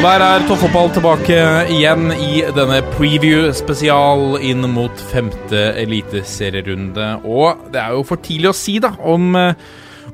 Og 0.00 0.06
der 0.06 0.22
er 0.24 0.44
toppfotball 0.48 0.86
tilbake 0.96 1.38
igjen 1.74 2.06
i 2.14 2.38
denne 2.56 2.78
preview-spesial 2.94 4.38
inn 4.48 4.64
mot 4.72 5.02
femte 5.10 5.58
eliteserierunde. 5.76 7.08
Og 7.28 7.66
det 7.68 7.82
er 7.82 7.92
jo 7.92 8.06
for 8.08 8.22
tidlig 8.24 8.48
å 8.48 8.54
si, 8.56 8.78
da, 8.80 8.94
om, 9.04 9.26
eh, 9.36 9.52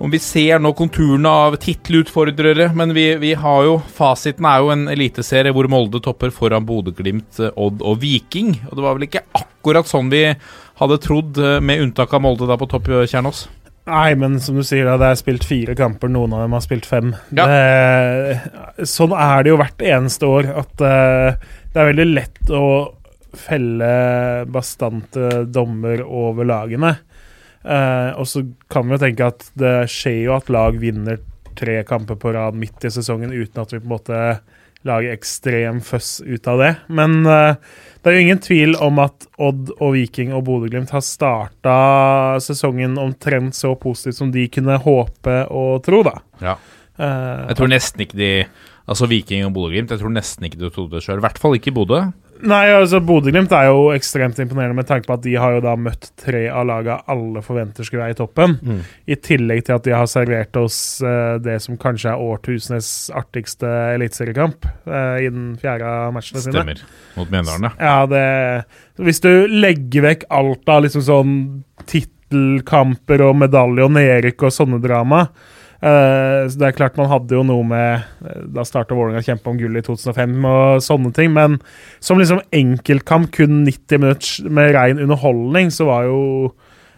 om 0.02 0.10
vi 0.10 0.18
ser 0.18 0.58
nå 0.58 0.72
konturene 0.74 1.30
av 1.30 1.54
tittelutfordrere. 1.62 2.72
Men 2.74 2.96
vi, 2.98 3.04
vi 3.22 3.30
har 3.38 3.62
jo 3.68 3.76
Fasiten 3.94 4.48
er 4.50 4.64
jo 4.64 4.72
en 4.74 4.88
eliteserie 4.90 5.54
hvor 5.54 5.70
Molde 5.70 6.02
topper 6.02 6.34
foran 6.34 6.66
Bodø-Glimt, 6.66 7.38
Odd 7.54 7.78
og 7.86 8.02
Viking. 8.02 8.56
Og 8.66 8.74
det 8.74 8.88
var 8.88 8.98
vel 8.98 9.06
ikke 9.06 9.22
akkurat 9.38 9.86
sånn 9.86 10.10
vi 10.10 10.24
hadde 10.82 10.98
trodd, 11.06 11.38
eh, 11.38 11.60
med 11.62 11.86
unntak 11.86 12.10
av 12.10 12.26
Molde 12.26 12.50
da 12.50 12.58
på 12.58 12.66
topp, 12.74 12.90
Kjernås? 13.06 13.46
Nei, 13.86 14.16
men 14.18 14.40
som 14.42 14.56
du 14.58 14.64
sier, 14.66 14.88
det 14.98 15.08
er 15.08 15.18
spilt 15.18 15.44
fire 15.46 15.76
kamper, 15.78 16.10
noen 16.10 16.34
av 16.34 16.42
dem 16.42 16.56
har 16.56 16.64
spilt 16.64 16.88
fem. 16.88 17.12
Ja. 17.38 17.46
Det, 17.46 18.86
sånn 18.90 19.14
er 19.14 19.44
det 19.46 19.52
jo 19.52 19.60
hvert 19.60 19.84
eneste 19.94 20.30
år, 20.30 20.48
at 20.64 20.82
eh, 20.82 21.52
det 21.70 21.82
er 21.82 21.90
veldig 21.92 22.06
lett 22.10 22.50
å 22.50 22.66
felle 23.36 23.90
bastante 24.50 25.44
dommer 25.52 26.02
over 26.02 26.48
lagene. 26.48 26.96
Eh, 27.62 28.10
og 28.18 28.26
så 28.30 28.42
kan 28.72 28.88
vi 28.88 28.96
jo 28.96 29.02
tenke 29.02 29.30
at 29.30 29.48
det 29.58 29.76
skjer 29.92 30.20
jo 30.24 30.36
at 30.36 30.50
lag 30.50 30.78
vinner 30.82 31.22
tre 31.56 31.80
kamper 31.88 32.18
på 32.20 32.34
rad 32.34 32.58
midt 32.58 32.84
i 32.84 32.92
sesongen 32.92 33.32
uten 33.32 33.62
at 33.62 33.72
vi 33.72 33.80
på 33.80 33.86
en 33.86 33.94
måte 33.94 34.20
lager 34.86 35.14
ekstrem 35.16 35.82
føss 35.84 36.20
ut 36.24 36.48
av 36.50 36.62
det. 36.62 36.72
Men 36.88 37.20
uh, 37.26 37.54
det 38.06 38.12
er 38.12 38.20
jo 38.20 38.22
ingen 38.22 38.38
tvil 38.42 38.76
om 38.78 39.00
at 39.02 39.26
Odd 39.42 39.72
og 39.82 39.96
Viking 39.96 40.30
og 40.30 40.44
Bodø-Glimt 40.46 40.92
har 40.94 41.02
starta 41.02 41.76
sesongen 42.44 42.94
omtrent 43.02 43.56
så 43.58 43.72
positivt 43.74 44.20
som 44.20 44.30
de 44.30 44.44
kunne 44.52 44.76
håpe 44.84 45.40
og 45.50 45.80
tro, 45.82 46.04
da. 46.06 46.12
Ja. 46.38 46.54
Eh, 47.02 47.40
Jeg 47.50 47.58
tror 47.58 47.72
nesten 47.72 48.06
ikke 48.06 48.16
de 48.20 48.30
Altså 48.86 49.08
Viking 49.10 49.42
og 49.48 49.56
Bodø-Glimt, 49.56 49.90
jeg 49.90 49.98
tror 49.98 50.12
nesten 50.14 50.46
ikke 50.46 50.60
de 50.60 50.70
trodde 50.70 50.94
det 50.94 51.02
sjøl. 51.02 51.18
I 51.18 51.24
hvert 51.24 51.40
fall 51.42 51.56
ikke 51.58 51.74
Bodø. 51.74 52.04
Nei, 52.44 52.64
altså 52.74 53.00
Bodø-Glimt 53.04 53.52
er 53.56 53.68
jo 53.70 53.90
ekstremt 53.94 54.38
imponerende 54.42 54.76
med 54.76 54.88
tanke 54.88 55.08
på 55.08 55.14
at 55.16 55.22
de 55.24 55.34
har 55.40 55.56
jo 55.56 55.62
da 55.64 55.72
møtt 55.80 56.10
tre 56.20 56.44
av 56.50 56.66
laga 56.68 56.98
alle 57.12 57.42
forventer 57.44 57.86
skulle 57.86 58.04
være 58.04 58.16
i 58.16 58.18
toppen. 58.18 58.56
I 59.08 59.16
tillegg 59.16 59.64
til 59.66 59.76
at 59.78 59.86
de 59.86 59.94
har 59.96 60.08
servert 60.10 60.58
oss 60.60 60.78
uh, 61.04 61.36
det 61.42 61.58
som 61.64 61.78
kanskje 61.80 62.12
er 62.12 62.22
årtusenes 62.22 62.90
artigste 63.16 63.70
eliteseriekamp 63.94 64.68
uh, 64.88 65.16
i 65.22 65.30
den 65.30 65.54
fjerde 65.62 65.88
av 65.88 66.14
matchene 66.16 66.44
sine. 66.44 66.56
Stemmer. 66.58 66.84
Mot 67.16 67.32
Mjøndalen, 67.32 67.68
ja. 67.70 67.74
Ja, 67.80 67.98
det 68.10 69.06
Hvis 69.06 69.22
du 69.24 69.30
legger 69.50 70.08
vekk 70.10 70.28
alt 70.36 70.72
av 70.72 70.84
liksom 70.86 71.04
sånn 71.06 71.36
tittelkamper 71.88 73.24
og 73.28 73.36
medalje 73.46 73.86
og 73.86 73.94
nedrykk 73.96 74.48
og 74.48 74.58
sånne 74.60 74.82
drama 74.84 75.28
eh, 75.86 76.44
så 76.50 76.60
Det 76.60 76.68
er 76.68 76.76
klart 76.76 76.98
man 77.00 77.10
hadde 77.10 77.36
jo 77.38 77.42
noe 77.46 77.64
med 77.66 78.04
eh, 78.26 78.44
Da 78.56 78.64
starta 78.66 78.96
Vålerenga 78.96 79.22
å 79.22 79.26
kjempe 79.26 79.52
om 79.52 79.58
gull 79.60 79.78
i 79.78 79.84
2005 79.86 80.36
og 80.50 80.84
sånne 80.84 81.12
ting, 81.16 81.32
men 81.36 81.58
som 82.04 82.20
liksom 82.20 82.42
enkeltkamp, 82.54 83.30
kun 83.36 83.62
90 83.66 84.02
minutter 84.02 84.50
med 84.58 84.72
rein 84.76 85.02
underholdning, 85.02 85.70
så 85.74 85.88
var 85.88 86.08
jo 86.08 86.22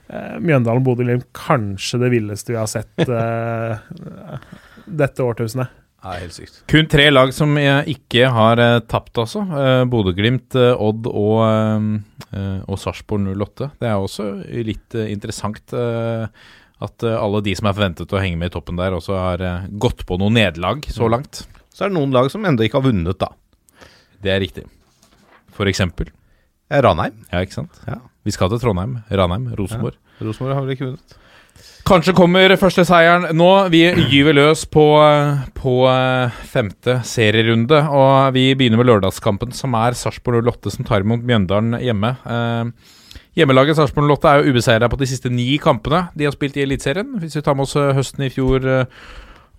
eh, 0.09 0.38
Mjøndalen-Bodø-Glimt 0.43 1.28
kanskje 1.37 2.03
det 2.04 2.12
villeste 2.16 2.54
vi 2.54 2.60
har 2.60 2.71
sett 2.71 3.04
eh, 3.21 4.48
dette 4.88 5.25
årtusenet. 5.25 5.77
Ja, 5.98 6.12
helt 6.15 6.37
sykt. 6.37 6.60
Kun 6.71 6.87
tre 6.87 7.09
lag 7.10 7.32
som 7.34 7.56
jeg 7.59 7.97
ikke 7.97 8.28
har 8.31 8.60
eh, 8.62 8.77
tapt, 8.87 9.19
altså. 9.19 9.43
Eh, 9.43 9.82
Bodø-Glimt, 9.91 10.54
eh, 10.54 10.78
Odd 10.78 11.09
og, 11.10 11.41
eh, 12.31 12.60
og 12.69 12.78
Sarpsborg 12.78 13.27
08. 13.34 13.72
Det 13.82 13.91
er 13.91 13.98
også 13.98 14.28
litt 14.69 14.94
eh, 14.94 15.10
interessant 15.10 15.75
eh, 15.75 16.28
at 16.84 17.06
eh, 17.06 17.19
alle 17.19 17.43
de 17.44 17.55
som 17.59 17.69
er 17.69 17.77
forventet 17.77 18.15
å 18.15 18.22
henge 18.22 18.39
med 18.41 18.53
i 18.53 18.55
toppen 18.55 18.78
der, 18.78 18.94
også 18.97 19.16
har 19.19 19.44
eh, 19.44 19.69
gått 19.83 20.05
på 20.06 20.19
noen 20.21 20.39
nederlag 20.39 20.87
så 20.93 21.11
langt. 21.11 21.44
Så 21.75 21.84
er 21.84 21.93
det 21.93 21.99
noen 21.99 22.15
lag 22.15 22.31
som 22.33 22.44
ennå 22.47 22.66
ikke 22.66 22.81
har 22.81 22.89
vunnet, 22.89 23.19
da. 23.19 23.33
Det 24.22 24.34
er 24.34 24.43
riktig. 24.43 24.66
For 25.55 25.71
eksempel. 25.71 26.11
Eh, 26.71 26.83
Ranheim. 26.84 27.25
Ja, 27.33 27.43
ikke 27.43 27.61
sant? 27.61 27.81
Ja. 27.89 28.00
Vi 28.27 28.34
skal 28.34 28.53
til 28.53 28.61
Trondheim, 28.62 29.00
Ranheim, 29.11 29.50
Rosenborg. 29.59 29.99
Rosenborg 30.22 30.56
har 30.56 30.66
vel 30.66 30.77
ikke 30.77 30.91
vunnet. 30.93 31.19
Kanskje 31.89 32.12
kommer 32.12 32.53
første 32.61 32.83
seieren 32.84 33.31
nå. 33.39 33.49
Vi 33.72 33.81
gyver 34.12 34.37
løs 34.37 34.66
på, 34.69 34.84
på 35.56 35.75
femte 36.50 36.99
serierunde. 37.09 37.81
Og 37.89 38.34
vi 38.37 38.50
begynner 38.59 38.83
med 38.83 38.91
lørdagskampen, 38.91 39.55
som 39.56 39.72
er 39.78 39.97
Sarpsborg 39.97 40.45
08 40.45 40.75
som 40.75 40.87
tar 40.87 41.06
imot 41.06 41.25
Mjøndalen 41.27 41.78
hjemme. 41.81 42.12
Eh, 42.28 42.93
hjemmelaget 43.38 43.78
Sarpsborg 43.78 44.10
08 44.19 44.31
er 44.31 44.43
jo 44.43 44.53
ubeseira 44.53 44.91
på 44.91 44.99
de 44.99 45.09
siste 45.09 45.31
ni 45.32 45.56
kampene 45.62 46.09
de 46.19 46.26
har 46.26 46.34
spilt 46.34 46.59
i 46.59 46.65
Eliteserien. 46.66 47.16
Hvis 47.22 47.38
vi 47.38 47.43
tar 47.47 47.56
med 47.59 47.69
oss 47.69 47.76
eh, 47.78 47.94
høsten 47.97 48.26
i 48.26 48.32
fjor 48.34 48.66
eh, 48.66 49.03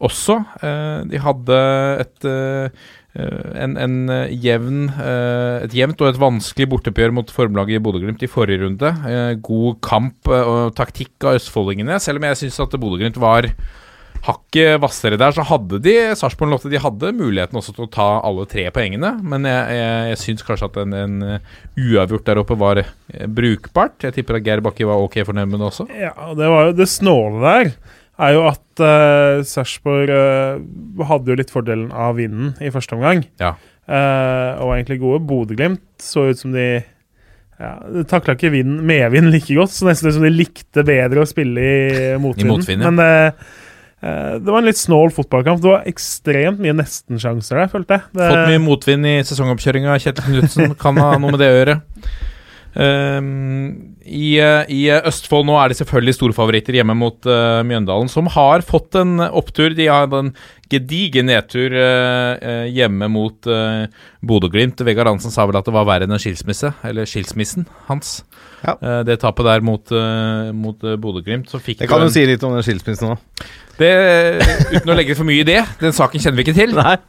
også. 0.03 0.39
Eh, 0.63 0.95
de 1.11 1.21
hadde 1.23 1.59
et 2.05 2.31
en, 3.19 3.73
en 3.81 3.95
jevn, 4.29 4.83
et 5.65 5.73
jevnt 5.73 6.01
og 6.05 6.11
et 6.11 6.19
vanskelig 6.21 6.67
borteoppgjør 6.69 7.15
mot 7.17 7.31
formlaget 7.33 7.79
i 7.79 7.81
Bodø-Glimt 7.83 8.21
i 8.23 8.29
forrige 8.29 8.61
runde. 8.61 8.91
God 9.43 9.79
kamp 9.83 10.29
og 10.29 10.75
taktikk 10.77 11.25
av 11.25 11.39
østfoldingene. 11.39 11.97
Selv 11.99 12.21
om 12.21 12.27
jeg 12.29 12.37
syns 12.43 12.61
at 12.63 12.77
Bodø-Glimt 12.77 13.17
var 13.19 13.49
hakket 14.25 14.79
hvassere 14.81 15.19
der, 15.19 15.35
så 15.35 15.45
hadde 15.47 15.79
de 15.83 15.95
Sarpsborg 16.19 16.57
08 16.57 16.71
de 16.73 16.81
hadde 16.83 17.13
muligheten 17.17 17.59
også 17.59 17.75
til 17.75 17.85
å 17.85 17.91
ta 17.93 18.07
alle 18.25 18.47
tre 18.49 18.65
poengene. 18.75 19.13
Men 19.23 19.47
jeg, 19.47 19.77
jeg, 19.79 20.09
jeg 20.11 20.21
syns 20.23 20.47
kanskje 20.47 20.71
at 20.71 20.81
en, 20.83 20.97
en 20.97 21.21
uavgjort 21.79 22.27
der 22.27 22.41
oppe 22.43 22.59
var 22.59 22.83
eh, 22.83 23.29
brukbart. 23.39 23.97
Jeg 24.07 24.17
tipper 24.17 24.39
at 24.39 24.47
Geir 24.47 24.65
Bakke 24.65 24.87
var 24.89 25.05
ok 25.05 25.21
fornøyd 25.29 25.51
med 25.51 25.61
det 25.61 25.71
også. 25.71 25.87
Ja, 25.95 26.13
det 26.37 26.51
var 26.51 26.69
jo 26.69 26.77
det 26.79 26.91
snåle 26.91 27.41
der 27.45 27.73
er 28.19 28.35
jo 28.35 28.45
at 28.49 28.83
uh, 28.83 29.41
Sarpsborg 29.47 30.11
uh, 30.11 31.07
hadde 31.07 31.31
jo 31.31 31.37
litt 31.39 31.53
fordelen 31.53 31.89
av 31.95 32.17
vinden 32.19 32.51
i 32.59 32.71
første 32.73 32.97
omgang. 32.97 33.23
Ja. 33.39 33.53
Uh, 33.89 34.59
og 34.65 34.75
egentlig 34.75 34.99
gode. 35.01 35.23
Bodø-Glimt 35.29 36.03
så 36.03 36.27
ut 36.29 36.41
som 36.41 36.51
de 36.53 36.67
ja, 37.59 37.71
takla 38.07 38.37
ikke 38.37 38.53
vind, 38.53 38.77
medvind 38.87 39.31
like 39.33 39.55
godt, 39.55 39.73
så 39.75 39.87
nesten 39.87 40.11
ut 40.11 40.15
som 40.15 40.27
de 40.27 40.31
likte 40.31 40.83
bedre 40.87 41.23
å 41.23 41.29
spille 41.29 41.63
i 41.63 41.79
motvinden. 42.23 42.53
motvind, 42.53 42.85
ja. 42.85 42.91
Men 42.91 43.03
eh, 43.03 43.49
det 44.01 44.47
var 44.47 44.61
en 44.61 44.67
litt 44.69 44.79
snål 44.79 45.11
fotballkamp. 45.15 45.61
Det 45.63 45.71
var 45.73 45.87
ekstremt 45.89 46.61
mye 46.63 46.75
nesten-sjanser 46.77 47.59
der, 47.59 47.71
følte 47.71 47.97
jeg. 47.97 48.05
Det, 48.15 48.29
Fått 48.31 48.51
mye 48.53 48.61
motvind 48.63 49.09
i 49.09 49.15
sesongoppkjøringa. 49.27 49.97
Kjetil 49.99 50.29
Knutsen 50.29 50.75
kan 50.79 50.99
ha 51.03 51.13
noe 51.19 51.33
med 51.35 51.41
det 51.43 51.49
å 51.51 51.57
gjøre. 51.57 51.75
Ehm, 52.77 53.95
i, 54.05 54.37
eh, 54.37 54.69
I 54.69 54.81
Østfold 55.09 55.47
nå 55.47 55.55
er 55.57 55.71
de 55.71 55.77
selvfølgelig 55.79 56.15
storfavoritter 56.17 56.77
hjemme 56.77 56.95
mot 56.97 57.17
uh, 57.29 57.61
Mjøndalen, 57.65 58.09
som 58.11 58.29
har 58.29 58.61
fått 58.65 58.97
en 58.99 59.17
opptur. 59.25 59.73
De 59.77 59.87
har 59.89 60.09
en 60.13 60.31
gedigen 60.69 61.29
nedtur 61.29 61.73
uh, 61.73 62.37
eh, 62.37 62.67
hjemme 62.75 63.09
mot 63.09 63.49
uh, 63.49 63.89
Bodø-Glimt. 64.21 64.83
Vegard 64.85 65.09
Hansen 65.09 65.33
sa 65.33 65.47
vel 65.49 65.57
at 65.57 65.69
det 65.69 65.73
var 65.73 65.87
verre 65.89 66.05
enn 66.05 66.13
en 66.13 66.21
skilsmisse, 66.21 66.73
eller 66.85 67.09
skilsmissen 67.09 67.65
hans. 67.89 68.19
Ja. 68.61 68.77
Uh, 68.77 69.01
det 69.07 69.21
tapet 69.23 69.49
der 69.49 69.65
mot, 69.65 69.85
uh, 69.89 70.53
mot 70.53 70.85
eh, 70.85 70.99
Bodø-Glimt. 71.01 71.49
Det 71.49 71.89
kan 71.89 72.05
jo 72.05 72.13
si 72.13 72.27
litt 72.29 72.45
om 72.45 72.53
den 72.57 72.65
skilsmissen 72.65 73.15
òg. 73.15 73.47
Uten 73.79 74.91
å 74.91 74.97
legge 74.97 75.15
for 75.17 75.25
mye 75.25 75.41
i 75.41 75.47
det. 75.47 75.63
Den 75.81 75.95
saken 75.95 76.21
kjenner 76.21 76.41
vi 76.41 76.49
ikke 76.49 76.57
til. 76.57 76.77
Nei. 76.77 76.99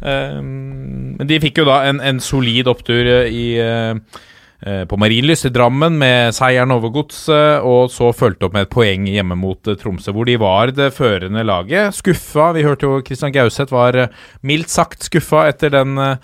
Um, 0.00 1.16
men 1.18 1.28
de 1.28 1.36
fikk 1.42 1.60
jo 1.60 1.66
da 1.68 1.82
en, 1.90 1.98
en 2.00 2.20
solid 2.24 2.68
opptur 2.70 3.04
eh, 3.04 3.26
i, 3.28 3.46
eh, 3.60 3.92
eh, 3.92 4.28
på 4.60 4.96
Marienlyst 5.00 5.46
i 5.48 5.52
Drammen 5.54 5.94
med 5.96 6.34
seieren 6.36 6.74
over 6.74 6.92
Godset, 6.92 7.64
og 7.64 7.88
så 7.92 8.10
fulgte 8.12 8.48
opp 8.48 8.56
med 8.56 8.66
et 8.66 8.72
poeng 8.74 9.06
hjemme 9.08 9.38
mot 9.38 9.70
eh, 9.70 9.78
Tromsø, 9.80 10.12
hvor 10.14 10.28
de 10.28 10.36
var 10.40 10.72
det 10.76 10.90
førende 10.96 11.44
laget. 11.46 11.96
Skuffa. 11.96 12.50
Vi 12.56 12.64
hørte 12.66 12.88
jo 12.88 13.00
Christian 13.06 13.34
Gauseth 13.34 13.72
var 13.74 13.96
eh, 13.98 14.14
mildt 14.46 14.72
sagt 14.72 15.06
skuffa 15.08 15.46
etter 15.50 15.72
den, 15.74 15.96
eh, 15.98 16.16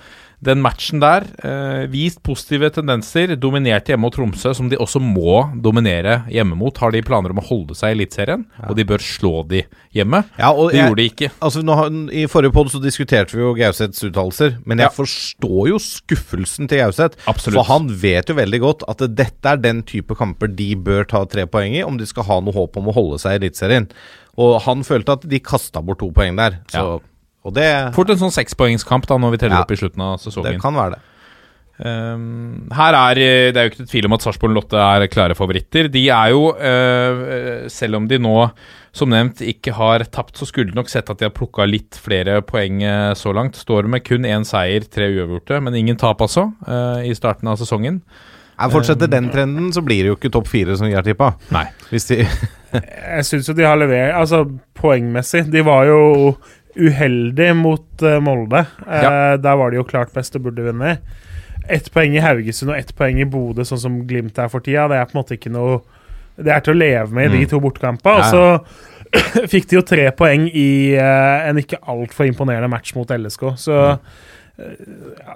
den 0.46 0.62
matchen 0.64 1.00
der 1.02 1.26
eh, 1.44 1.86
vist 1.92 2.22
positive 2.26 2.70
tendenser. 2.74 3.34
Dominerte 3.36 3.92
hjemme 3.92 4.06
mot 4.06 4.14
Tromsø, 4.16 4.52
som 4.56 4.68
de 4.70 4.78
også 4.80 5.00
må 5.02 5.40
dominere 5.62 6.20
hjemme 6.32 6.56
mot. 6.58 6.76
Har 6.78 6.94
de 6.94 7.02
planer 7.06 7.34
om 7.34 7.40
å 7.42 7.46
holde 7.48 7.74
seg 7.78 7.92
i 7.92 7.96
Eliteserien, 7.98 8.44
og 8.68 8.76
de 8.78 8.84
bør 8.88 9.02
slå 9.02 9.42
de 9.50 9.64
hjemme. 9.96 10.22
Ja, 10.38 10.52
og 10.52 10.70
Det 10.70 10.78
jeg- 10.78 10.88
gjorde 10.88 11.02
de 11.02 11.08
ikke. 11.10 11.30
Altså, 11.42 11.62
nå, 11.66 11.76
I 12.12 12.26
forrige 12.30 12.52
podd 12.54 12.70
så 12.70 12.80
diskuterte 12.82 13.34
vi 13.36 13.42
jo 13.42 13.54
Gauseths 13.58 14.02
uttalelser, 14.06 14.58
men 14.64 14.78
jeg 14.78 14.86
Ja. 14.88 14.94
forstår 14.96 15.68
jo 15.68 15.78
skuffelsen 15.82 16.68
til 16.68 16.78
Gauseth. 16.78 17.16
For 17.26 17.64
han 17.64 17.88
vet 17.88 18.26
jo 18.28 18.34
veldig 18.34 18.60
godt 18.60 18.82
at 18.88 18.98
dette 19.14 19.44
er 19.46 19.56
den 19.56 19.82
type 19.82 20.14
kamper 20.16 20.48
de 20.54 20.74
bør 20.76 21.06
ta 21.08 21.24
tre 21.24 21.46
poeng 21.46 21.74
i, 21.74 21.82
om 21.82 21.96
de 21.98 22.06
skal 22.06 22.24
ha 22.24 22.40
noe 22.40 22.52
håp 22.54 22.76
om 22.76 22.86
å 22.86 22.94
holde 22.94 23.18
seg 23.18 23.32
i 23.36 23.38
Eliteserien. 23.48 23.88
Og 24.38 24.60
han 24.62 24.82
følte 24.84 25.12
at 25.16 25.28
de 25.28 25.38
kasta 25.40 25.80
bort 25.82 25.98
to 25.98 26.10
poeng 26.12 26.36
der. 26.36 26.58
Så, 26.68 26.74
Ja. 26.74 26.98
Og 27.46 27.54
det, 27.54 27.66
Fort 27.94 28.10
en 28.10 28.18
sånn 28.20 28.34
sekspoengskamp 28.34 29.06
da, 29.06 29.18
når 29.22 29.36
vi 29.36 29.44
teller 29.44 29.60
Ja. 29.60 29.66
opp 29.66 29.70
i 29.70 29.78
slutten 29.78 30.02
av 30.02 30.18
sesongen. 30.18 30.56
det 30.56 30.62
kan 30.62 30.74
være 30.74 30.96
det. 30.96 31.04
Um, 31.76 32.70
her 32.72 32.94
er 32.96 33.18
eh, 33.20 33.52
Det 33.52 33.60
er 33.60 33.66
jo 33.66 33.72
ikke 33.74 33.84
tvil 33.90 34.06
om 34.08 34.14
at 34.16 34.24
Sarpsborg 34.24 34.54
og 34.54 34.56
Lotte 34.56 34.80
er 34.80 35.04
klare 35.12 35.36
favoritter. 35.36 35.90
De 35.92 36.06
er 36.08 36.30
jo, 36.32 36.46
uh, 36.56 37.66
selv 37.68 37.98
om 37.98 38.06
de 38.08 38.18
nå, 38.18 38.50
som 38.96 39.12
nevnt, 39.12 39.42
ikke 39.44 39.74
har 39.76 40.06
tapt, 40.08 40.38
så 40.40 40.48
skulle 40.48 40.72
du 40.72 40.78
nok 40.78 40.88
sett 40.88 41.10
at 41.12 41.20
de 41.20 41.28
har 41.28 41.34
plukka 41.36 41.66
litt 41.68 41.98
flere 42.00 42.38
poeng 42.40 42.80
eh, 42.80 43.10
så 43.12 43.34
langt. 43.36 43.58
Står 43.60 43.90
med 43.92 44.06
kun 44.06 44.24
én 44.24 44.46
seier, 44.48 44.88
tre 44.88 45.10
uavgjorte, 45.12 45.60
men 45.60 45.76
ingen 45.76 46.00
tap, 46.00 46.24
altså, 46.24 46.48
uh, 46.64 47.04
i 47.04 47.12
starten 47.12 47.52
av 47.52 47.60
sesongen. 47.60 48.00
Jeg 48.56 48.72
Fortsetter 48.72 49.10
den 49.12 49.28
trenden, 49.28 49.68
så 49.76 49.82
blir 49.84 50.06
det 50.06 50.14
jo 50.14 50.16
ikke 50.16 50.32
topp 50.32 50.48
fire, 50.48 50.78
som 50.80 50.88
vi 50.88 50.94
har 50.96 51.04
tippa. 51.04 51.34
Nei. 51.52 51.66
Hvis 51.90 52.08
de 52.08 52.22
Jeg 52.76 53.24
syns 53.28 53.48
jo 53.48 53.54
de 53.56 53.64
har 53.64 53.76
levert 53.78 54.16
Altså, 54.18 54.40
poengmessig 54.76 55.44
De 55.52 55.62
var 55.64 55.86
jo 55.88 56.00
uheldige 56.76 57.54
mot 57.56 58.02
eh, 58.02 58.18
Molde. 58.22 58.64
Eh, 58.86 59.02
Ja. 59.02 59.36
Der 59.36 59.56
var 59.56 59.70
de 59.70 59.76
jo 59.80 59.84
klart 59.88 60.12
best 60.14 60.36
og 60.36 60.42
burde 60.48 60.64
vinne. 60.66 60.98
Ett 61.68 61.88
poeng 61.92 62.14
i 62.14 62.20
Haugesund 62.22 62.70
og 62.70 62.78
ett 62.78 62.92
poeng 62.96 63.18
i 63.20 63.26
Bodø, 63.26 63.64
sånn 63.66 63.80
som 63.82 63.96
Glimt 64.06 64.38
er 64.38 64.48
for 64.52 64.60
tida, 64.62 64.86
det 64.88 65.00
er 65.00 65.08
på 65.08 65.16
en 65.16 65.22
måte 65.24 65.34
ikke 65.38 65.50
noe 65.50 65.80
Det 66.38 66.52
er 66.52 66.60
til 66.60 66.74
å 66.74 66.78
leve 66.78 67.10
med 67.16 67.32
i 67.32 67.38
de 67.40 67.46
to 67.48 67.58
bortekampene. 67.64 68.20
Og 68.20 68.24
så 68.28 69.46
fikk 69.52 69.68
de 69.70 69.76
jo 69.78 69.82
tre 69.86 70.10
poeng 70.12 70.46
i 70.52 70.92
eh, 70.94 71.48
en 71.48 71.56
ikke 71.58 71.78
altfor 71.88 72.26
imponerende 72.28 72.68
match 72.68 72.92
mot 72.94 73.08
LSK, 73.08 73.44
så 73.56 73.76
eh, 74.58 74.76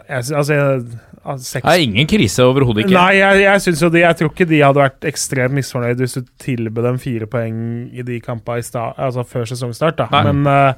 jeg, 0.08 0.34
Altså, 0.36 0.54
jeg, 0.54 0.84
altså 1.24 1.58
Det 1.60 1.72
er 1.72 1.82
ingen 1.84 2.06
krise 2.08 2.44
overhodet 2.44 2.84
ikke. 2.86 2.94
Nei, 2.96 3.16
jeg, 3.18 3.42
jeg 3.46 3.60
synes 3.66 3.82
jo 3.84 3.90
de 3.92 4.00
Jeg 4.04 4.16
tror 4.20 4.30
ikke 4.32 4.46
de 4.48 4.60
hadde 4.64 4.80
vært 4.84 5.04
ekstremt 5.10 5.56
misfornøyd 5.58 6.00
hvis 6.00 6.16
du 6.20 6.22
tilbød 6.40 6.86
dem 6.88 6.98
fire 7.02 7.26
poeng 7.30 7.58
i 7.92 8.02
de 8.06 8.20
kampene 8.24 8.62
i 8.62 8.64
sta, 8.64 8.90
altså 8.96 9.24
før 9.28 9.44
sesongstart. 9.50 9.98
da 10.00 10.08
Nei. 10.14 10.22
Men 10.32 10.46
eh, 10.46 10.74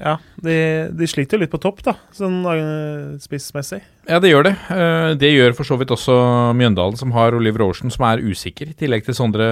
ja, 0.00 0.16
de, 0.42 0.54
de 0.96 1.06
sliter 1.10 1.36
jo 1.36 1.42
litt 1.44 1.52
på 1.52 1.60
topp, 1.62 1.82
da, 1.86 1.92
sånn 2.16 2.38
eh, 2.48 3.18
spissmessig. 3.22 3.80
Ja, 4.08 4.18
det 4.22 4.30
gjør 4.32 4.46
det. 4.48 4.52
Eh, 4.74 5.12
Det 5.20 5.28
gjør 5.30 5.52
for 5.58 5.68
så 5.68 5.76
vidt 5.78 5.92
også 5.94 6.14
Mjøndalen, 6.58 6.96
som 6.98 7.12
har 7.14 7.36
Oliver 7.38 7.64
Aarsen, 7.66 7.92
som 7.94 8.06
er 8.08 8.22
usikker, 8.24 8.72
i 8.72 8.78
tillegg 8.78 9.04
til 9.06 9.14
Sondre 9.18 9.48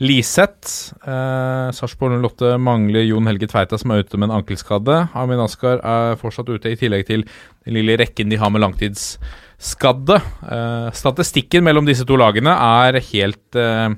Liseth. 0.00 0.92
Eh, 1.02 1.70
Sarpsborg 1.76 2.18
08 2.22 2.54
mangler 2.62 3.04
Jon 3.08 3.26
Helge 3.30 3.48
Tveita, 3.50 3.78
som 3.80 3.92
er 3.94 4.04
ute 4.04 4.16
med 4.20 4.30
en 4.30 4.38
ankelskade. 4.40 5.00
Amin 5.18 5.42
Askar 5.42 5.80
er 5.82 6.16
fortsatt 6.20 6.48
ute, 6.52 6.70
i 6.72 6.78
tillegg 6.80 7.06
til 7.08 7.24
den 7.66 7.76
lille 7.80 7.98
rekken 8.00 8.30
de 8.32 8.38
har 8.40 8.50
med 8.54 8.62
langtidsskadde. 8.64 10.20
Eh, 10.50 10.90
Statistikken 10.96 11.64
mellom 11.66 11.88
disse 11.88 12.06
to 12.08 12.16
lagene 12.20 12.54
er 12.54 13.00
helt 13.12 13.58
eh, 13.58 13.90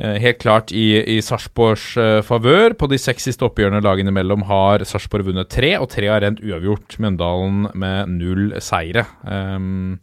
Helt 0.00 0.38
klart 0.40 0.70
i, 0.72 0.94
i 1.16 1.18
Sarpsborgs 1.20 1.90
eh, 2.00 2.18
favør. 2.24 2.72
På 2.78 2.88
de 2.88 2.96
seks 3.00 3.26
siste 3.28 3.44
oppgjørene 3.44 3.82
lagene 3.84 4.08
imellom 4.12 4.46
har 4.48 4.84
Sarpsborg 4.88 5.26
vunnet 5.28 5.50
tre, 5.52 5.74
og 5.76 5.90
tre 5.92 6.08
har 6.08 6.22
rent 6.24 6.40
uavgjort. 6.40 6.96
Mjøndalen 7.02 7.66
med 7.76 8.14
null 8.14 8.54
seire. 8.64 9.04
Um, 9.28 9.98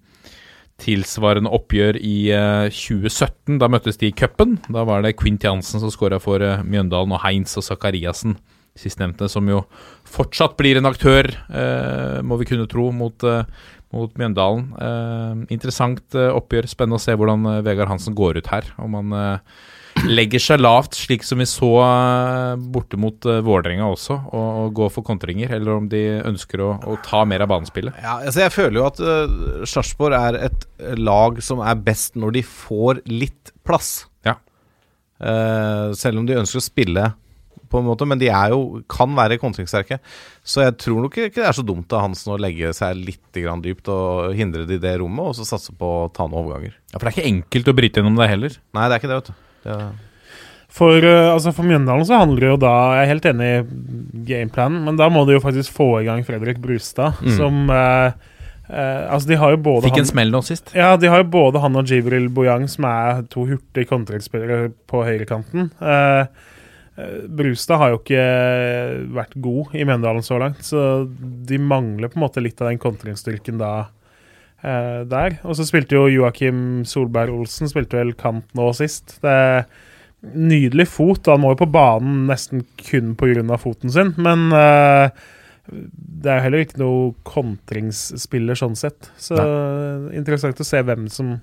tilsvarende 0.78 1.50
oppgjør 1.50 1.98
i 1.98 2.18
uh, 2.30 2.68
2017. 2.70 3.58
Da 3.58 3.70
møttes 3.74 3.98
de 3.98 4.12
i 4.12 4.14
cupen. 4.14 4.60
Da 4.70 4.86
var 4.86 5.02
det 5.02 5.16
Quint 5.18 5.48
Jansen 5.48 5.82
som 5.82 5.94
skåra 5.94 6.22
for 6.22 6.46
uh, 6.46 6.62
Mjøndalen, 6.62 7.16
og 7.18 7.24
Heinz 7.26 7.58
og 7.58 7.66
Zakariassen, 7.66 8.38
sistnevnte, 8.78 9.26
som 9.32 9.48
jo 9.50 9.64
fortsatt 10.08 10.54
blir 10.60 10.78
en 10.78 10.90
aktør, 10.90 11.32
eh, 11.50 12.20
må 12.22 12.38
vi 12.38 12.46
kunne 12.46 12.68
tro, 12.70 12.92
mot, 12.94 13.24
eh, 13.26 13.50
mot 13.94 14.14
Mjøndalen. 14.14 14.68
Eh, 14.78 15.56
interessant 15.56 16.14
eh, 16.14 16.30
oppgjør. 16.30 16.70
Spennende 16.70 17.00
å 17.00 17.02
se 17.02 17.16
hvordan 17.18 17.46
eh, 17.50 17.64
Vegard 17.66 17.90
Hansen 17.90 18.14
går 18.18 18.38
ut 18.38 18.52
her. 18.54 18.70
Om 18.78 19.00
han 19.00 19.18
eh, 19.18 19.58
legger 20.06 20.42
seg 20.42 20.62
lavt, 20.62 20.98
slik 20.98 21.26
som 21.26 21.42
vi 21.42 21.48
så 21.50 21.70
eh, 21.84 22.56
borte 22.74 23.00
mot 23.00 23.28
uh, 23.28 23.40
Vålerenga 23.46 23.88
også, 23.90 24.18
og, 24.30 24.48
og 24.62 24.74
går 24.78 24.92
for 24.94 25.08
kontringer, 25.08 25.54
eller 25.58 25.78
om 25.80 25.90
de 25.92 26.04
ønsker 26.28 26.64
å, 26.64 26.72
å 26.86 26.98
ta 27.06 27.24
mer 27.30 27.46
av 27.46 27.52
banespillet. 27.52 27.98
Ja, 28.04 28.18
altså 28.22 28.44
Jeg 28.46 28.56
føler 28.56 28.82
jo 28.82 28.88
at 28.88 29.02
uh, 29.04 29.62
Sarpsborg 29.68 30.18
er 30.18 30.42
et 30.50 30.68
eh, 30.82 30.98
lag 31.00 31.42
som 31.44 31.64
er 31.64 31.80
best 31.82 32.18
når 32.20 32.38
de 32.40 32.44
får 32.48 33.04
litt 33.10 33.54
plass. 33.68 34.08
Ja. 34.28 34.38
Uh, 35.18 35.96
selv 35.98 36.22
om 36.22 36.28
de 36.30 36.38
ønsker 36.38 36.62
å 36.62 36.68
spille, 36.68 37.08
på 37.68 37.82
en 37.82 37.88
måte, 37.88 38.06
men 38.08 38.20
de 38.22 38.30
er 38.32 38.54
jo, 38.54 38.82
kan 38.88 39.12
være 39.18 39.40
kontringssterke. 39.42 39.98
Så 40.48 40.64
jeg 40.64 40.78
tror 40.80 41.02
nok 41.04 41.18
ikke 41.20 41.42
det 41.42 41.50
er 41.50 41.58
så 41.58 41.66
dumt 41.68 41.92
av 41.92 42.06
Hansen 42.06 42.32
å 42.32 42.40
legge 42.40 42.72
seg 42.76 42.96
litt 43.02 43.42
grann 43.44 43.64
dypt 43.66 43.90
og 43.92 44.38
hindre 44.38 44.64
det 44.70 44.80
i 44.80 44.84
det 44.86 44.94
rommet, 45.02 45.34
og 45.34 45.36
så 45.36 45.48
satse 45.48 45.76
på 45.76 45.90
å 46.06 46.08
ta 46.14 46.30
noen 46.30 46.46
overganger. 46.46 46.78
Ja, 46.94 46.96
For 46.96 47.04
det 47.04 47.12
er 47.12 47.18
ikke 47.18 47.34
enkelt 47.34 47.74
å 47.74 47.76
bryte 47.82 48.00
gjennom 48.00 48.22
det 48.22 48.30
heller. 48.32 48.56
Nei, 48.78 48.88
det 48.88 48.96
er 48.96 49.04
ikke 49.04 49.12
det, 49.12 49.20
vet 49.20 49.34
du. 49.34 49.44
For, 50.78 50.98
eh, 51.02 51.28
altså 51.34 51.54
for 51.56 51.66
Mjøndalen 51.66 52.06
så 52.06 52.20
handler 52.20 52.44
det 52.44 52.50
jo 52.52 52.58
da 52.62 52.72
Jeg 53.00 53.06
er 53.08 53.12
helt 53.14 53.28
enig 53.32 53.48
i 53.50 54.26
gameplanen, 54.30 54.84
men 54.86 54.98
da 55.00 55.08
må 55.10 55.24
de 55.26 55.38
jo 55.38 55.42
faktisk 55.42 55.74
få 55.74 55.88
i 56.02 56.06
gang 56.06 56.26
Fredrik 56.28 56.60
Brustad, 56.62 57.16
Mm. 57.24 57.32
som 57.38 57.70
eh, 57.74 58.12
eh, 58.70 59.08
Altså, 59.10 59.28
de 59.32 59.40
har 59.42 59.56
jo 59.56 59.62
både 59.64 59.88
Fikk 59.88 59.98
en 59.98 60.06
han 60.06 60.12
smell 60.12 60.32
nå 60.36 60.44
sist. 60.46 60.74
Ja, 60.76 60.92
de 60.98 61.08
har 61.10 61.24
jo 61.24 61.30
både 61.32 61.62
han 61.64 61.76
og 61.80 61.88
Jibril 61.90 62.28
Boyang, 62.30 62.68
som 62.70 62.86
er 62.86 63.24
to 63.32 63.46
hurtige 63.48 63.88
kontringsspillere 63.90 64.72
på 64.92 65.02
høyrekanten. 65.08 65.72
Eh, 65.82 66.28
eh, 67.00 67.18
Brustad 67.30 67.78
har 67.82 67.96
jo 67.96 68.02
ikke 68.04 68.28
vært 69.18 69.34
god 69.42 69.74
i 69.74 69.84
Mjøndalen 69.88 70.22
så 70.26 70.38
langt, 70.42 70.62
så 70.68 71.08
de 71.48 71.58
mangler 71.58 72.12
på 72.12 72.20
en 72.20 72.26
måte 72.28 72.44
litt 72.44 72.62
av 72.62 72.70
den 72.70 72.78
kontringsstyrken 72.84 73.58
da 73.58 73.88
eh, 74.64 75.04
der. 75.10 75.40
Og 75.44 75.58
så 75.58 75.66
spilte 75.68 75.98
jo 75.98 76.08
Joakim 76.12 76.86
Solberg 76.88 77.34
Olsen 77.36 77.70
spilte 77.72 78.00
vel 78.00 78.16
kant 78.18 78.50
nå 78.58 78.72
sist. 78.78 79.20
Det 79.24 79.34
er 79.34 79.70
Nydelig 80.18 80.88
fot, 80.90 81.28
han 81.30 81.44
må 81.44 81.52
jo 81.54 81.60
på 81.60 81.68
banen 81.70 82.24
nesten 82.26 82.64
kun 82.82 83.12
pga. 83.16 83.58
foten 83.62 83.92
sin, 83.94 84.16
men 84.18 84.48
eh, 84.50 85.12
det 85.70 86.32
er 86.32 86.42
heller 86.42 86.64
ikke 86.64 86.82
noe 86.82 87.12
kontringsspiller 87.28 88.58
sånn 88.58 88.76
sett. 88.76 89.12
Så 89.22 89.38
interessant 90.18 90.60
å 90.60 90.66
se 90.66 90.82
hvem 90.82 91.06
som 91.14 91.36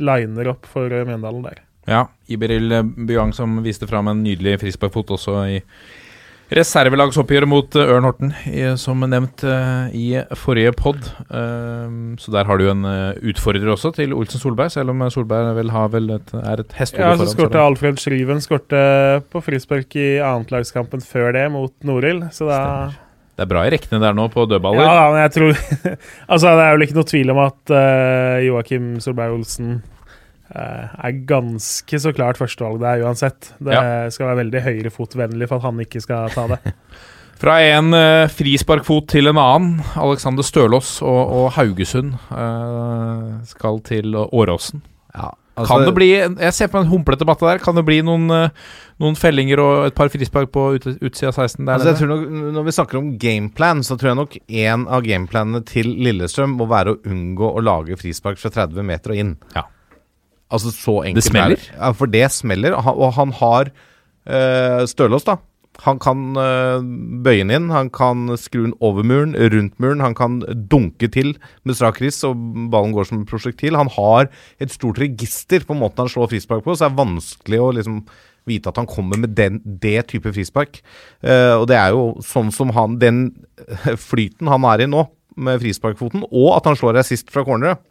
liner 0.00 0.48
opp 0.48 0.64
for 0.70 0.88
eh, 0.88 1.04
Mjøndalen 1.04 1.44
der. 1.44 1.60
Ja, 1.86 2.06
Iberil 2.26 2.72
Byang 3.06 3.36
som 3.36 3.60
viste 3.62 3.86
fram 3.86 4.08
en 4.10 4.24
nydelig 4.24 4.56
frisparkfot 4.64 5.12
også 5.18 5.36
i 5.52 5.60
reservelagsoppgjøret 6.54 7.50
mot 7.50 7.76
eh, 7.78 7.88
Ørn 7.90 8.06
Horten, 8.06 8.32
som 8.78 9.02
nevnt 9.02 9.42
eh, 9.46 9.96
i 9.96 10.04
forrige 10.38 10.72
pod. 10.78 11.08
Um, 11.26 12.14
så 12.22 12.34
der 12.34 12.46
har 12.46 12.60
du 12.60 12.68
en 12.70 12.84
eh, 12.86 13.18
utfordrer 13.32 13.72
også 13.72 13.90
til 13.96 14.14
Olsen 14.14 14.42
Solberg, 14.42 14.70
selv 14.74 14.94
om 14.94 15.02
Solberg 15.10 15.56
vel 15.58 15.72
har 15.74 15.90
vel 15.94 16.12
et, 16.18 16.30
er 16.38 16.62
et 16.62 16.76
hestehode 16.78 17.08
Ja, 17.08 17.16
så 17.16 17.24
foran. 17.24 17.34
skårte 17.34 17.64
Alfred 17.64 17.98
Schriven 18.02 18.44
skårte 18.44 18.84
på 19.32 19.42
frispark 19.42 19.98
i 19.98 20.12
annetlagskampen 20.22 21.02
før 21.02 21.34
det, 21.36 21.48
mot 21.54 21.74
Norild. 21.86 22.28
Så 22.36 22.46
da 22.50 22.60
Det 23.36 23.44
er 23.44 23.50
bra 23.50 23.66
i 23.66 23.74
rekkene 23.74 24.00
der 24.02 24.14
nå 24.16 24.28
på 24.32 24.46
dødballer. 24.46 24.86
Ja, 24.86 25.10
men 25.10 25.20
jeg 25.24 25.34
tror 25.34 25.52
Altså, 26.32 26.54
det 26.54 26.62
er 26.62 26.72
vel 26.76 26.86
ikke 26.86 27.00
noe 27.00 27.10
tvil 27.10 27.34
om 27.34 27.42
at 27.48 27.76
Joakim 28.46 28.96
Solberg 29.02 29.34
Olsen 29.40 29.76
er 30.54 31.20
ganske 31.26 31.98
så 32.00 32.12
klart 32.14 32.38
førstevalg 32.38 32.78
der 32.82 33.02
uansett. 33.06 33.52
Det 33.58 33.76
skal 34.14 34.30
være 34.30 34.40
veldig 34.44 34.62
høyrefotvennlig 34.62 35.48
for 35.50 35.58
at 35.58 35.68
han 35.68 35.82
ikke 35.82 36.02
skal 36.04 36.32
ta 36.34 36.46
det. 36.54 36.60
Fra 37.36 37.56
en 37.60 37.92
uh, 37.92 38.26
frisparkfot 38.32 39.10
til 39.12 39.28
en 39.28 39.40
annen. 39.40 39.80
Alexander 40.00 40.46
Stølås 40.46 40.98
og, 41.04 41.18
og 41.36 41.50
Haugesund 41.58 42.14
uh, 42.30 43.42
skal 43.48 43.82
til 43.84 44.16
Åråsen. 44.16 44.80
ja, 45.12 45.34
Kan 45.68 45.84
det 45.84 45.92
bli 45.96 46.08
Jeg 46.16 46.52
ser 46.56 46.72
på 46.72 46.80
en 46.80 46.88
humplete 46.88 47.28
matte 47.28 47.44
der. 47.44 47.60
Kan 47.60 47.76
det 47.76 47.84
bli 47.84 48.00
noen, 48.06 48.30
uh, 48.32 48.72
noen 49.02 49.20
fellinger 49.20 49.60
og 49.60 49.90
et 49.90 49.98
par 49.98 50.08
frispark 50.12 50.48
på 50.54 50.64
ut, 50.78 50.88
utsida 50.96 51.28
av 51.28 51.36
16 51.36 51.60
der? 51.60 51.74
Altså 51.76 51.92
jeg 51.92 52.00
tror 52.00 52.12
nok, 52.14 52.26
Når 52.56 52.68
vi 52.70 52.76
snakker 52.78 53.02
om 53.02 53.14
gameplan, 53.20 53.84
så 53.84 54.00
tror 54.00 54.14
jeg 54.14 54.20
nok 54.22 54.40
en 54.64 54.88
av 54.88 55.04
gameplanene 55.04 55.64
til 55.68 55.92
Lillestrøm 56.08 56.56
må 56.56 56.70
være 56.72 56.96
å 56.96 57.00
unngå 57.04 57.52
å 57.52 57.64
lage 57.64 58.00
frispark 58.00 58.40
fra 58.40 58.54
30 58.62 58.92
meter 58.94 59.12
og 59.12 59.24
inn. 59.26 59.36
Ja. 59.52 59.68
Altså 60.52 60.70
så 60.70 61.00
enkelt 61.02 61.24
Det 61.24 61.32
smeller? 61.32 61.58
er 61.72 61.76
Ja, 61.80 61.90
for 61.96 62.06
det 62.10 62.30
smeller. 62.32 62.76
Og 62.76 63.12
han, 63.16 63.32
har 63.40 63.70
uh, 63.70 64.86
Stølås, 64.86 65.26
da. 65.26 65.38
Han 65.84 65.98
kan 66.00 66.36
eh, 66.40 66.84
bøye 67.24 67.42
den 67.42 67.52
inn, 67.52 67.66
han 67.68 67.90
kan 67.92 68.30
skru 68.40 68.62
den 68.62 68.74
over 68.84 69.04
muren, 69.04 69.34
rundt 69.36 69.74
muren, 69.82 70.00
han 70.00 70.14
kan 70.16 70.38
dunke 70.70 71.10
til 71.12 71.34
med 71.68 71.76
strak 71.76 72.00
riss, 72.00 72.22
og 72.24 72.38
ballen 72.72 72.94
går 72.96 73.10
som 73.10 73.26
prosjektil. 73.28 73.76
Han 73.76 73.90
har 73.92 74.30
et 74.62 74.72
stort 74.72 75.00
register 75.02 75.66
på 75.66 75.76
måten 75.76 76.06
han 76.06 76.12
slår 76.12 76.30
frispark 76.32 76.64
på, 76.64 76.72
så 76.72 76.86
det 76.86 76.88
er 76.88 77.02
vanskelig 77.02 77.60
å 77.60 77.74
liksom 77.76 78.00
vite 78.48 78.70
at 78.70 78.78
han 78.80 78.88
kommer 78.88 79.20
med 79.20 79.34
den, 79.36 79.60
det 79.66 80.06
type 80.14 80.32
frispark. 80.32 80.80
Uh, 81.20 81.60
og 81.60 81.66
det 81.68 81.76
er 81.76 81.92
jo 81.92 82.08
sånn 82.24 82.52
som 82.54 82.70
han 82.76 82.96
Den 83.02 83.20
flyten 84.08 84.48
han 84.48 84.64
er 84.70 84.86
i 84.86 84.90
nå, 84.90 85.04
med 85.36 85.60
frisparkfoten, 85.60 86.24
og 86.30 86.54
at 86.56 86.70
han 86.70 86.78
slår 86.78 87.02
assist 87.02 87.28
fra 87.34 87.44
corneret, 87.44 87.82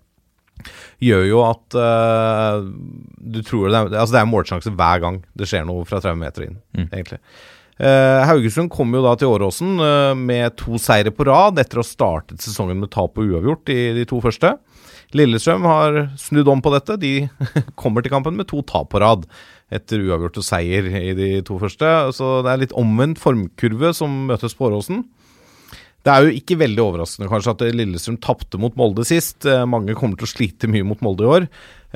gjør 1.03 1.25
jo 1.29 1.41
at 1.45 1.75
uh, 1.79 2.63
du 3.19 3.41
tror 3.45 3.69
det 3.69 3.77
er, 3.79 3.91
altså 3.99 4.15
det 4.15 4.21
er 4.21 4.29
målsjanse 4.31 4.73
hver 4.77 5.03
gang 5.03 5.19
det 5.37 5.49
skjer 5.49 5.67
noe 5.67 5.85
fra 5.87 5.99
30 6.03 6.21
meter 6.21 6.47
inn, 6.49 6.57
Mm. 6.75 6.87
egentlig. 6.91 7.19
Uh, 7.75 8.21
Haugesund 8.29 8.69
kom 8.71 8.93
jo 8.95 9.01
da 9.03 9.17
til 9.19 9.27
Åråsen 9.35 9.73
uh, 9.83 10.13
med 10.15 10.53
to 10.61 10.77
seire 10.79 11.11
på 11.11 11.25
rad 11.27 11.59
etter 11.59 11.81
å 11.81 11.83
ha 11.83 11.87
startet 11.89 12.39
sesongen 12.39 12.79
med 12.79 12.93
tap 12.93 13.19
og 13.19 13.27
uavgjort 13.33 13.71
i 13.73 13.81
de 13.97 14.05
to 14.07 14.21
første. 14.23 14.53
Lillestrøm 15.15 15.67
har 15.67 15.97
snudd 16.19 16.47
om 16.51 16.63
på 16.63 16.71
dette. 16.73 16.95
De 16.99 17.11
kommer 17.81 18.01
til 18.03 18.13
kampen 18.15 18.35
med 18.39 18.47
to 18.47 18.63
tap 18.67 18.89
på 18.93 19.01
rad 19.03 19.27
etter 19.75 19.99
uavgjort 20.07 20.39
og 20.39 20.45
seier 20.47 20.87
i 20.87 21.11
de 21.17 21.29
to 21.45 21.59
første. 21.59 21.91
Så 22.15 22.37
det 22.47 22.53
er 22.53 22.63
litt 22.63 22.75
omvendt 22.79 23.19
formkurve 23.21 23.91
som 23.97 24.23
møtes 24.31 24.55
på 24.55 24.69
Åråsen. 24.69 25.03
Det 26.05 26.13
er 26.13 26.21
jo 26.27 26.35
ikke 26.37 26.57
veldig 26.61 26.83
overraskende 26.83 27.27
kanskje 27.31 27.53
at 27.55 27.63
Lillestrøm 27.73 28.19
tapte 28.21 28.59
mot 28.61 28.75
Molde 28.77 29.01
sist. 29.09 29.45
Eh, 29.49 29.63
mange 29.65 29.95
kommer 29.97 30.19
til 30.19 30.27
å 30.27 30.29
slite 30.29 30.69
mye 30.69 30.85
mot 30.85 30.99
Molde 31.01 31.25
i 31.25 31.31
år. 31.39 31.47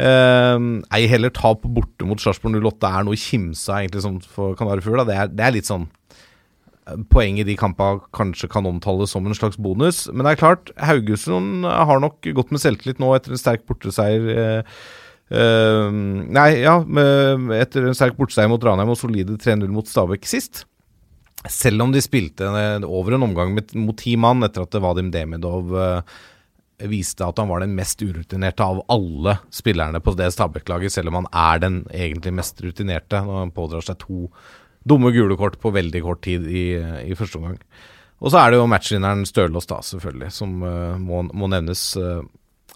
Eh, 0.02 0.58
ei 0.98 1.04
heller 1.12 1.30
tap 1.36 1.62
borte 1.70 2.08
mot 2.10 2.18
Sarpsborg 2.24 2.58
08 2.58 2.90
er 2.90 3.06
noe 3.06 3.20
kimse 3.20 3.70
egentlig, 3.76 4.02
som 4.02 4.18
for 4.26 4.56
Kanari 4.58 4.82
Fugl. 4.82 4.98
da. 4.98 5.06
Det, 5.12 5.18
er- 5.22 5.34
det 5.38 5.46
er 5.46 5.56
litt 5.60 5.70
sånn 5.70 5.88
Poenget 7.14 7.44
i 7.46 7.52
de 7.52 7.56
kampene 7.60 8.00
kanskje 8.18 8.48
kan 8.50 8.66
omtales 8.66 9.12
som 9.14 9.28
en 9.30 9.36
slags 9.38 9.60
bonus. 9.62 10.08
Men 10.10 10.26
det 10.26 10.32
er 10.32 10.40
klart, 10.42 10.72
Haugesund 10.82 11.62
har 11.70 12.00
nok 12.02 12.26
gått 12.34 12.50
med 12.50 12.64
selvtillit 12.64 12.98
nå 12.98 13.12
etter 13.14 13.36
en 13.36 13.38
sterk 13.38 13.62
borteseier. 13.70 14.26
eh, 14.34 14.64
eh, 15.30 15.92
nei, 15.94 16.48
ja, 16.64 16.80
med, 16.82 17.52
etter 17.62 17.86
en 17.86 17.94
sterk 17.94 18.18
borteseier 18.18 18.50
mot 18.50 18.64
Ranheim 18.66 18.90
og 18.90 18.98
solide 18.98 19.38
3-0 19.38 19.70
mot 19.70 19.86
Stabæk 19.86 20.26
sist. 20.26 20.64
Selv 21.48 21.86
om 21.86 21.94
de 21.94 22.02
spilte 22.04 22.50
over 22.84 23.16
en 23.16 23.24
omgang 23.30 23.54
mot 23.56 23.98
ti 23.98 24.18
mann 24.20 24.44
etter 24.44 24.66
at 24.66 24.76
Vadim 24.84 25.08
Demidov 25.14 25.72
eh, 25.80 26.18
viste 26.90 27.24
at 27.24 27.40
han 27.40 27.48
var 27.52 27.64
den 27.64 27.76
mest 27.78 28.02
urutinerte 28.04 28.66
av 28.66 28.82
alle 28.92 29.38
spillerne 29.52 30.02
på 30.04 30.16
det 30.20 30.32
Stabæk-laget, 30.36 30.92
selv 30.92 31.12
om 31.12 31.22
han 31.22 31.30
er 31.32 31.62
den 31.64 31.78
egentlig 31.96 32.34
mest 32.36 32.60
rutinerte 32.64 33.22
når 33.24 33.46
han 33.46 33.54
pådrar 33.56 33.88
seg 33.88 34.02
to 34.04 34.28
dumme 34.88 35.12
gule 35.16 35.36
kort 35.40 35.58
på 35.62 35.72
veldig 35.76 36.02
kort 36.04 36.24
tid 36.28 36.48
i, 36.48 36.66
i 37.08 37.16
første 37.20 37.40
omgang. 37.40 37.60
Og 38.20 38.34
så 38.34 38.42
er 38.42 38.52
det 38.52 38.60
jo 38.60 38.68
matchvinneren 38.68 39.24
Stølås, 39.28 39.68
da, 39.70 39.80
selvfølgelig, 39.86 40.32
som 40.36 40.60
eh, 40.68 40.98
må, 41.00 41.24
må 41.32 41.48
nevnes. 41.52 41.84
eh. 42.00 42.24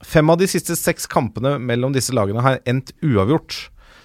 Fem 0.04 0.32
av 0.32 0.40
de 0.40 0.48
siste 0.52 0.76
seks 0.80 1.08
kampene 1.12 1.58
mellom 1.64 1.96
disse 1.96 2.16
lagene 2.16 2.44
har 2.44 2.62
endt 2.68 2.92
uavgjort. 3.04 3.60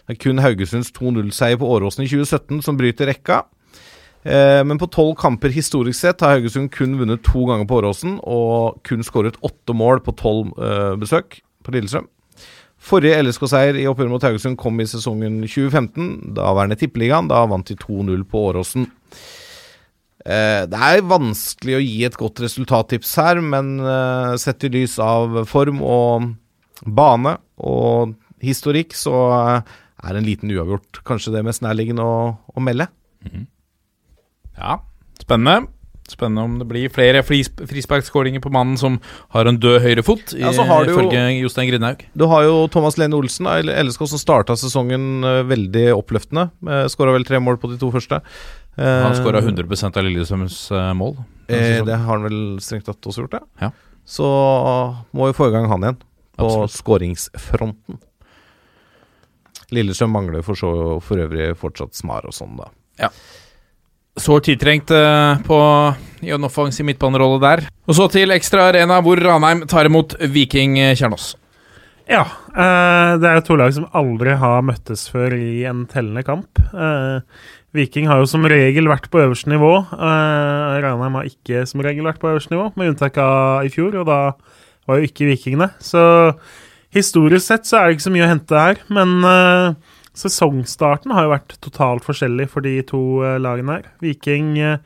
Det 0.07 0.17
er 0.17 0.21
kun 0.23 0.43
Haugesunds 0.43 0.91
2-0-seier 0.97 1.59
på 1.61 1.71
Åråsen 1.77 2.05
i 2.05 2.11
2017 2.11 2.63
som 2.67 2.79
bryter 2.79 3.11
rekka. 3.11 3.45
Eh, 4.27 4.65
men 4.67 4.79
på 4.81 4.89
tolv 4.91 5.15
kamper 5.19 5.53
historisk 5.55 6.01
sett 6.01 6.23
har 6.25 6.37
Haugesund 6.37 6.73
kun 6.75 6.97
vunnet 6.99 7.23
to 7.27 7.45
ganger 7.49 7.69
på 7.69 7.79
Åråsen, 7.81 8.19
og 8.27 8.81
kun 8.87 9.05
skåret 9.07 9.39
åtte 9.47 9.77
mål 9.77 10.03
på 10.05 10.15
tolv 10.19 10.55
eh, 10.59 10.95
besøk 10.99 11.41
på 11.65 11.75
Lillestrøm. 11.75 12.09
Forrige 12.89 13.19
LSK-seier 13.25 13.79
i 13.79 13.89
oppgjøret 13.91 14.13
mot 14.13 14.25
Haugesund 14.27 14.59
kom 14.59 14.79
i 14.79 14.87
sesongen 14.87 15.41
2015, 15.47 16.35
daværende 16.37 16.79
Tippeligaen. 16.79 17.31
Da 17.31 17.43
vant 17.51 17.67
de 17.71 17.75
2-0 17.79 18.23
på 18.31 18.45
Åråsen. 18.53 18.87
Eh, 20.27 20.63
det 20.71 20.83
er 20.91 21.07
vanskelig 21.07 21.79
å 21.79 21.83
gi 21.83 21.99
et 22.07 22.19
godt 22.19 22.43
resultattips 22.45 23.17
her, 23.23 23.43
men 23.43 23.77
sett 24.39 24.67
i 24.67 24.73
lys 24.75 24.99
av 25.03 25.43
form 25.51 25.83
og 25.83 26.31
bane 26.87 27.39
og 27.59 28.15
historikk, 28.45 28.95
så 28.95 29.15
er 29.59 30.15
en 30.15 30.27
liten 30.27 30.51
uavgjort 30.55 31.01
kanskje 31.07 31.35
det 31.35 31.47
mest 31.47 31.65
nærliggende 31.67 32.07
å, 32.07 32.19
å 32.55 32.63
melde. 32.63 32.87
Ja, 34.59 34.81
spennende. 35.23 35.69
Spennende 36.09 36.41
om 36.47 36.55
det 36.57 36.65
blir 36.71 36.89
flere 36.89 37.21
fris 37.21 37.51
frisparkskåringer 37.53 38.41
på 38.41 38.49
mannen 38.55 38.79
som 38.81 38.95
har 39.35 39.45
en 39.51 39.59
død 39.61 39.83
høyrefot, 39.85 40.33
Ja, 40.41 40.55
så 40.57 40.65
har 40.65 40.87
du 40.87 40.95
ifølge 40.95 41.21
Jostein 41.43 41.69
Grindhaug. 41.69 42.07
Du 42.17 42.25
har 42.31 42.47
jo 42.47 42.63
Thomas 42.73 42.97
Lene 42.97 43.19
Olsen 43.19 43.45
av 43.51 43.61
LSK 43.69 44.07
som 44.15 44.23
starta 44.23 44.57
sesongen 44.57 45.21
eh, 45.21 45.43
veldig 45.51 45.85
oppløftende. 45.99 46.47
Uh, 46.65 46.87
Skåra 46.89 47.13
vel 47.13 47.29
tre 47.29 47.37
mål 47.45 47.61
på 47.61 47.69
de 47.75 47.77
to 47.83 47.91
første. 47.93 48.23
Eh, 48.79 49.03
Han 49.05 49.17
skåra 49.19 49.43
100% 49.45 49.99
av 49.99 50.07
Lillestrøms 50.07 50.59
eh, 50.73 50.93
mål. 50.97 51.17
eh. 51.49 51.85
Det 51.85 51.97
har 51.99 52.15
han 52.15 52.25
vel 52.25 52.41
strengt 52.65 52.87
tatt 52.89 53.05
også 53.11 53.27
gjort, 53.27 53.37
ja. 53.43 53.69
Ja. 53.69 53.71
Så 54.09 54.25
må 55.13 55.27
vi 55.29 55.37
få 55.37 55.51
i 55.51 55.53
gang 55.53 55.69
han 55.69 55.83
igjen 55.85 55.99
på 56.39 56.51
skåringsfronten. 56.73 57.99
Lillestrøm 59.75 60.15
mangler 60.15 60.45
for, 60.47 60.57
så, 60.57 60.71
for 61.05 61.21
øvrig 61.21 61.51
fortsatt 61.61 61.99
Smar 61.99 62.25
og 62.29 62.33
sånn, 62.33 62.55
da. 62.57 62.71
Sårt 64.19 64.49
tiltrengt 64.49 64.91
eh, 64.91 65.41
på 65.47 65.59
i 66.27 66.33
en 66.35 66.47
offensiv 66.47 66.87
midtbanerolle 66.89 67.39
der. 67.43 67.61
Og 67.87 67.95
så 67.95 68.09
til 68.11 68.35
Ekstra 68.35 68.69
Arena, 68.73 68.99
hvor 69.05 69.21
Ranheim 69.23 69.63
tar 69.71 69.87
imot 69.87 70.17
Viking 70.35 70.79
eh, 70.83 70.95
Kjernås. 70.99 71.37
Ja. 72.09 72.25
eh, 72.51 73.13
det 73.23 73.31
er 73.31 73.43
to 73.47 73.59
lag 73.61 73.75
som 73.77 73.87
aldri 73.97 74.35
har 74.41 74.65
møttes 74.67 75.07
før 75.13 75.37
i 75.39 75.63
en 75.69 75.85
tellende 75.91 76.25
kamp. 76.27 76.59
Viking 77.77 78.09
har 78.09 78.23
jo 78.23 78.31
som 78.31 78.47
regel 78.49 78.89
vært 78.91 79.11
på 79.13 79.21
øverste 79.23 79.53
nivå. 79.53 79.75
Ranheim 79.93 81.21
har 81.21 81.29
ikke 81.29 81.67
som 81.69 81.85
regel 81.85 82.09
vært 82.09 82.19
på 82.23 82.33
øverste 82.33 82.55
nivå, 82.55 82.71
med 82.81 82.95
unntak 82.95 83.21
av 83.23 83.69
i 83.69 83.71
fjor, 83.71 84.01
og 84.01 84.09
da 84.09 84.21
var 84.89 84.99
jo 84.99 85.07
ikke 85.07 85.29
vikingene. 85.29 85.69
Så 85.85 86.01
historisk 86.97 87.45
sett 87.45 87.69
så 87.69 87.83
er 87.83 87.87
det 87.87 87.99
ikke 87.99 88.09
så 88.09 88.15
mye 88.17 88.27
å 88.27 88.33
hente 88.33 88.65
her, 88.65 88.83
men 88.89 89.15
sesongstarten 90.19 91.15
har 91.15 91.27
jo 91.27 91.35
vært 91.37 91.57
totalt 91.65 92.07
forskjellig 92.07 92.49
for 92.53 92.67
de 92.67 92.79
to 92.87 93.03
eh, 93.27 93.39
lagene 93.43 93.79
her. 93.79 93.91
Viking 94.03 94.57
uh, 94.59 94.81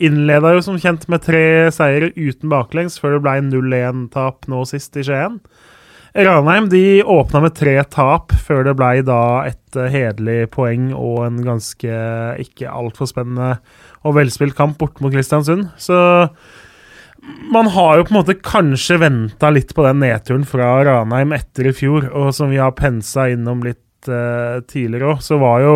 innleda 0.00 0.54
jo 0.56 0.62
som 0.64 0.78
kjent 0.80 1.06
med 1.12 1.24
tre 1.26 1.68
seire 1.74 2.12
uten 2.16 2.48
baklengs, 2.52 2.96
før 3.00 3.18
det 3.18 3.24
ble 3.26 3.36
0-1-tap 3.50 4.48
nå 4.50 4.64
sist 4.68 4.96
i 4.96 5.04
Skien. 5.06 5.40
Ranheim 6.10 6.66
de 6.72 7.02
åpna 7.06 7.44
med 7.44 7.54
tre 7.54 7.76
tap, 7.86 8.32
før 8.34 8.64
det 8.66 8.74
ble 8.78 9.04
da 9.06 9.46
et 9.46 9.78
eh, 9.78 9.92
hederlig 9.92 10.48
poeng 10.50 10.90
og 10.96 11.20
en 11.28 11.38
ganske 11.46 12.00
ikke 12.42 12.72
altfor 12.72 13.06
spennende 13.10 13.60
og 14.02 14.16
velspilt 14.16 14.56
kamp 14.58 14.80
bort 14.80 14.98
mot 15.04 15.14
Kristiansund. 15.14 15.68
Så 15.78 15.94
man 17.52 17.70
har 17.76 18.00
jo 18.00 18.08
på 18.08 18.14
en 18.14 18.18
måte 18.22 18.38
kanskje 18.40 18.98
venta 19.04 19.52
litt 19.54 19.74
på 19.76 19.84
den 19.86 20.02
nedturen 20.02 20.48
fra 20.48 20.80
Ranheim 20.88 21.36
etter 21.36 21.70
i 21.70 21.76
fjor, 21.76 22.08
og 22.10 22.32
som 22.34 22.50
vi 22.50 22.58
har 22.58 22.74
pensa 22.74 23.28
innom 23.30 23.62
litt 23.66 23.84
eh, 24.08 24.60
tidligere 24.70 25.14
òg, 25.14 25.24
så 25.24 25.40
var 25.40 25.64
jo 25.64 25.74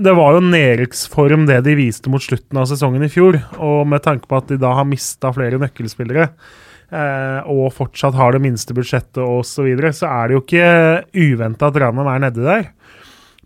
det 0.00 0.12
var 0.14 0.36
jo 0.36 0.42
nedrykksform 0.46 1.48
det 1.48 1.58
de 1.66 1.74
viste 1.74 2.10
mot 2.12 2.22
slutten 2.22 2.60
av 2.60 2.68
sesongen 2.70 3.02
i 3.04 3.10
fjor. 3.10 3.40
Og 3.58 3.82
med 3.90 4.04
tanke 4.04 4.28
på 4.30 4.38
at 4.38 4.48
de 4.48 4.58
da 4.60 4.70
har 4.78 4.86
mista 4.88 5.32
flere 5.34 5.58
nøkkelspillere, 5.60 6.28
eh, 6.94 7.50
og 7.50 7.72
fortsatt 7.74 8.14
har 8.18 8.36
det 8.36 8.42
minste 8.44 8.76
budsjettet 8.76 9.18
osv., 9.20 9.50
så, 9.50 9.66
videre, 9.66 9.90
så 9.96 10.06
er 10.08 10.28
det 10.28 10.38
jo 10.38 10.44
ikke 10.44 10.68
uventa 11.26 11.68
at 11.68 11.80
Ranheim 11.82 12.12
er 12.12 12.22
nedi 12.22 12.46
der. 12.46 12.70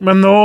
Men 0.05 0.21
nå 0.21 0.37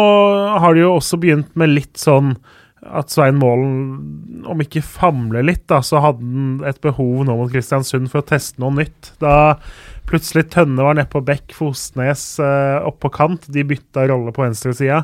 har 0.61 0.75
de 0.75 0.85
jo 0.85 0.95
også 0.95 1.19
begynt 1.19 1.51
med 1.59 1.73
litt 1.73 1.99
sånn 1.99 2.35
at 2.79 3.11
Svein 3.11 3.35
Målen, 3.35 4.43
om 4.47 4.61
ikke 4.63 4.81
famler 4.85 5.43
litt, 5.43 5.65
da, 5.67 5.81
så 5.83 5.99
hadde 6.03 6.23
han 6.23 6.61
et 6.69 6.79
behov 6.83 7.25
nå 7.27 7.35
mot 7.35 7.51
Kristiansund 7.51 8.07
for 8.11 8.21
å 8.21 8.29
teste 8.29 8.61
noe 8.63 8.71
nytt. 8.77 9.11
Da 9.19 9.57
plutselig 10.09 10.47
Tønne 10.53 10.85
var 10.85 10.97
nede 10.97 11.09
på 11.11 11.21
bekk, 11.25 11.53
Fosnes 11.55 12.23
eh, 12.43 12.77
opp 12.85 12.99
på 13.03 13.11
kant. 13.13 13.47
De 13.51 13.65
bytta 13.67 14.07
rolle 14.09 14.33
på 14.35 14.43
venstresida. 14.43 15.03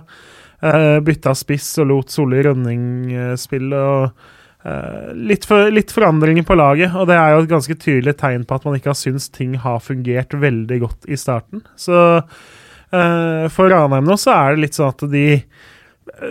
Eh, 0.66 0.98
bytta 1.06 1.36
spiss 1.38 1.76
og 1.84 1.92
lot 1.92 2.14
Solli 2.14 2.42
Rønning 2.46 2.88
eh, 3.14 3.36
spille. 3.40 3.78
og 3.78 4.66
eh, 4.66 5.14
litt, 5.30 5.48
for, 5.48 5.70
litt 5.74 5.94
forandringer 5.94 6.48
på 6.48 6.58
laget, 6.58 6.96
og 6.96 7.10
det 7.12 7.20
er 7.20 7.36
jo 7.36 7.46
et 7.46 7.54
ganske 7.54 7.78
tydelig 7.78 8.18
tegn 8.22 8.48
på 8.48 8.58
at 8.58 8.68
man 8.68 8.80
ikke 8.80 8.94
har 8.94 9.00
syntes 9.00 9.30
ting 9.34 9.58
har 9.62 9.84
fungert 9.84 10.34
veldig 10.34 10.82
godt 10.88 11.10
i 11.10 11.20
starten. 11.20 11.64
Så 11.80 11.96
eh, 12.18 13.46
for 13.54 13.72
Ranheim 13.72 14.08
nå 14.10 14.20
så 14.22 14.36
er 14.36 14.56
det 14.56 14.68
litt 14.68 14.80
sånn 14.80 14.94
at 14.96 15.08
de 15.14 15.28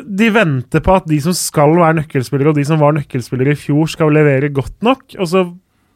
de 0.06 0.28
venter 0.32 0.82
på 0.84 0.94
at 0.94 1.06
de 1.10 1.18
som 1.20 1.34
skal 1.36 1.74
være 1.76 1.98
nøkkelspillere, 1.98 2.52
og 2.52 2.58
de 2.58 2.64
som 2.66 2.80
var 2.80 2.94
nøkkelspillere 2.96 3.52
i 3.52 3.58
fjor, 3.58 3.88
skal 3.90 4.14
levere 4.14 4.52
godt 4.54 4.76
nok, 4.86 5.16
og 5.18 5.28
så 5.28 5.44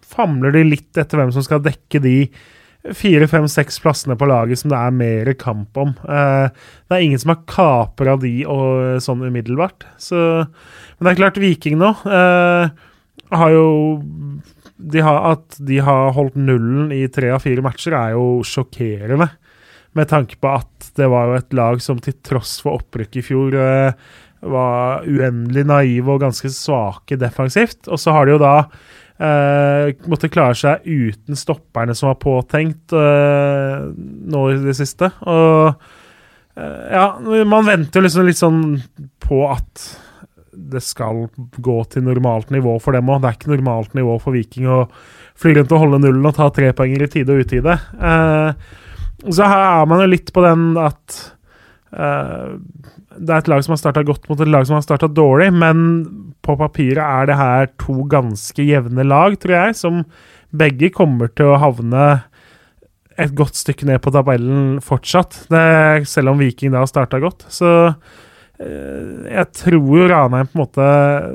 famler 0.08 0.54
de 0.56 0.64
litt 0.66 0.98
etter 0.98 1.20
hvem 1.20 1.32
som 1.34 1.44
skal 1.46 1.62
dekke 1.64 2.00
de 2.02 2.16
fire, 2.94 3.26
fem, 3.28 3.48
seks 3.50 3.80
plassene 3.82 4.16
på 4.18 4.28
laget 4.30 4.60
som 4.60 4.70
det 4.72 4.78
er 4.78 4.94
mer 4.94 5.32
kamp 5.40 5.76
om. 5.80 5.94
Eh, 6.04 6.46
det 6.88 6.96
er 6.96 7.04
ingen 7.04 7.20
som 7.20 7.34
har 7.34 7.42
kapra 7.50 8.16
de 8.20 8.34
og 8.48 9.02
sånn 9.04 9.24
umiddelbart. 9.26 9.86
Så, 10.00 10.18
men 10.46 11.08
det 11.08 11.14
er 11.14 11.20
klart, 11.22 11.40
Viking 11.42 11.78
nå 11.80 11.92
eh, 12.06 12.70
har 13.34 13.52
jo 13.54 13.66
de 14.78 15.02
har, 15.02 15.32
At 15.34 15.56
de 15.66 15.80
har 15.82 16.12
holdt 16.14 16.36
nullen 16.38 16.92
i 16.94 17.02
tre 17.10 17.32
av 17.34 17.42
fire 17.42 17.64
matcher, 17.66 17.96
er 17.98 18.14
jo 18.14 18.44
sjokkerende. 18.46 19.26
Med 19.98 20.06
tanke 20.06 20.38
på 20.38 20.52
at 20.54 20.92
det 20.94 21.08
var 21.10 21.26
jo 21.26 21.38
et 21.40 21.56
lag 21.56 21.82
som 21.82 21.98
til 21.98 22.14
tross 22.22 22.60
for 22.62 22.78
opprykk 22.78 23.18
i 23.18 23.24
fjor 23.26 23.56
eh, 23.58 24.06
var 24.46 25.02
uendelig 25.08 25.64
naive 25.66 26.14
og 26.14 26.22
ganske 26.22 26.50
svake 26.54 27.18
defensivt. 27.18 27.88
Og 27.90 27.98
så 27.98 28.14
har 28.14 28.26
de 28.26 28.36
jo 28.36 28.42
da 28.42 28.54
eh, 29.18 29.92
måtte 30.10 30.30
klare 30.32 30.56
seg 30.58 30.86
uten 30.86 31.38
stopperne 31.38 31.94
som 31.96 32.10
var 32.12 32.18
påtenkt 32.22 32.94
uh, 32.96 33.88
nå 33.92 34.42
i 34.52 34.58
det 34.62 34.74
siste. 34.78 35.10
Og 35.26 35.72
uh, 36.58 36.84
ja, 36.92 37.06
man 37.48 37.68
venter 37.68 38.04
liksom 38.04 38.28
litt 38.28 38.40
sånn 38.40 38.62
på 39.24 39.44
at 39.50 39.86
det 40.58 40.82
skal 40.82 41.26
gå 41.62 41.78
til 41.92 42.02
normalt 42.06 42.50
nivå 42.54 42.74
for 42.82 42.96
dem 42.96 43.10
òg. 43.12 43.22
Det 43.22 43.30
er 43.30 43.38
ikke 43.38 43.54
normalt 43.54 43.94
nivå 43.98 44.18
for 44.22 44.34
Viking 44.34 44.66
å 44.70 44.82
fly 45.38 45.54
rundt 45.54 45.74
og 45.74 45.84
holde 45.84 46.02
nullen 46.02 46.26
og 46.26 46.34
ta 46.34 46.48
tre 46.50 46.72
trepoenger 46.72 47.06
i 47.06 47.10
tide 47.12 47.34
og 47.34 47.46
utide. 47.46 47.76
Så 49.22 49.46
her 49.46 49.62
er 49.68 49.86
man 49.86 50.02
jo 50.02 50.08
litt 50.10 50.32
på 50.34 50.42
den 50.42 50.72
at 50.82 51.20
det 53.18 53.34
er 53.34 53.42
et 53.42 53.50
lag 53.50 53.62
som 53.64 53.74
har 53.74 53.80
starta 53.82 54.04
godt 54.06 54.28
mot 54.30 54.40
et 54.40 54.50
lag 54.50 54.66
som 54.68 54.78
har 54.78 54.84
starta 54.86 55.08
dårlig, 55.10 55.50
men 55.54 55.84
på 56.44 56.56
papiret 56.60 57.02
er 57.02 57.28
det 57.28 57.38
her 57.38 57.70
to 57.80 58.02
ganske 58.10 58.64
jevne 58.64 59.06
lag, 59.06 59.36
tror 59.42 59.56
jeg, 59.56 59.78
som 59.78 60.02
begge 60.54 60.90
kommer 60.94 61.30
til 61.36 61.52
å 61.52 61.60
havne 61.60 62.06
et 63.18 63.34
godt 63.36 63.58
stykke 63.58 63.88
ned 63.88 64.00
på 64.04 64.12
tabellen 64.14 64.78
fortsatt, 64.84 65.44
det, 65.50 66.06
selv 66.08 66.32
om 66.32 66.40
Viking 66.40 66.72
da 66.72 66.84
har 66.84 66.90
starta 66.90 67.18
godt. 67.22 67.48
Så 67.50 67.68
eh, 67.90 69.26
jeg 69.26 69.46
tror 69.58 69.78
jo 69.82 70.08
Ranheim 70.10 70.50
på 70.50 70.54
en 70.54 70.62
måte 70.62 70.88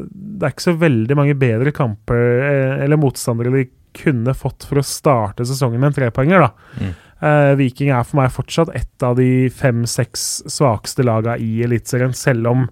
Det 0.08 0.48
er 0.48 0.54
ikke 0.54 0.70
så 0.70 0.78
veldig 0.80 1.18
mange 1.20 1.36
bedre 1.40 1.74
kamper 1.76 2.24
eh, 2.48 2.84
eller 2.86 3.02
motstandere 3.02 3.52
de 3.58 3.68
kunne 3.94 4.34
fått 4.34 4.66
for 4.66 4.80
å 4.80 4.86
starte 4.88 5.46
sesongen 5.46 5.82
med 5.82 5.92
en 5.92 5.98
trepoenger, 6.00 6.48
da. 6.48 6.80
Mm. 6.80 6.94
Eh, 7.24 7.54
Viking 7.56 7.94
er 7.94 8.04
for 8.04 8.20
meg 8.20 8.34
fortsatt 8.36 8.74
et 8.76 9.06
av 9.06 9.16
de 9.16 9.48
fem-seks 9.54 10.44
svakeste 10.52 11.06
lagene 11.08 11.38
i 11.40 11.64
Eliteserien, 11.64 12.16
selv 12.18 12.50
om 12.52 12.66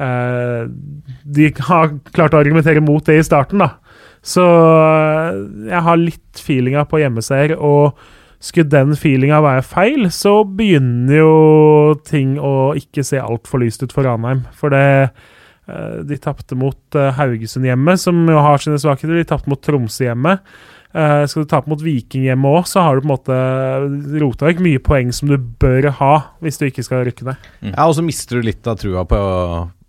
uh, 0.00 0.64
de 1.24 1.50
har 1.68 1.92
klart 2.16 2.34
å 2.34 2.40
argumentere 2.40 2.84
mot 2.84 3.04
det 3.04 3.18
i 3.20 3.26
starten, 3.26 3.60
da. 3.60 3.74
Så 4.24 4.44
uh, 4.44 5.36
jeg 5.68 5.84
har 5.84 6.00
litt 6.00 6.40
feelinga 6.40 6.86
på 6.88 7.02
hjemmeseier, 7.02 7.58
og 7.60 7.98
skulle 8.40 8.72
den 8.72 8.96
feelinga 8.96 9.42
være 9.44 9.66
feil, 9.68 10.08
så 10.12 10.38
begynner 10.48 11.18
jo 11.20 11.36
ting 12.08 12.38
å 12.40 12.72
ikke 12.78 13.04
se 13.04 13.20
altfor 13.20 13.66
lyst 13.66 13.84
ut 13.84 13.92
for 13.92 14.08
Ranheim. 14.08 14.46
For 14.56 14.72
det 14.72 15.12
De 15.64 16.16
tapte 16.20 16.52
mot 16.60 16.96
Haugesund 17.16 17.64
hjemme, 17.64 17.94
som 17.96 18.18
jo 18.28 18.36
har 18.44 18.60
sine 18.60 18.76
svakheter. 18.76 19.16
De 19.16 19.24
tapte 19.24 19.48
mot 19.48 19.62
Tromsø 19.64 20.04
hjemme. 20.04 20.34
Eh, 20.94 21.24
skal 21.26 21.42
du 21.42 21.50
tape 21.50 21.70
mot 21.70 21.80
Viking 21.82 22.28
hjemme 22.28 22.50
òg, 22.54 22.68
så 22.70 22.84
har 22.86 22.94
du 22.94 23.02
på 23.02 23.08
en 23.08 23.14
måte 23.16 23.38
rota 24.22 24.46
vekk 24.46 24.62
mye 24.62 24.82
poeng 24.82 25.10
som 25.14 25.32
du 25.32 25.34
bør 25.36 25.90
ha 25.98 26.12
hvis 26.44 26.60
du 26.60 26.68
ikke 26.68 26.84
skal 26.86 27.02
rykke 27.08 27.26
ned. 27.26 27.48
Ja, 27.72 27.88
og 27.88 27.96
så 27.98 28.04
mister 28.06 28.38
du 28.38 28.46
litt 28.46 28.66
av 28.70 28.78
trua 28.78 29.02
på 29.08 29.18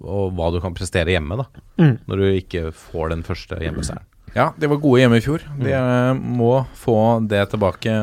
og 0.06 0.36
hva 0.38 0.50
du 0.54 0.60
kan 0.62 0.74
prestere 0.76 1.14
hjemme, 1.14 1.38
da. 1.40 1.64
Mm. 1.82 1.96
Når 2.10 2.22
du 2.22 2.26
ikke 2.32 2.68
får 2.76 3.14
den 3.14 3.24
første 3.26 3.58
hjemmeseieren. 3.62 4.06
Ja, 4.36 4.50
de 4.60 4.68
var 4.68 4.82
gode 4.84 5.00
hjemme 5.00 5.22
i 5.22 5.24
fjor. 5.24 5.46
De 5.62 5.72
mm. 5.72 6.26
må 6.42 6.52
få 6.78 6.98
det 7.30 7.46
tilbake 7.54 7.94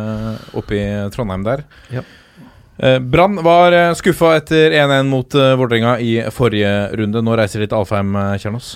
oppe 0.57 0.79
i 0.79 0.87
Trondheim 1.13 1.45
der. 1.47 1.67
Ja. 1.93 2.07
Eh, 2.79 2.97
Brann 3.03 3.37
var 3.45 3.75
eh, 3.77 3.91
skuffa 3.99 4.37
etter 4.39 4.73
1-1 4.79 5.11
mot 5.11 5.37
uh, 5.37 5.53
Vålerenga 5.61 5.99
i 6.01 6.15
forrige 6.33 6.73
runde. 6.97 7.23
Nå 7.23 7.37
reiser 7.39 7.63
de 7.63 7.69
til 7.69 7.83
Alfheim, 7.83 8.15
Kjernås. 8.15 8.41
Kjernos. 8.47 8.73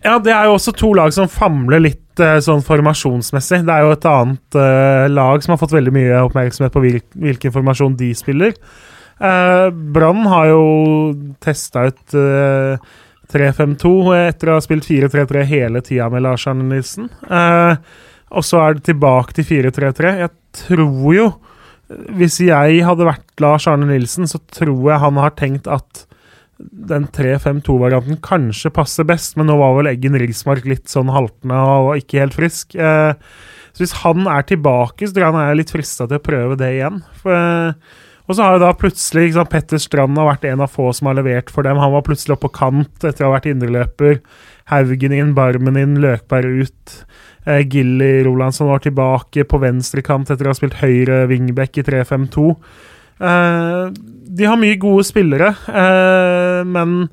Ja, 0.00 0.16
det 0.18 0.32
er 0.32 0.48
jo 0.48 0.56
også 0.56 0.72
to 0.76 0.94
lag 0.96 1.12
som 1.12 1.28
famler 1.28 1.82
litt 1.84 2.02
eh, 2.24 2.38
sånn 2.44 2.62
formasjonsmessig. 2.66 3.62
Det 3.66 3.74
er 3.74 3.86
jo 3.86 3.94
et 3.94 4.06
annet 4.08 4.58
uh, 4.58 5.06
lag 5.10 5.42
som 5.44 5.54
har 5.54 5.60
fått 5.62 5.74
veldig 5.76 5.92
mye 5.94 6.22
oppmerksomhet 6.26 6.74
på 6.74 6.82
hvil 6.84 6.98
hvilken 7.26 7.54
formasjon 7.54 7.96
de 8.00 8.10
spiller. 8.16 8.54
Uh, 9.20 9.68
Brann 9.70 10.24
har 10.30 10.50
jo 10.52 10.62
testa 11.44 11.88
ut 11.90 12.16
uh, 12.16 12.80
3-5-2 13.30 13.92
etter 14.16 14.50
å 14.50 14.58
ha 14.58 14.64
spilt 14.64 14.88
4-3-3 14.88 15.44
hele 15.48 15.82
tida 15.86 16.08
med 16.10 16.24
Lars 16.24 16.48
Arne 16.50 16.66
Nilsen. 16.66 17.06
Og 18.30 18.46
så 18.46 18.62
er 18.62 18.76
det 18.76 18.88
tilbake 18.88 19.36
til 19.36 19.46
4-3-3. 19.46 20.14
Jeg 20.24 20.32
tror 20.64 21.14
jo 21.14 21.28
Hvis 22.14 22.40
jeg 22.42 22.82
hadde 22.86 23.06
vært 23.06 23.42
Lars 23.42 23.68
Arne 23.70 23.86
Nilsen, 23.86 24.26
så 24.30 24.38
tror 24.54 24.92
jeg 24.92 25.02
han 25.02 25.16
har 25.18 25.32
tenkt 25.38 25.66
at 25.70 26.04
den 26.70 27.06
3-5-2-varianten 27.14 28.20
kanskje 28.24 28.72
passer 28.74 29.06
best, 29.08 29.36
men 29.38 29.48
nå 29.50 29.56
var 29.60 29.76
vel 29.78 29.90
Eggen 29.92 30.18
Rismark 30.20 30.66
litt 30.68 30.90
sånn 30.92 31.12
haltende 31.12 31.56
og 31.56 31.94
ikke 32.00 32.20
helt 32.22 32.36
frisk. 32.36 32.76
Eh, 32.76 33.14
så 33.70 33.84
hvis 33.84 33.96
han 34.02 34.28
er 34.28 34.46
tilbake, 34.48 35.06
så 35.06 35.14
tror 35.14 35.26
jeg 35.26 35.34
han 35.34 35.42
er 35.44 35.58
litt 35.58 35.72
frista 35.72 36.06
til 36.08 36.20
å 36.20 36.24
prøve 36.24 36.58
det 36.60 36.72
igjen. 36.76 37.02
For, 37.22 37.36
eh, 37.36 37.98
og 38.30 38.36
så 38.36 38.46
har 38.46 38.56
jo 38.56 38.62
da 38.62 38.74
plutselig 38.78 39.32
sant, 39.34 39.50
Petter 39.50 39.80
Strand 39.82 40.18
har 40.20 40.28
vært 40.28 40.46
en 40.50 40.62
av 40.62 40.70
få 40.70 40.90
som 40.94 41.08
har 41.10 41.18
levert 41.18 41.50
for 41.50 41.66
dem. 41.66 41.80
Han 41.82 41.94
var 41.96 42.04
plutselig 42.06 42.36
oppe 42.36 42.46
på 42.46 42.58
kant 42.60 43.06
etter 43.08 43.26
å 43.26 43.30
ha 43.30 43.38
vært 43.38 43.50
indreløper. 43.50 44.20
Haugen 44.70 45.16
inn, 45.16 45.34
Barmen 45.34 45.80
inn, 45.80 45.98
Løkberg 46.02 46.62
ut. 46.68 46.94
Eh, 47.48 47.64
Gilly 47.66 48.20
Rolandsson 48.26 48.70
var 48.70 48.84
tilbake 48.84 49.46
på 49.48 49.58
venstrekant 49.62 50.30
etter 50.30 50.46
å 50.46 50.52
ha 50.52 50.58
spilt 50.58 50.78
høyre 50.82 51.24
wingback 51.30 51.80
i 51.80 51.86
3-5-2. 51.86 52.46
Eh, 53.20 53.90
de 54.30 54.46
har 54.46 54.56
mye 54.60 54.78
gode 54.80 55.04
spillere, 55.08 55.50
eh, 55.68 56.49
men 56.66 57.10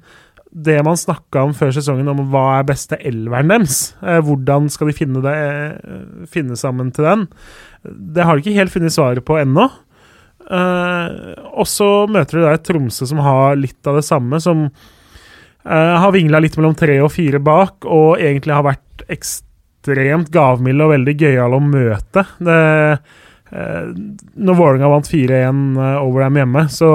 det 0.58 0.78
man 0.86 0.98
snakka 0.98 1.44
om 1.46 1.54
før 1.56 1.74
sesongen, 1.76 2.08
om 2.10 2.30
hva 2.32 2.46
er 2.58 2.68
beste 2.70 2.98
elveren 3.06 3.52
deres, 3.52 3.94
eh, 4.02 4.22
hvordan 4.24 4.70
skal 4.74 4.90
de 4.90 4.96
finne, 4.98 5.22
det, 5.22 5.36
eh, 5.36 6.28
finne 6.32 6.58
sammen 6.58 6.94
til 6.96 7.06
den, 7.06 7.28
det 7.84 8.26
har 8.26 8.36
de 8.36 8.46
ikke 8.46 8.58
helt 8.58 8.74
funnet 8.74 8.96
svaret 8.96 9.26
på 9.28 9.38
ennå. 9.42 9.68
Eh, 10.48 11.36
og 11.52 11.68
så 11.68 12.08
møter 12.10 12.40
de 12.40 12.46
da 12.46 12.56
et 12.56 12.64
Tromsø 12.64 13.06
som 13.10 13.20
har 13.20 13.60
litt 13.60 13.86
av 13.88 14.00
det 14.00 14.06
samme, 14.08 14.40
som 14.42 14.66
eh, 14.68 15.96
har 16.00 16.16
vingla 16.16 16.42
litt 16.42 16.58
mellom 16.58 16.76
tre 16.80 17.02
og 17.04 17.12
fire 17.12 17.44
bak, 17.44 17.86
og 17.86 18.18
egentlig 18.18 18.56
har 18.56 18.66
vært 18.66 19.06
ekstremt 19.12 20.32
gavmilde 20.32 20.88
og 20.88 20.96
veldig 20.96 21.18
gøyale 21.20 21.60
å 21.60 21.68
møte. 21.68 22.26
Det 22.40 22.60
Eh, 23.52 23.92
når 24.36 24.58
Vålerenga 24.60 24.90
vant 24.92 25.08
4-1 25.08 25.80
eh, 25.80 25.98
over 26.04 26.26
dem 26.26 26.40
hjemme, 26.42 26.66
så 26.72 26.92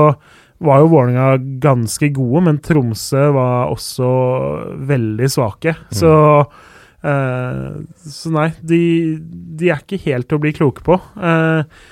var 0.62 0.83
jo 0.83 0.90
Vålerenga 0.92 1.38
ganske 1.62 2.09
gode, 2.14 2.44
men 2.48 2.61
Tromsø 2.62 3.29
var 3.35 3.72
også 3.72 4.11
veldig 4.88 5.31
svake. 5.33 5.75
Så 5.94 6.12
eh, 7.03 7.66
Så 8.07 8.33
nei, 8.35 8.48
de, 8.62 8.83
de 9.59 9.72
er 9.72 9.83
ikke 9.83 10.01
helt 10.07 10.31
til 10.31 10.38
å 10.38 10.44
bli 10.44 10.55
kloke 10.57 10.85
på. 10.87 10.98
Eh, 11.18 11.83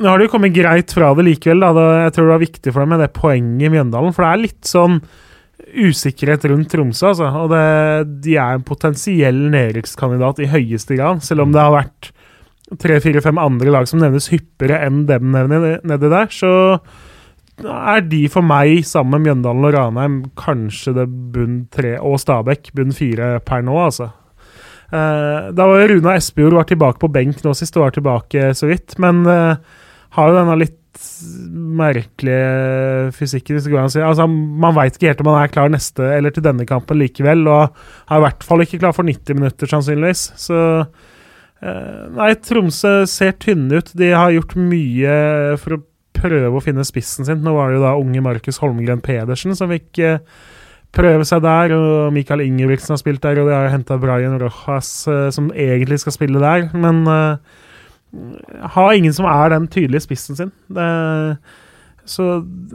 nå 0.00 0.08
har 0.08 0.20
de 0.20 0.28
jo 0.28 0.32
kommet 0.32 0.54
greit 0.56 0.92
fra 0.96 1.10
det 1.16 1.26
likevel. 1.26 1.64
Da. 1.64 1.88
Jeg 2.06 2.14
tror 2.16 2.28
det 2.28 2.36
var 2.36 2.44
viktig 2.46 2.72
for 2.72 2.84
dem 2.84 2.94
med 2.94 3.02
det 3.04 3.10
poenget 3.16 3.66
i 3.68 3.72
Mjøndalen, 3.74 4.14
for 4.16 4.24
det 4.24 4.30
er 4.30 4.44
litt 4.46 4.70
sånn 4.70 5.00
usikkerhet 5.70 6.46
rundt 6.50 6.70
Tromsø, 6.72 7.10
altså. 7.10 7.28
Og 7.42 7.50
det, 7.52 7.66
de 8.24 8.38
er 8.40 8.56
en 8.56 8.64
potensiell 8.66 9.42
nedrykkskandidat 9.52 10.40
i 10.42 10.48
høyeste 10.50 10.96
grad, 10.96 11.20
selv 11.26 11.44
om 11.44 11.52
det 11.54 11.62
har 11.62 11.76
vært 11.76 12.10
tre-fire-fem 12.80 13.38
andre 13.42 13.72
lag 13.74 13.88
som 13.90 14.00
nevnes 14.02 14.30
hyppigere 14.30 14.78
enn 14.86 15.04
dem 15.08 15.32
nedi 15.34 16.10
der, 16.10 16.30
så 16.30 16.52
er 17.66 18.06
de 18.08 18.22
for 18.32 18.46
meg, 18.46 18.84
sammen 18.88 19.18
med 19.18 19.28
Mjøndalen 19.28 19.66
og 19.68 19.74
Ranheim, 19.76 20.16
kanskje 20.38 20.94
det 20.96 21.06
bunn 21.34 21.64
tre 21.72 21.96
Og 21.98 22.18
Stabæk, 22.22 22.72
bunn 22.76 22.94
fire 22.96 23.36
per 23.44 23.64
nå, 23.66 23.76
altså. 23.84 24.10
Uh, 24.90 25.52
da 25.54 25.68
var 25.70 25.86
Runa 25.86 26.16
Espejord 26.18 26.56
var 26.58 26.66
tilbake 26.66 26.98
på 26.98 27.12
benk 27.14 27.44
nå 27.44 27.54
sist, 27.54 27.76
og 27.78 27.86
var 27.86 27.94
tilbake 27.94 28.50
så 28.58 28.70
vidt. 28.70 28.96
Men 29.02 29.22
uh, 29.28 29.60
har 30.16 30.30
jo 30.30 30.38
denne 30.40 30.58
litt 30.58 30.76
merkelige 31.50 33.12
fysikken. 33.16 33.60
Altså, 33.78 34.26
man 34.26 34.74
veit 34.76 34.96
ikke 34.96 35.12
helt 35.12 35.22
om 35.22 35.30
han 35.32 35.44
er 35.44 35.52
klar 35.52 35.70
neste 35.72 36.06
eller 36.16 36.34
til 36.34 36.44
denne 36.44 36.66
kampen 36.68 36.98
likevel, 37.00 37.46
og 37.48 37.70
er 38.10 38.18
i 38.18 38.24
hvert 38.26 38.44
fall 38.46 38.64
ikke 38.64 38.80
klar 38.82 38.96
for 38.96 39.06
90 39.06 39.38
minutter, 39.38 39.70
sannsynligvis. 39.70 40.24
Så 40.40 40.58
eh, 41.62 42.02
Nei, 42.16 42.32
Tromsø 42.44 43.04
ser 43.10 43.38
tynne 43.40 43.80
ut. 43.80 43.94
De 43.96 44.10
har 44.12 44.34
gjort 44.34 44.56
mye 44.58 45.14
for 45.62 45.78
å 45.78 45.82
prøve 46.20 46.54
å 46.56 46.64
finne 46.64 46.86
spissen 46.86 47.26
sin. 47.28 47.42
Nå 47.44 47.54
var 47.56 47.70
det 47.70 47.80
jo 47.80 47.84
da 47.86 47.96
unge 47.98 48.22
Markus 48.24 48.60
Holmgren 48.62 49.02
Pedersen 49.04 49.56
som 49.58 49.72
fikk 49.72 50.00
eh, 50.04 50.20
prøve 50.94 51.26
seg 51.26 51.42
der, 51.44 51.74
og 51.76 52.12
Mikael 52.14 52.44
Ingebrigtsen 52.44 52.94
har 52.96 53.00
spilt 53.00 53.22
der, 53.24 53.40
og 53.40 53.50
de 53.50 53.56
har 53.56 53.70
henta 53.72 53.98
Brian 54.00 54.38
Rojas, 54.40 54.92
eh, 55.10 55.28
som 55.34 55.50
egentlig 55.54 56.00
skal 56.02 56.16
spille 56.16 56.42
der, 56.42 56.68
men 56.74 57.02
eh, 57.10 57.58
har 58.74 58.94
ingen 58.96 59.14
som 59.14 59.28
er 59.30 59.52
den 59.54 59.68
tydelige 59.70 60.06
spissen 60.08 60.38
sin. 60.38 60.54
Det, 60.66 60.86
så 62.10 62.26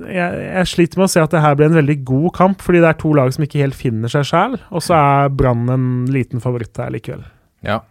jeg, 0.08 0.44
jeg 0.46 0.72
sliter 0.72 1.02
med 1.02 1.10
å 1.10 1.12
se 1.12 1.24
at 1.24 1.34
det 1.34 1.42
her 1.44 1.58
blir 1.60 1.68
en 1.68 1.80
veldig 1.82 1.98
god 2.08 2.30
kamp, 2.38 2.64
fordi 2.64 2.84
det 2.84 2.92
er 2.94 3.02
to 3.02 3.12
lag 3.18 3.34
som 3.36 3.44
ikke 3.44 3.64
helt 3.66 3.76
finner 3.78 4.12
seg 4.12 4.28
sjæl, 4.30 4.56
og 4.72 4.86
så 4.86 4.96
er 4.96 5.36
Brann 5.36 5.68
en 5.74 5.90
liten 6.12 6.44
favoritt 6.44 6.80
her 6.80 6.94
likevel. 6.96 7.26
Ja. 7.66 7.82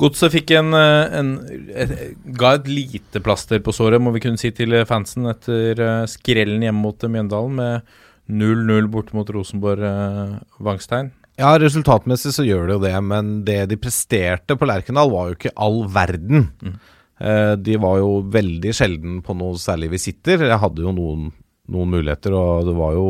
Godset 0.00 0.32
fikk 0.34 0.54
en, 0.58 0.74
eh, 0.74 1.18
en 1.20 1.34
et, 1.70 1.92
Ga 2.38 2.54
et 2.58 2.70
lite 2.70 3.22
plaster 3.22 3.60
på 3.62 3.74
såret, 3.74 4.02
må 4.02 4.14
vi 4.14 4.22
kunne 4.24 4.40
si 4.40 4.50
til 4.54 4.74
fansen, 4.88 5.28
etter 5.30 5.78
eh, 5.78 6.06
skrellen 6.10 6.64
hjemme 6.66 6.82
mot 6.82 6.98
Mjøndalen 6.98 7.60
med 7.60 7.94
0-0 8.30 8.88
borte 8.90 9.14
mot 9.16 9.28
Rosenborg 9.30 9.84
eh, 9.84 10.34
Vangstein. 10.64 11.12
Ja, 11.38 11.52
resultatmessig 11.58 12.30
så 12.36 12.44
gjør 12.46 12.68
det 12.68 12.76
jo 12.76 12.82
det, 12.84 12.94
men 13.02 13.30
det 13.46 13.58
de 13.72 13.78
presterte 13.80 14.54
på 14.58 14.68
Lerkendal, 14.70 15.10
var 15.10 15.30
jo 15.30 15.38
ikke 15.38 15.54
all 15.66 15.80
verden. 15.90 16.48
Mm. 16.62 16.76
Eh, 17.18 17.54
de 17.58 17.78
var 17.82 17.98
jo 18.00 18.20
veldig 18.34 18.74
sjelden 18.74 19.18
på 19.24 19.34
noe 19.38 19.58
særlig 19.60 19.92
visitter. 19.96 20.46
Jeg 20.46 20.62
hadde 20.62 20.84
jo 20.84 20.94
noen, 20.94 21.28
noen 21.74 21.92
muligheter, 21.96 22.34
og 22.38 22.70
det 22.70 22.76
var 22.78 22.94
jo 22.98 23.08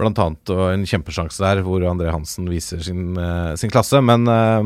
Blant 0.00 0.20
annet 0.22 0.50
en 0.50 0.86
kjempesjanse 0.88 1.42
der 1.42 1.60
hvor 1.66 1.84
André 1.84 2.08
Hansen 2.12 2.48
viser 2.48 2.80
sin, 2.84 3.18
eh, 3.20 3.52
sin 3.60 3.72
klasse. 3.72 4.00
Men, 4.00 4.26
eh, 4.28 4.62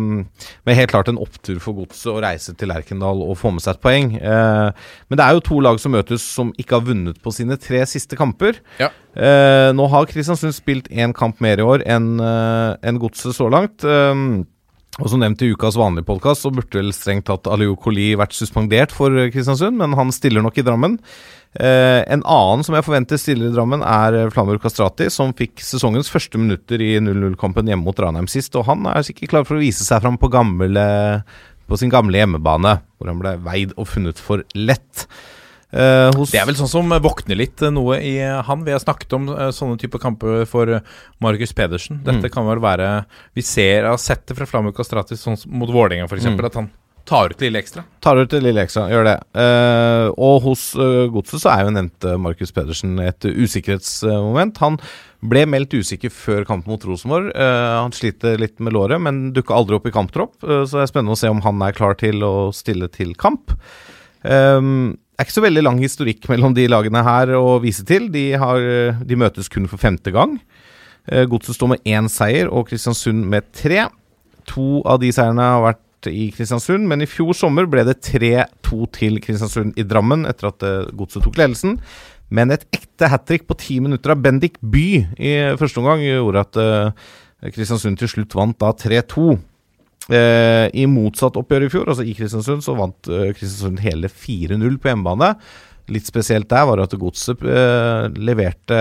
men 0.64 0.78
helt 0.78 0.92
klart 0.92 1.10
en 1.10 1.18
opptur 1.18 1.58
for 1.62 1.74
godset 1.74 2.12
å 2.12 2.22
reise 2.22 2.54
til 2.54 2.70
Lerkendal 2.70 3.22
og 3.24 3.36
få 3.40 3.52
med 3.52 3.64
seg 3.64 3.74
et 3.74 3.82
poeng. 3.82 4.14
Eh, 4.14 4.70
men 5.08 5.18
det 5.18 5.26
er 5.26 5.34
jo 5.34 5.46
to 5.50 5.60
lag 5.64 5.80
som 5.82 5.92
møtes 5.96 6.22
som 6.22 6.52
ikke 6.54 6.78
har 6.78 6.86
vunnet 6.86 7.20
på 7.22 7.34
sine 7.34 7.58
tre 7.58 7.82
siste 7.90 8.16
kamper. 8.16 8.60
Ja. 8.78 8.90
Nå 9.14 9.84
har 9.92 10.08
Kristiansund 10.10 10.56
spilt 10.56 10.88
én 10.90 11.12
kamp 11.14 11.38
mer 11.40 11.60
i 11.62 11.62
år 11.62 11.84
enn 11.86 12.18
enn 12.18 12.98
Godset 12.98 13.36
så 13.36 13.46
langt. 13.50 13.84
Eh, 13.86 14.44
og 15.00 15.08
som 15.10 15.18
nevnt 15.18 15.42
i 15.42 15.50
ukas 15.50 15.74
vanlige 15.78 16.06
podkast, 16.06 16.44
så 16.44 16.52
burde 16.54 16.78
vel 16.78 16.92
strengt 16.94 17.26
tatt 17.26 17.48
Aliou 17.50 17.74
Koli 17.80 18.12
vært 18.18 18.36
suspendert 18.36 18.92
for 18.94 19.10
Kristiansund, 19.34 19.74
men 19.80 19.96
han 19.98 20.12
stiller 20.14 20.44
nok 20.44 20.60
i 20.60 20.64
Drammen. 20.66 21.00
Eh, 21.54 22.00
en 22.10 22.22
annen 22.22 22.62
som 22.66 22.74
jeg 22.74 22.86
forventer 22.86 23.18
stiller 23.18 23.50
i 23.50 23.54
Drammen, 23.54 23.82
er 23.82 24.18
eh, 24.20 24.30
Flamur 24.30 24.60
Kastrati, 24.62 25.08
som 25.10 25.34
fikk 25.34 25.62
sesongens 25.66 26.10
første 26.10 26.38
minutter 26.38 26.82
i 26.82 26.92
0-0-kampen 27.02 27.70
hjemme 27.70 27.86
mot 27.86 27.98
Ranheim 27.98 28.30
sist. 28.30 28.54
Og 28.58 28.68
han 28.70 28.86
er 28.90 29.02
sikkert 29.06 29.34
klar 29.34 29.48
for 29.48 29.58
å 29.58 29.64
vise 29.64 29.86
seg 29.86 30.02
fram 30.04 30.18
på, 30.20 30.30
gamle, 30.30 30.86
på 31.66 31.80
sin 31.80 31.90
gamle 31.90 32.22
hjemmebane, 32.22 32.76
hvor 32.94 33.10
han 33.10 33.22
ble 33.22 33.34
veid 33.42 33.74
og 33.74 33.90
funnet 33.90 34.22
for 34.22 34.46
lett. 34.54 35.08
Eh, 35.74 36.10
hos 36.14 36.30
Det 36.30 36.38
er 36.38 36.46
vel 36.46 36.58
sånn 36.58 36.70
som 36.70 36.94
våkner 37.02 37.38
litt 37.38 37.62
eh, 37.64 37.72
noe 37.74 37.98
i 37.98 38.14
eh, 38.22 38.42
han. 38.46 38.62
Vi 38.66 38.74
har 38.74 38.82
snakket 38.82 39.16
om 39.16 39.26
uh, 39.32 39.48
sånne 39.54 39.78
typer 39.80 40.02
kamper 40.02 40.44
for 40.46 40.70
Markus 41.24 41.54
Pedersen. 41.56 41.98
Dette 42.04 42.28
Mm. 42.28 42.30
kan 42.30 42.46
vel 42.46 42.62
være 42.62 43.04
Vi 43.34 43.42
ser, 43.42 43.84
har 43.84 43.98
sett 43.98 44.26
det 44.26 44.36
fra 44.38 44.46
Flamuk 44.46 44.76
Kastratis 44.76 45.24
sånn 45.24 45.36
mot 45.50 45.68
Vålerenga, 45.68 46.06
f.eks. 46.06 46.26
Mm. 46.30 46.44
At 46.46 46.54
han 46.60 46.70
tar 47.04 47.34
ut 47.34 47.40
lille 47.42 47.58
ekstra. 47.58 47.82
Tar 48.00 48.16
ut 48.16 48.32
lille 48.32 48.62
ekstra, 48.62 48.86
gjør 48.88 49.04
det. 49.04 49.16
Uh, 49.34 50.14
og 50.14 50.46
hos 50.46 50.70
uh, 50.78 51.10
Godset 51.12 51.42
så 51.42 51.50
er 51.52 51.66
jo 51.66 51.74
nevnte 51.74 52.14
Markus 52.22 52.54
Pedersen 52.54 52.94
et 53.02 53.26
usikkerhetsmoment. 53.26 54.62
Han 54.62 54.78
ble 55.24 55.42
meldt 55.50 55.74
usikker 55.74 56.12
før 56.14 56.46
kampen 56.46 56.70
mot 56.70 56.84
Rosenborg. 56.84 57.32
Han 57.34 57.92
sliter 57.96 58.36
litt 58.38 58.60
med 58.60 58.76
låret, 58.76 59.00
men 59.00 59.32
dukka 59.32 59.56
aldri 59.56 59.78
opp 59.78 59.88
i 59.88 59.92
kamptropp. 59.94 60.34
så 60.44 60.68
det 60.68 60.82
er 60.82 60.90
spennende 60.90 61.16
å 61.16 61.20
se 61.20 61.30
om 61.32 61.40
han 61.40 61.62
er 61.64 61.72
klar 61.72 61.96
til 61.96 62.20
å 62.20 62.52
stille 62.52 62.90
til 62.92 63.14
kamp. 63.16 63.54
Um, 64.20 64.98
det 65.14 65.22
er 65.22 65.28
ikke 65.28 65.36
så 65.36 65.44
veldig 65.44 65.62
lang 65.62 65.78
historikk 65.78 66.26
mellom 66.26 66.56
de 66.56 66.66
lagene 66.66 67.04
her 67.06 67.30
å 67.38 67.60
vise 67.62 67.84
til. 67.86 68.08
De, 68.10 68.32
har, 68.34 68.64
de 69.06 69.18
møtes 69.18 69.46
kun 69.52 69.68
for 69.70 69.78
femte 69.78 70.10
gang. 70.14 70.40
Eh, 71.06 71.22
Godset 71.30 71.54
står 71.54 71.74
med 71.74 71.86
én 71.86 72.08
seier 72.10 72.50
og 72.50 72.68
Kristiansund 72.70 73.26
med 73.30 73.46
tre. 73.54 73.86
To 74.50 74.82
av 74.88 75.00
de 75.02 75.12
seierne 75.14 75.46
har 75.54 75.62
vært 75.64 76.10
i 76.10 76.28
Kristiansund, 76.34 76.84
men 76.88 77.00
i 77.00 77.08
fjor 77.08 77.32
sommer 77.36 77.68
ble 77.70 77.84
det 77.88 78.00
3-2 78.04 78.88
til 78.92 79.20
Kristiansund 79.24 79.78
i 79.80 79.86
Drammen 79.88 80.26
etter 80.28 80.50
at 80.50 80.66
eh, 80.66 80.90
Godset 80.96 81.24
tok 81.24 81.38
ledelsen. 81.40 81.78
Men 82.34 82.50
et 82.50 82.64
ekte 82.74 83.08
hat 83.12 83.26
trick 83.28 83.46
på 83.48 83.56
ti 83.60 83.78
minutter 83.84 84.14
av 84.14 84.22
Bendik 84.24 84.56
By 84.60 84.88
i 85.20 85.34
første 85.60 85.80
omgang 85.80 86.02
gjorde 86.04 86.44
at 86.48 86.60
eh, 86.60 87.10
Kristiansund 87.54 88.00
til 88.00 88.10
slutt 88.10 88.36
vant 88.36 88.58
da 88.60 88.72
3-2. 88.72 89.36
Eh, 90.12 90.66
I 90.76 90.84
motsatt 90.90 91.38
oppgjør 91.40 91.64
i 91.64 91.70
fjor, 91.72 91.88
altså 91.88 92.04
i 92.04 92.12
Kristiansund, 92.16 92.64
så 92.64 92.74
vant 92.76 93.08
eh, 93.08 93.30
Kristiansund 93.32 93.80
hele 93.84 94.10
4-0 94.12 94.76
på 94.80 94.90
hjemmebane. 94.90 95.30
Litt 95.92 96.08
spesielt 96.08 96.48
der 96.52 96.66
var 96.68 96.82
at 96.84 96.96
Godset 97.00 97.44
eh, 97.44 98.08
leverte 98.16 98.80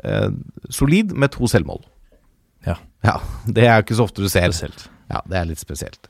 eh, 0.00 0.30
solid 0.72 1.12
med 1.16 1.32
to 1.34 1.48
selvmål. 1.50 1.82
Ja. 2.64 2.78
ja. 3.04 3.18
Det 3.44 3.66
er 3.66 3.78
jo 3.78 3.86
ikke 3.86 4.00
så 4.00 4.08
ofte 4.08 4.24
du 4.24 4.30
ser. 4.30 4.48
Spesielt. 4.52 4.88
Ja, 5.12 5.20
det 5.28 5.38
er 5.40 5.48
litt 5.50 5.60
spesielt. 5.60 6.08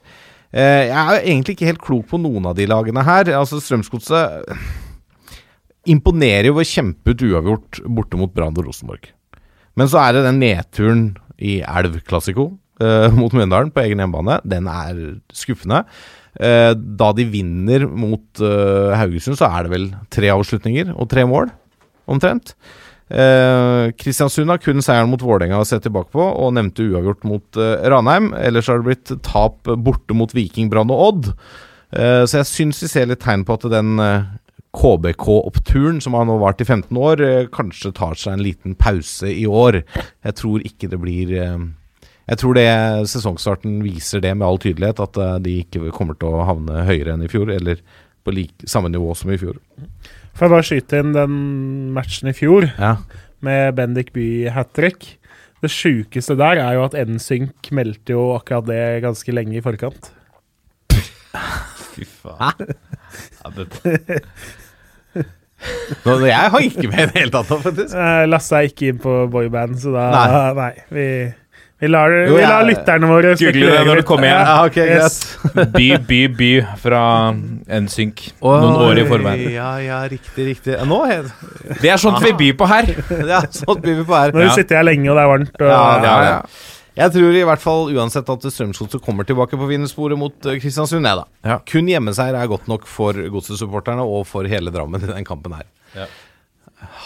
Eh, 0.54 0.86
jeg 0.86 0.94
er 0.94 1.20
egentlig 1.20 1.56
ikke 1.56 1.72
helt 1.72 1.82
klok 1.82 2.08
på 2.12 2.22
noen 2.22 2.46
av 2.50 2.58
de 2.58 2.68
lagene 2.70 3.02
her. 3.06 3.32
Altså 3.34 3.58
Strømsgodset 3.62 4.46
imponerer 5.90 6.48
jo 6.48 6.56
ved 6.56 6.64
å 6.64 6.70
kjempe 6.70 7.12
ut 7.12 7.26
uavgjort 7.26 7.82
borte 7.98 8.18
mot 8.20 8.32
Brann 8.34 8.54
og 8.54 8.70
Rosenborg. 8.70 9.10
Men 9.74 9.90
så 9.90 10.04
er 10.04 10.14
det 10.14 10.28
den 10.28 10.38
nedturen 10.42 11.08
i 11.42 11.58
Elv 11.66 11.98
Classico 12.06 12.52
eh, 12.82 13.08
mot 13.14 13.34
Mjøndalen 13.34 13.72
på 13.74 13.84
egen 13.84 14.02
hjemmebane. 14.02 14.40
Den 14.48 14.68
er 14.70 15.00
skuffende. 15.34 15.84
Uh, 16.34 16.72
da 16.74 17.12
de 17.14 17.28
vinner 17.30 17.84
mot 17.86 18.40
uh, 18.42 18.90
Haugesund, 18.98 19.36
så 19.38 19.46
er 19.46 19.66
det 19.66 19.70
vel 19.70 19.84
tre 20.10 20.32
avslutninger 20.34 20.90
og 20.90 21.06
tre 21.12 21.22
mål, 21.30 21.52
omtrent. 22.10 22.56
Kristiansund 23.04 24.48
har 24.48 24.58
kun 24.64 24.80
seieren 24.82 25.10
mot 25.12 25.20
Vålerenga 25.22 25.58
å 25.60 25.66
se 25.68 25.76
tilbake 25.78 26.08
på, 26.10 26.24
og 26.24 26.54
nevnte 26.56 26.86
uavgjort 26.88 27.26
mot 27.28 27.58
Ranheim. 27.92 28.30
Ellers 28.34 28.70
har 28.72 28.80
det 28.80 28.88
blitt 28.88 29.12
tap 29.22 29.68
borte 29.84 30.16
mot 30.16 30.32
Viking, 30.34 30.70
Brann 30.72 30.90
og 30.90 31.02
Odd. 31.04 31.28
Så 31.92 32.40
jeg 32.40 32.48
syns 32.48 32.80
vi 32.80 32.88
ser 32.90 33.10
litt 33.12 33.20
tegn 33.22 33.44
på 33.46 33.58
at 33.60 33.68
den 33.70 34.00
KBK-oppturen, 34.74 36.00
som 36.02 36.16
har 36.16 36.26
nå 36.26 36.40
vart 36.40 36.64
i 36.64 36.66
15 36.66 36.96
år, 36.96 37.22
kanskje 37.54 37.92
tar 37.94 38.16
seg 38.18 38.38
en 38.38 38.46
liten 38.48 38.74
pause 38.80 39.28
i 39.30 39.44
år. 39.46 39.84
Jeg 40.24 40.40
tror 40.40 40.64
ikke 40.64 40.90
det 40.90 41.02
blir 41.04 41.36
Jeg 42.30 42.40
tror 42.40 42.56
det 42.56 42.68
sesongstarten 43.12 43.82
viser 43.84 44.22
det 44.24 44.32
med 44.36 44.46
all 44.48 44.58
tydelighet, 44.62 45.00
at 45.04 45.18
eh, 45.20 45.34
de 45.44 45.58
ikke 45.64 45.90
kommer 45.92 46.16
til 46.16 46.32
å 46.32 46.44
havne 46.48 46.84
høyere 46.88 47.12
enn 47.16 47.24
i 47.26 47.28
fjor, 47.28 47.50
eller 47.52 47.82
på 48.24 48.32
like, 48.32 48.64
samme 48.70 48.88
nivå 48.88 49.10
som 49.18 49.32
i 49.34 49.36
fjor. 49.40 49.58
Får 50.34 50.46
jeg 50.46 50.54
bare 50.54 50.66
skyte 50.70 51.02
inn 51.02 51.12
den 51.14 51.34
matchen 51.94 52.30
i 52.32 52.36
fjor 52.36 52.64
Ja. 52.78 52.94
med 53.44 53.74
Bendik 53.76 54.14
Bye 54.16 54.50
hat 54.54 54.72
trick. 54.74 55.18
Det 55.60 55.68
sjukeste 55.72 56.34
der 56.36 56.58
er 56.60 56.74
jo 56.78 56.82
at 56.88 56.96
NSYNC 56.96 57.70
meldte 57.76 58.16
jo 58.16 58.30
akkurat 58.38 58.66
det 58.68 58.80
ganske 59.04 59.32
lenge 59.36 59.56
i 59.60 59.62
forkant. 59.64 60.10
Fy 61.94 62.04
faen. 62.08 62.72
Ja, 63.44 63.52
det, 63.54 63.68
Nå, 66.04 66.16
jeg 66.26 66.50
har 66.52 66.60
ikke 66.66 66.88
med 66.90 66.98
i 66.98 67.06
det 67.08 67.14
hele 67.22 67.32
tatt, 67.32 67.48
faktisk. 67.62 67.94
Eh, 67.96 68.24
Lasse 68.28 68.58
er 68.58 68.66
ikke 68.68 68.90
inn 68.90 68.98
på 69.00 69.12
boyband, 69.32 69.78
så 69.80 69.92
da 69.94 70.02
Nei. 70.12 70.24
Nei. 70.58 70.72
vi, 70.92 71.06
vi, 71.80 71.88
lar, 71.90 72.12
Jo, 72.28 72.36
vi 72.38 72.42
lar 72.46 72.64
lytterne 72.68 73.08
våre 73.10 73.32
Google 73.38 73.70
det 73.72 73.80
når 73.88 74.00
du 74.00 74.02
kommer 74.08 74.28
igjen. 74.28 74.44
Ja, 74.46 74.58
okay, 74.64 74.86
Yes. 74.94 75.16
by, 75.76 75.88
by, 76.08 76.20
by 76.38 76.50
fra 76.80 77.00
NSYNC 77.34 78.22
noen 78.40 78.78
år 78.86 79.00
i 79.02 79.06
forveien. 79.08 79.48
Ja, 79.56 79.72
ja, 79.82 79.98
riktig, 80.08 80.46
riktig. 80.52 80.78
Nå 80.88 81.00
er 81.10 81.26
Det 81.82 81.90
er 81.90 82.00
sånt 82.00 82.22
vi 82.24 82.32
byr 82.38 82.54
på 82.60 82.68
her. 82.70 82.92
Ja, 83.28 83.42
blir 83.80 83.98
vi 84.00 84.06
på 84.06 84.14
her. 84.16 84.32
Nå 84.36 84.46
Ja. 84.46 84.54
sitter 84.56 84.80
jeg 84.80 84.90
lenge, 84.92 85.10
og 85.10 85.18
det 85.18 85.26
er 85.26 85.32
varmt. 85.34 85.58
Og, 85.60 85.68
Ja, 85.74 85.82
Ja, 86.06 86.16
ja. 86.30 86.38
Jeg 86.94 87.10
tror 87.10 87.34
i 87.34 87.42
hvert 87.42 87.58
fall 87.58 87.88
uansett 87.90 88.28
at 88.30 88.44
Strømsgodset 88.54 89.02
kommer 89.02 89.26
tilbake 89.26 89.58
på 89.58 89.66
vinnersporet 89.66 90.14
mot 90.18 90.46
eh, 90.46 90.60
Kristiansund. 90.62 91.02
Jeg. 91.10 91.24
Ja. 91.42 91.56
Kun 91.66 91.90
hjemmeseier 91.90 92.38
er 92.38 92.46
godt 92.46 92.68
nok 92.70 92.86
for 92.86 93.18
Godset-supporterne 93.18 94.06
og 94.06 94.28
for 94.30 94.46
hele 94.46 94.70
Drammen 94.70 95.02
i 95.02 95.10
den 95.10 95.26
kampen 95.26 95.56
her. 95.58 95.66
Ja. 95.98 96.06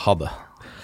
Ha 0.04 0.14
det. 0.20 0.28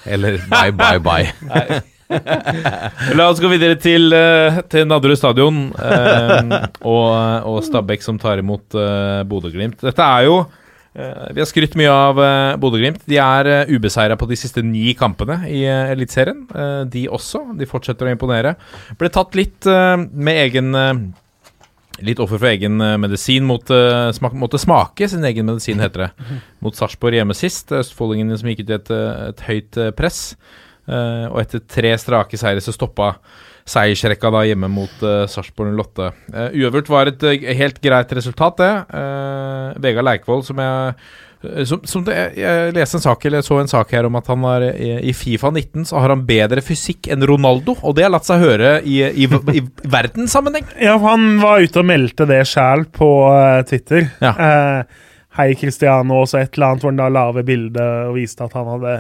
Eller 0.09 0.41
bye, 0.49 0.73
bye, 0.73 1.01
bye. 1.05 1.83
La 3.19 3.29
oss 3.31 3.41
gå 3.43 3.49
videre 3.53 3.79
til, 3.81 4.13
uh, 4.13 4.61
til 4.71 4.85
Nadderud 4.91 5.19
stadion 5.19 5.63
eh, 5.73 6.53
og, 6.85 7.09
og 7.49 7.63
Stabæk 7.65 8.05
som 8.05 8.19
tar 8.21 8.43
imot 8.43 8.77
eh, 8.77 9.23
Bodø-Glimt. 9.29 9.81
Dette 9.85 10.05
er 10.05 10.27
jo 10.29 10.37
eh, 10.45 11.33
Vi 11.35 11.43
har 11.43 11.49
skrytt 11.49 11.77
mye 11.81 11.91
av 11.91 12.21
eh, 12.21 12.53
Bodø-Glimt. 12.61 13.03
De 13.11 13.19
er 13.23 13.51
eh, 13.51 13.73
ubeseira 13.75 14.19
på 14.21 14.29
de 14.31 14.39
siste 14.39 14.63
ni 14.65 14.93
kampene 14.99 15.41
i 15.49 15.65
eh, 15.65 15.93
Eliteserien. 15.95 16.45
Eh, 16.53 16.81
de 16.93 17.07
også. 17.09 17.47
De 17.59 17.69
fortsetter 17.71 18.11
å 18.11 18.15
imponere. 18.15 18.57
Ble 19.01 19.13
tatt 19.15 19.37
litt 19.39 19.69
eh, 19.71 19.97
med 20.13 20.43
egen 20.49 20.75
eh, 20.79 20.97
Litt 22.03 22.19
offer 22.19 22.41
for 22.43 22.51
egen 22.51 22.81
eh, 22.83 22.97
medisin. 22.99 23.47
Eh, 23.47 24.09
smak, 24.17 24.33
måtte 24.35 24.59
smake 24.59 25.07
sin 25.09 25.25
egen 25.29 25.47
medisin, 25.47 25.79
heter 25.79 26.09
det. 26.09 26.39
Mot 26.65 26.75
Sarpsborg 26.75 27.21
hjemme 27.21 27.37
sist. 27.39 27.71
Østfoldingene 27.71 28.35
som 28.41 28.51
gikk 28.51 28.65
ut 28.65 28.73
i 28.73 28.77
et, 28.81 28.91
eh, 28.91 29.29
et 29.31 29.45
høyt 29.47 29.79
eh, 29.79 29.93
press. 29.95 30.25
Eh, 30.85 31.27
og 31.31 31.41
etter 31.41 31.63
tre 31.65 31.95
strake 32.01 32.39
seire 32.41 32.63
så 32.65 32.75
stoppa 32.75 33.15
seiersrekka 33.65 34.29
da 34.29 34.43
hjemme 34.45 34.69
mot 34.69 35.05
uh, 35.05 35.25
Sarpsborg 35.31 35.73
08. 35.73 36.09
Uh, 36.29 36.49
uavgjort 36.61 36.91
var 36.93 37.09
et 37.09 37.23
uh, 37.25 37.47
helt 37.57 37.79
greit 37.81 38.11
resultat, 38.13 38.61
det. 38.61 38.73
Vegard 39.81 40.05
Leikvoll, 40.05 40.43
som 40.45 40.61
jeg 40.61 40.91
eh, 41.49 41.63
som, 41.69 41.81
som 41.89 42.05
det, 42.05 42.19
jeg 42.37 42.75
leste 42.77 43.01
en 43.01 43.07
sak 43.07 43.25
eller 43.25 43.45
så 43.47 43.63
en 43.63 43.73
sak 43.73 43.97
her 43.97 44.05
om 44.05 44.21
at 44.21 44.29
han 44.29 44.45
har 44.45 44.67
i, 44.69 45.15
Fifa 45.17 45.49
19 45.49 45.89
så 45.89 46.05
har 46.05 46.13
han 46.13 46.27
bedre 46.29 46.61
fysikk 46.65 47.09
enn 47.09 47.25
Ronaldo, 47.25 47.79
og 47.81 47.97
det 47.97 48.05
har 48.05 48.13
latt 48.13 48.29
seg 48.29 48.45
høre 48.45 48.77
i, 48.85 49.01
i, 49.09 49.25
i, 49.25 49.57
i 49.57 49.65
verdenssammenheng. 49.97 50.69
Ja, 50.85 50.99
han 51.01 51.39
var 51.41 51.65
ute 51.65 51.81
og 51.81 51.89
meldte 51.89 52.29
det 52.29 52.43
sjæl 52.53 52.85
på 52.93 53.11
eh, 53.33 53.65
Twitter. 53.71 54.09
Ja. 54.21 54.37
Eh, 54.37 55.05
Hei, 55.35 55.49
Cristiano, 55.59 56.21
og 56.21 56.29
så 56.31 56.45
et 56.45 56.55
eller 56.55 56.75
annet 56.75 56.85
hvor 56.85 56.93
han 56.93 57.01
da 57.01 57.09
la 57.11 57.25
ved 57.35 57.49
bildet 57.49 58.11
og 58.11 58.15
viste 58.15 58.45
at 58.45 58.53
han 58.55 58.69
hadde 58.77 58.99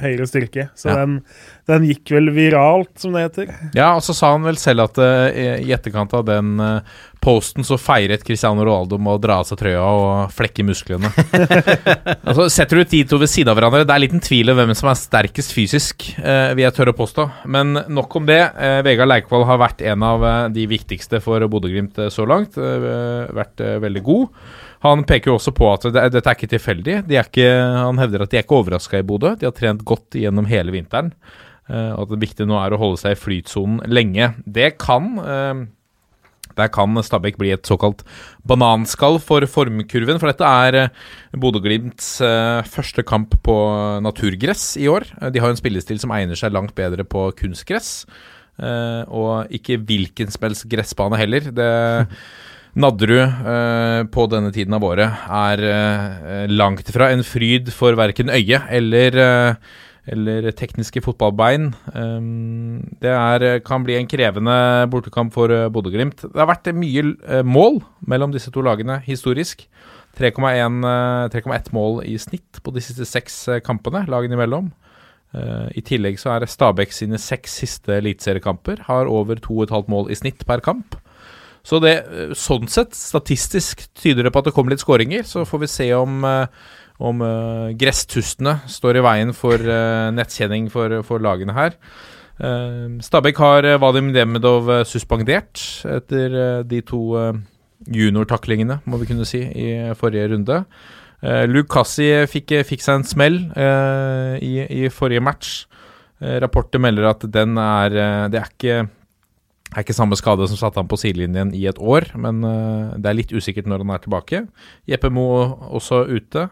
høyere 0.00 0.26
styrke. 0.28 0.68
Så 0.78 0.90
Ja. 0.90 1.00
den, 1.00 1.20
den 1.66 1.86
gikk 1.88 2.10
vel 2.14 2.30
viralt, 2.34 2.92
som 2.98 3.12
det 3.12 3.24
heter. 3.26 3.54
Ja, 3.74 3.94
og 3.96 4.02
så 4.02 4.14
sa 4.14 4.32
han 4.32 4.46
vel 4.46 4.58
selv 4.60 4.86
at 4.86 4.98
uh, 4.98 5.28
i 5.34 5.72
etterkant 5.74 6.14
av 6.14 6.24
den 6.28 6.60
uh, 6.60 6.80
posten 7.20 7.66
så 7.66 7.76
feiret 7.76 8.24
Cristiano 8.24 8.64
Ronaldo 8.64 8.96
med 8.98 9.18
å 9.18 9.20
dra 9.20 9.40
av 9.42 9.48
seg 9.48 9.60
trøya 9.60 9.82
og 9.82 10.32
flekke 10.32 10.64
musklene. 10.64 11.10
altså, 12.28 12.48
setter 12.48 12.80
du 12.80 12.84
de 12.84 13.02
to 13.04 13.20
ved 13.20 13.28
siden 13.32 13.52
av 13.52 13.58
hverandre, 13.58 13.84
det 13.84 13.96
er 13.96 14.04
liten 14.06 14.24
tvil 14.24 14.54
om 14.54 14.60
hvem 14.62 14.72
som 14.78 14.92
er 14.92 15.00
sterkest 15.00 15.54
fysisk, 15.56 16.08
uh, 16.22 16.54
vil 16.54 16.64
jeg 16.64 16.76
tørre 16.78 16.94
å 16.94 17.00
påstå. 17.00 17.28
Men 17.50 17.82
nok 17.88 18.16
om 18.20 18.26
det. 18.28 18.40
Vegard 18.86 19.10
Leikvoll 19.10 19.44
har 19.48 19.60
vært 19.60 19.84
en 19.90 20.02
av 20.06 20.24
de 20.54 20.64
viktigste 20.70 21.20
for 21.24 21.44
Bodø-Glimt 21.50 21.98
så 22.12 22.24
langt. 22.28 22.56
Vært 22.56 23.60
veldig 23.82 24.02
god. 24.06 24.28
Han 24.84 25.04
peker 25.08 25.32
jo 25.32 25.36
også 25.36 25.52
på 25.56 25.68
at 25.74 25.84
det, 25.92 26.06
dette 26.14 26.24
er 26.24 26.38
ikke 26.38 26.54
tilfeldig. 26.54 26.96
Er 27.04 27.26
ikke, 27.26 27.48
han 27.76 28.00
hevder 28.00 28.24
at 28.24 28.32
de 28.32 28.40
er 28.40 28.46
ikke 28.46 28.62
overraska 28.62 29.02
i 29.02 29.06
Bodø. 29.06 29.34
De 29.36 29.48
har 29.48 29.56
trent 29.56 29.84
godt 29.84 30.16
gjennom 30.16 30.48
hele 30.48 30.72
vinteren. 30.72 31.12
Eh, 31.70 31.92
og 31.94 32.06
at 32.06 32.14
det 32.14 32.24
viktige 32.24 32.48
nå 32.50 32.56
er 32.60 32.74
å 32.74 32.80
holde 32.80 33.00
seg 33.02 33.14
i 33.14 33.20
flytsonen 33.20 33.84
lenge. 33.90 34.32
Det 34.48 34.74
kan 34.80 35.12
eh, 35.20 35.62
der 36.58 36.72
kan 36.74 36.98
Stabæk 36.98 37.38
bli 37.38 37.52
et 37.54 37.68
såkalt 37.68 38.02
bananskall 38.48 39.20
for 39.22 39.44
formkurven, 39.48 40.18
for 40.20 40.32
dette 40.32 40.48
er 40.64 40.78
eh, 40.80 40.98
Bodø-Glimts 41.40 42.10
første 42.72 43.04
kamp 43.06 43.36
på 43.46 43.56
naturgress 44.04 44.74
i 44.80 44.88
år. 44.90 45.06
De 45.30 45.44
har 45.44 45.52
en 45.52 45.60
spillestil 45.60 46.02
som 46.02 46.12
egner 46.16 46.38
seg 46.40 46.56
langt 46.56 46.74
bedre 46.78 47.06
på 47.06 47.30
kunstgress, 47.38 48.04
og 48.60 49.52
ikke 49.56 49.78
hvilken 49.88 50.28
som 50.28 50.42
helst 50.44 50.66
gressbane 50.68 51.16
heller. 51.16 51.46
Det 51.54 51.68
Nadderud 52.78 53.18
eh, 53.20 54.00
på 54.14 54.26
denne 54.30 54.52
tiden 54.54 54.76
av 54.76 54.84
året 54.86 55.22
er 55.26 55.62
eh, 55.66 56.50
langt 56.52 56.90
fra 56.94 57.10
en 57.10 57.24
fryd 57.26 57.72
for 57.74 57.98
verken 57.98 58.30
øye 58.30 58.60
eller, 58.70 59.16
eh, 59.18 59.78
eller 60.14 60.50
tekniske 60.54 61.02
fotballbein. 61.02 61.72
Um, 61.94 62.78
det 63.02 63.10
er, 63.10 63.46
kan 63.66 63.82
bli 63.86 63.98
en 63.98 64.08
krevende 64.10 64.54
bortekamp 64.90 65.34
for 65.34 65.50
Bodø-Glimt. 65.74 66.22
Det 66.28 66.38
har 66.38 66.50
vært 66.50 66.70
mye 66.74 67.42
mål 67.46 67.82
mellom 68.06 68.34
disse 68.34 68.54
to 68.54 68.62
lagene 68.64 69.00
historisk. 69.06 69.66
3,1 70.18 70.86
eh, 70.86 71.26
3,1 71.34 71.72
mål 71.74 72.00
i 72.06 72.16
snitt 72.22 72.62
på 72.62 72.74
de 72.74 72.82
siste 72.84 73.06
seks 73.06 73.42
kampene, 73.66 74.06
lagene 74.10 74.38
imellom. 74.38 74.70
Uh, 75.30 75.68
I 75.78 75.82
tillegg 75.86 76.18
så 76.18 76.36
er 76.36 76.46
Stabæk 76.50 76.94
sine 76.94 77.18
seks 77.22 77.60
siste 77.62 77.98
eliteseriekamper 78.00 78.86
har 78.88 79.10
over 79.10 79.38
2,5 79.38 79.90
mål 79.90 80.10
i 80.10 80.18
snitt 80.18 80.46
per 80.46 80.62
kamp. 80.62 80.98
Så 81.66 81.80
det, 81.82 81.94
eh, 82.08 82.34
sånn 82.38 82.68
sett, 82.70 82.94
statistisk 82.96 83.86
tyder 83.98 84.26
det 84.26 84.32
på 84.32 84.42
at 84.42 84.48
det 84.48 84.54
kommer 84.56 84.74
litt 84.74 84.84
skåringer. 84.84 85.26
Så 85.28 85.44
får 85.48 85.64
vi 85.64 85.70
se 85.70 85.88
om, 85.94 86.24
eh, 86.24 86.46
om 87.00 87.22
uh, 87.24 87.72
gresstustene 87.80 88.58
står 88.68 88.98
i 89.00 89.04
veien 89.04 89.30
for 89.32 89.56
uh, 89.56 90.10
nettkjenning 90.12 90.68
for, 90.72 90.98
for 91.06 91.22
lagene 91.24 91.54
her. 91.56 91.76
Uh, 92.40 93.00
Stabæk 93.04 93.40
har 93.40 93.68
eh, 93.68 93.78
Vadim 93.80 94.12
Demidov 94.12 94.68
eh, 94.72 94.84
suspendert 94.88 95.60
etter 95.84 96.36
eh, 96.36 96.62
de 96.64 96.80
to 96.88 97.00
eh, 97.20 97.40
juniortaklingene, 97.88 98.78
må 98.84 99.00
vi 99.00 99.08
kunne 99.08 99.28
si, 99.28 99.40
i 99.40 99.92
forrige 99.96 100.34
runde. 100.34 100.64
Luke 101.48 101.82
fikk, 101.84 102.52
fikk 102.64 102.80
seg 102.80 102.94
en 102.94 103.04
smell 103.04 103.34
eh, 103.52 104.36
i, 104.40 104.52
i 104.84 104.88
forrige 104.88 105.20
match. 105.20 105.66
Eh, 106.20 106.36
rapporter 106.40 106.80
melder 106.80 107.06
at 107.08 107.22
den 107.32 107.56
er 107.56 107.94
eh, 107.96 108.24
Det 108.28 108.40
er 108.40 108.48
ikke, 108.50 108.80
er 109.70 109.84
ikke 109.84 109.96
samme 109.96 110.18
skade 110.18 110.48
som 110.50 110.58
satte 110.58 110.80
ham 110.80 110.88
på 110.90 110.98
sidelinjen 110.98 111.52
i 111.54 111.66
et 111.70 111.78
år, 111.78 112.10
men 112.18 112.42
eh, 112.46 112.94
det 112.98 113.10
er 113.10 113.18
litt 113.18 113.34
usikkert 113.34 113.68
når 113.70 113.84
han 113.84 113.94
er 113.94 114.04
tilbake. 114.04 114.44
Jeppe 114.90 115.10
Mo 115.14 115.26
også 115.70 116.04
ute. 116.10 116.48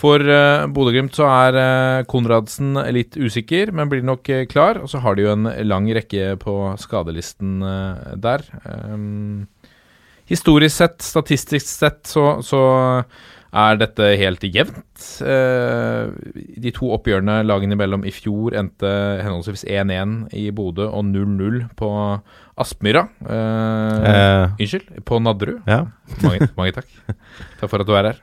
For 0.00 0.24
uh, 0.24 0.64
Bodø-Glimt 0.72 1.12
så 1.12 1.26
er 1.28 1.56
eh, 1.60 2.04
Konradsen 2.08 2.78
litt 2.96 3.18
usikker, 3.20 3.74
men 3.76 3.90
blir 3.92 4.04
nok 4.04 4.30
klar. 4.48 4.80
Og 4.80 4.88
så 4.88 5.02
har 5.04 5.16
de 5.16 5.26
jo 5.26 5.34
en 5.34 5.50
lang 5.68 5.90
rekke 5.92 6.38
på 6.40 6.54
skadelisten 6.80 7.60
der. 8.24 8.46
Um, 8.64 9.44
historisk 10.28 10.78
sett, 10.78 10.96
statistisk 11.04 11.68
sett, 11.68 12.00
så, 12.08 12.38
så 12.40 12.62
er 13.52 13.76
dette 13.76 14.06
helt 14.16 14.44
jevnt. 14.48 15.02
Eh, 15.20 16.08
de 16.62 16.70
to 16.72 16.88
oppgjørene 16.96 17.40
lagene 17.44 17.76
imellom 17.76 18.06
i 18.08 18.12
fjor 18.14 18.54
endte 18.56 18.88
henholdsvis 19.20 19.66
1-1 19.68 20.30
i 20.40 20.46
Bodø 20.56 20.86
og 20.88 21.04
0-0 21.10 21.66
på 21.76 21.90
Aspmyra. 22.62 23.06
Eh, 23.28 24.08
Eh, 24.12 24.54
Unnskyld, 24.58 25.04
på 25.04 25.20
Nadderud. 25.20 25.60
ja. 25.68 25.82
Mange, 26.22 26.48
mange 26.56 26.72
takk. 26.78 26.88
Takk 27.60 27.68
for 27.70 27.80
at 27.84 27.86
du 27.86 27.92
er 27.98 28.10
her. 28.12 28.22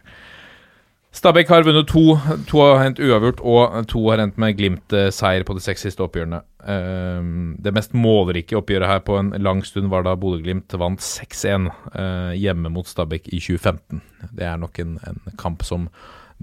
Stabæk 1.13 1.47
har 1.49 1.63
vunnet 1.65 1.87
to. 1.89 2.03
To 2.49 2.59
har 2.61 2.83
hendt 2.83 2.99
uavgjort, 3.01 3.39
og 3.41 3.87
to 3.89 4.03
har 4.09 4.21
endt 4.21 4.37
med 4.37 4.57
Glimt-seier 4.57 5.43
på 5.45 5.55
de 5.57 5.61
seks 5.65 5.81
siste 5.87 6.03
oppgjørene. 6.05 6.41
Ehm, 6.67 7.55
det 7.63 7.71
mest 7.75 7.93
målrike 7.95 8.57
oppgjøret 8.59 8.91
her 8.91 9.03
på 9.07 9.15
en 9.19 9.31
lang 9.39 9.61
stund 9.67 9.87
var 9.91 10.03
da 10.03 10.15
Bodø-Glimt 10.19 10.75
vant 10.79 11.03
6-1 11.03 11.69
eh, 11.93 12.33
hjemme 12.39 12.71
mot 12.73 12.87
Stabæk 12.87 13.29
i 13.31 13.39
2015. 13.39 14.01
Det 14.35 14.47
er 14.47 14.57
nok 14.59 14.79
en, 14.83 14.97
en 15.07 15.37
kamp 15.39 15.63
som 15.67 15.87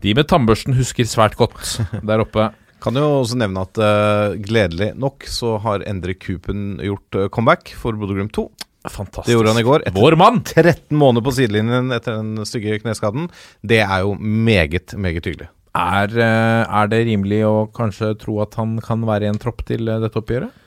de 0.00 0.12
med 0.16 0.28
tannbørsten 0.28 0.76
husker 0.76 1.08
svært 1.08 1.36
godt 1.40 1.78
der 2.08 2.24
oppe. 2.24 2.50
Kan 2.82 2.96
jo 3.00 3.06
også 3.22 3.38
nevne 3.40 3.62
at 3.64 3.78
uh, 3.80 4.36
gledelig 4.36 4.90
nok 5.00 5.24
så 5.32 5.54
har 5.64 5.84
Endre 5.88 6.12
Kupen 6.14 6.76
gjort 6.84 7.16
uh, 7.16 7.28
comeback 7.32 7.72
for 7.80 7.96
Bodø-Glimt 7.96 8.34
2. 8.36 8.44
Fantastisk. 8.86 9.26
Det 9.26 9.34
gjorde 9.34 9.54
han 9.54 9.62
i 9.62 9.66
går. 9.66 9.86
Etter 9.88 9.96
Vår 9.96 10.16
mann! 10.20 10.42
13 10.44 10.94
måneder 10.96 11.24
på 11.26 11.32
sidelinjen 11.34 11.90
etter 11.96 12.20
den 12.20 12.46
stygge 12.46 12.78
kneskaden. 12.84 13.30
Det 13.66 13.80
er 13.82 14.04
jo 14.04 14.14
meget, 14.20 14.94
meget 15.00 15.24
hyggelig. 15.24 15.48
Er, 15.76 16.12
eh, 16.16 16.76
er 16.80 16.90
det 16.92 17.02
rimelig 17.08 17.40
å 17.46 17.54
kanskje 17.76 18.14
tro 18.20 18.38
at 18.44 18.54
han 18.60 18.76
kan 18.84 19.02
være 19.08 19.26
i 19.28 19.32
en 19.32 19.40
tropp 19.42 19.64
til 19.68 19.88
eh, 19.88 20.00
dette 20.02 20.20
oppgjøret? 20.20 20.62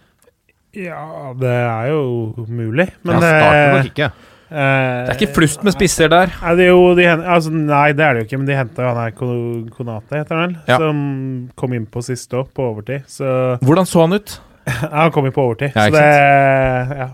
Ja, 0.78 1.32
det 1.40 1.50
er 1.50 1.88
jo 1.90 2.46
mulig, 2.46 2.86
men 3.02 3.18
ja, 3.18 3.22
det 3.26 3.62
nok 3.74 3.88
ikke. 3.90 4.10
Det 4.50 4.66
er 5.10 5.14
ikke 5.14 5.34
flust 5.36 5.64
med 5.66 5.74
spisser 5.76 6.10
der. 6.10 6.32
Det 6.58 6.68
jo, 6.68 6.78
de, 6.98 7.06
altså, 7.10 7.52
nei, 7.54 7.88
det 7.98 8.06
er 8.06 8.14
det 8.18 8.22
jo 8.24 8.28
ikke, 8.28 8.40
men 8.42 8.48
de 8.50 8.58
henta 8.58 8.86
jo 8.86 8.92
han 8.94 9.00
her 9.02 9.16
Konate, 9.74 10.20
heter 10.22 10.36
han 10.38 10.46
vel, 10.46 10.56
Ja. 10.70 10.78
som 10.82 11.02
kom 11.58 11.74
inn 11.78 11.86
på 11.90 12.02
siste 12.06 12.38
år, 12.42 12.48
på 12.54 12.66
overtid. 12.72 13.06
Så 13.10 13.26
Hvordan 13.66 13.90
så 13.90 14.06
han 14.06 14.14
ut? 14.18 14.38
Han 14.94 15.10
kom 15.16 15.26
inn 15.26 15.34
på 15.34 15.42
overtid, 15.48 15.74
Ja, 15.74 15.88
så 15.90 15.96
det 15.96 17.00
ja, 17.02 17.08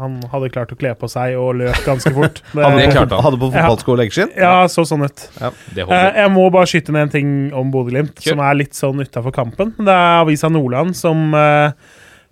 Han 0.00 0.16
hadde 0.32 0.48
klart 0.50 0.72
å 0.74 0.76
kle 0.78 0.90
på 0.98 1.06
seg 1.10 1.36
og 1.38 1.52
løp 1.60 1.76
ganske 1.86 2.10
fort. 2.16 2.40
Det, 2.54 2.70
det 2.78 2.86
klarte 2.90 3.14
han. 3.14 3.22
Hadde 3.28 3.38
på 3.38 3.50
fotballsko 3.54 3.92
og 3.94 4.00
leggskinn. 4.00 4.32
Ja, 4.38 4.64
så 4.70 4.82
sånn 4.88 5.06
ut. 5.06 5.26
Det 5.74 5.84
Eh, 5.86 6.08
jeg 6.18 6.32
må 6.34 6.48
bare 6.50 6.66
skyte 6.70 6.94
ned 6.94 7.06
en 7.06 7.12
ting 7.12 7.28
om 7.54 7.70
Bodø-Glimt, 7.74 8.18
som 8.24 8.42
er 8.42 8.56
litt 8.58 8.74
sånn 8.74 9.04
utafor 9.04 9.34
kampen. 9.34 9.70
Det 9.78 9.94
er 9.94 10.24
Avisa 10.24 10.50
Nordland 10.50 10.96
som 10.98 11.30
eh, 11.38 11.76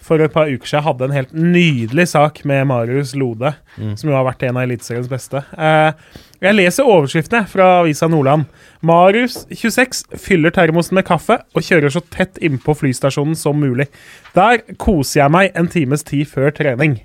for 0.02 0.18
et 0.18 0.32
par 0.34 0.50
uker 0.50 0.66
siden 0.66 0.82
hadde 0.88 1.06
en 1.06 1.14
helt 1.14 1.30
nydelig 1.38 2.08
sak 2.10 2.40
med 2.48 2.66
Marius 2.66 3.12
Lode, 3.14 3.52
som 3.78 4.10
jo 4.10 4.16
har 4.16 4.26
vært 4.26 4.42
en 4.48 4.58
av 4.58 4.64
Eliteseriens 4.66 5.06
beste. 5.10 5.44
Eh, 5.54 6.18
jeg 6.42 6.56
leser 6.58 6.88
overskriftene 6.90 7.44
fra 7.46 7.68
Avisa 7.84 8.08
Nordland. 8.10 8.48
Marius, 8.82 9.44
26, 9.54 10.02
fyller 10.18 10.50
termosen 10.50 10.98
med 10.98 11.06
kaffe 11.06 11.38
og 11.54 11.62
kjører 11.62 11.94
så 11.94 12.02
tett 12.10 12.42
innpå 12.42 12.74
flystasjonen 12.80 13.38
som 13.38 13.62
mulig. 13.62 13.86
Der 14.34 14.64
koser 14.82 15.22
jeg 15.22 15.34
meg 15.38 15.54
en 15.54 15.70
times 15.70 16.02
tid 16.10 16.26
før 16.34 16.50
trening. 16.58 16.98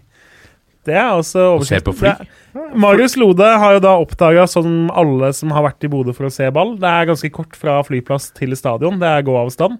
Det 0.87 0.95
er 0.95 1.09
altså 1.11 1.43
Se 1.67 1.77
på 1.83 1.91
overskriften. 1.91 1.97
fly? 1.99 2.13
Er- 2.15 2.43
Marius 2.79 3.13
Lode 3.19 3.45
har 3.61 3.75
jo 3.75 3.81
da 3.83 3.91
oppdaga, 4.01 4.47
som 4.49 4.87
alle 4.97 5.29
som 5.37 5.51
har 5.53 5.61
vært 5.67 5.85
i 5.85 5.89
Bodø 5.91 6.13
for 6.15 6.25
å 6.25 6.31
se 6.33 6.47
ball 6.55 6.71
Det 6.81 6.89
er 6.89 7.05
ganske 7.11 7.29
kort 7.35 7.53
fra 7.59 7.75
flyplass 7.85 8.31
til 8.33 8.55
stadion. 8.57 8.97
Det 8.97 9.05
er 9.11 9.25
gåavstand. 9.27 9.77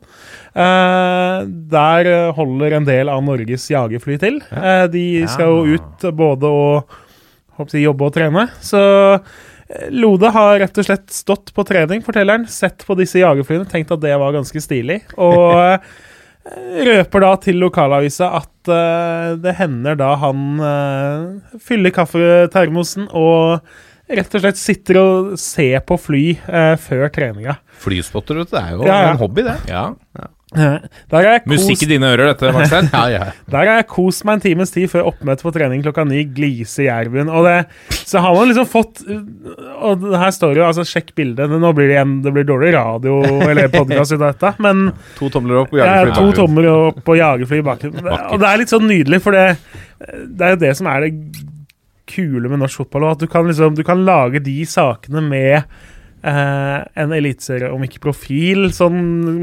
Eh, 0.53 1.47
der 1.73 2.09
holder 2.37 2.77
en 2.77 2.85
del 2.87 3.09
av 3.09 3.23
Norges 3.25 3.65
jagerfly 3.73 4.19
til. 4.21 4.39
Eh, 4.51 4.85
de 4.93 5.05
skal 5.31 5.49
jo 5.53 5.77
ut 5.79 6.07
både 6.17 6.51
å 6.53 6.67
håper 7.57 7.81
jobbe 7.81 8.09
og 8.11 8.13
trene. 8.13 8.45
Så 8.61 8.81
eh, 9.17 9.87
Lode 9.97 10.29
har 10.35 10.59
rett 10.61 10.77
og 10.77 10.85
slett 10.87 11.09
stått 11.11 11.49
på 11.57 11.65
trening, 11.67 12.03
forteller 12.05 12.37
han. 12.39 12.45
Sett 12.51 12.85
på 12.87 12.95
disse 12.99 13.19
jagerflyene, 13.23 13.65
tenkt 13.69 13.91
at 13.95 14.03
det 14.05 14.13
var 14.21 14.35
ganske 14.37 14.61
stilig. 14.63 15.01
Og 15.17 15.81
røper 16.87 17.23
da 17.25 17.33
til 17.43 17.59
lokalavisa 17.61 18.29
at 18.39 18.71
uh, 18.71 19.35
det 19.41 19.55
hender 19.59 19.97
da 19.99 20.13
han 20.21 20.45
uh, 20.61 21.57
fyller 21.63 21.93
kaffetermosen 21.95 23.09
og 23.11 23.59
rett 24.07 24.35
og 24.37 24.43
slett 24.45 24.59
sitter 24.61 24.99
og 25.01 25.33
ser 25.41 25.81
på 25.87 25.97
fly 25.99 26.23
uh, 26.47 26.75
før 26.79 27.09
treninga. 27.11 27.57
Flyspotter, 27.83 28.39
vet 28.39 28.51
du. 28.51 28.55
Det 28.55 28.63
er 28.63 28.75
jo 28.77 28.87
Ja, 28.87 28.99
ja. 29.03 29.13
en 29.15 29.21
hobby, 29.21 29.43
det. 29.47 29.57
Ja. 29.71 29.89
Der 30.55 30.87
har 31.11 31.41
Musikk 31.49 31.81
i 31.83 31.89
dine 31.89 32.07
ører, 32.13 32.29
dette, 32.31 32.51
Marstein. 32.55 32.87
Ja, 32.93 33.01
ja. 33.11 33.23
der 33.51 33.57
har 33.57 33.81
jeg 33.81 33.87
kost 33.91 34.23
meg 34.23 34.37
en 34.37 34.43
times 34.45 34.71
tid 34.71 34.87
før 34.91 35.09
oppmøte 35.09 35.43
på 35.43 35.51
trening 35.55 35.81
klokka 35.83 36.05
ni. 36.07 36.21
Glise 36.37 36.85
i 36.85 36.87
Jervun. 36.87 37.27
Og 37.27 37.43
det, 37.43 37.57
så 38.07 38.21
har 38.23 38.35
man 38.37 38.47
liksom 38.47 38.69
fått 38.71 39.01
Og 39.07 40.05
her 40.15 40.31
står 40.31 40.55
det 40.55 40.61
jo 40.61 40.67
altså 40.69 40.85
Sjekk 40.87 41.11
bildet. 41.19 41.51
Nå 41.51 41.73
blir 41.75 41.91
det 41.91 41.97
igjen 41.97 42.15
Det 42.23 42.31
blir 42.35 42.47
dårlig 42.47 42.71
radio 42.77 43.17
eller 43.43 43.67
podkast 43.73 44.15
ut 44.15 44.21
av 44.21 44.29
dette, 44.31 44.53
men 44.63 44.87
To 45.19 45.27
tomler 45.33 45.63
opp 45.65 45.75
og 45.75 45.81
Ja, 45.81 45.89
jagerfly. 45.99 46.15
to 46.15 46.39
tomler 46.39 46.69
tommer 46.69 46.69
opp 46.71 47.11
og 47.11 47.19
jagerfly 47.19 47.59
i 47.59 47.67
bakgrunnen. 47.67 48.07
Og 48.31 48.39
det 48.39 48.47
er 48.47 48.63
litt 48.63 48.71
sånn 48.71 48.87
nydelig, 48.87 49.19
for 49.25 49.35
det, 49.35 49.45
det 50.31 50.47
er 50.47 50.55
jo 50.55 50.61
det 50.63 50.73
som 50.79 50.89
er 50.91 51.05
det 51.07 51.11
kule 52.07 52.47
med 52.49 52.61
norsk 52.63 52.85
fotball. 52.85 53.03
og 53.03 53.17
At 53.17 53.25
du 53.25 53.27
kan, 53.31 53.47
liksom, 53.49 53.75
du 53.75 53.83
kan 53.83 54.05
lage 54.07 54.39
de 54.43 54.55
sakene 54.69 55.21
med 55.27 55.63
en 56.27 57.13
eliteserie, 57.15 57.69
om 57.71 57.83
ikke 57.85 58.03
profil, 58.03 58.67
sånn, 58.75 58.97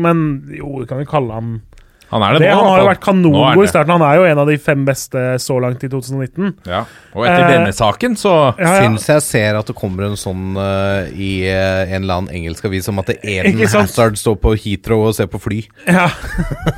men 0.04 0.24
jo, 0.52 0.82
du 0.82 0.88
kan 0.90 1.00
jo 1.00 1.08
kalle 1.08 1.38
ham 1.38 1.54
Han 2.10 2.22
er 2.22 2.36
det, 2.36 2.40
det. 2.44 2.50
nå. 2.52 2.58
Han 2.60 2.68
har 2.70 2.82
jo 2.82 2.88
vært 2.90 3.02
kanongod 3.04 3.64
i 3.64 3.70
starten. 3.70 3.94
Han 3.96 4.04
er 4.06 4.18
jo 4.20 4.26
en 4.28 4.40
av 4.44 4.50
de 4.50 4.58
fem 4.62 4.84
beste 4.86 5.22
så 5.42 5.56
langt 5.62 5.82
i 5.82 5.88
2019. 5.90 6.52
Ja. 6.68 6.84
Og 7.14 7.24
etter 7.26 7.44
Eh, 7.44 7.50
denne 7.56 7.72
saken, 7.74 8.14
så 8.18 8.32
Ja, 8.58 8.64
ja. 8.64 8.74
Syns 8.84 9.06
jeg 9.08 9.22
ser 9.22 9.58
at 9.58 9.66
det 9.70 9.74
kommer 9.78 10.06
en 10.08 10.16
sånn 10.18 10.56
uh, 10.58 11.08
i 11.10 11.46
eh, 11.48 11.90
en 11.94 12.02
eller 12.04 12.20
annen 12.20 12.34
engelsk 12.34 12.64
avis 12.68 12.88
om 12.90 12.98
at 13.02 13.10
Eden? 13.16 13.58
Hazard 13.64 14.18
står 14.20 14.36
på 14.42 14.54
Heathrow 14.58 15.08
og 15.08 15.14
ser 15.16 15.30
på 15.30 15.40
fly. 15.42 15.62
Ja. 15.88 16.08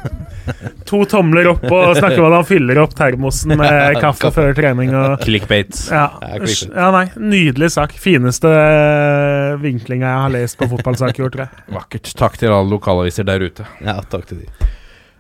to 0.91 1.03
tomler 1.11 1.51
opp 1.51 1.65
og 1.67 1.97
snakker 1.99 2.21
om 2.23 2.29
at 2.31 2.37
han 2.39 2.49
fyller 2.49 2.81
opp 2.85 2.95
termosen 2.99 3.57
med 3.59 3.99
kaffe 4.05 4.31
før 4.35 4.55
trening. 4.57 4.95
og 4.97 5.21
Clickbait. 5.25 5.75
Ja, 5.91 6.07
Ja, 6.23 6.41
ja, 6.71 6.89
nei, 6.95 7.07
Nydelig 7.17 7.73
sak. 7.77 7.97
Fineste 8.01 8.51
uh, 8.51 9.57
vinklinga 9.63 10.07
jeg 10.07 10.25
har 10.25 10.35
lest 10.37 10.59
på 10.61 10.69
fotballsaker 10.71 11.23
i 11.25 11.27
år, 11.27 11.35
tror 11.35 11.47
jeg. 11.47 11.69
Vakkert. 11.77 12.13
Takk 12.17 12.41
til 12.41 12.53
alle 12.53 12.71
lokalaviser 12.73 13.27
der 13.27 13.43
ute. 13.47 13.67
Ja, 13.85 13.99
takk 14.07 14.29
til 14.31 14.45
de. 14.45 14.75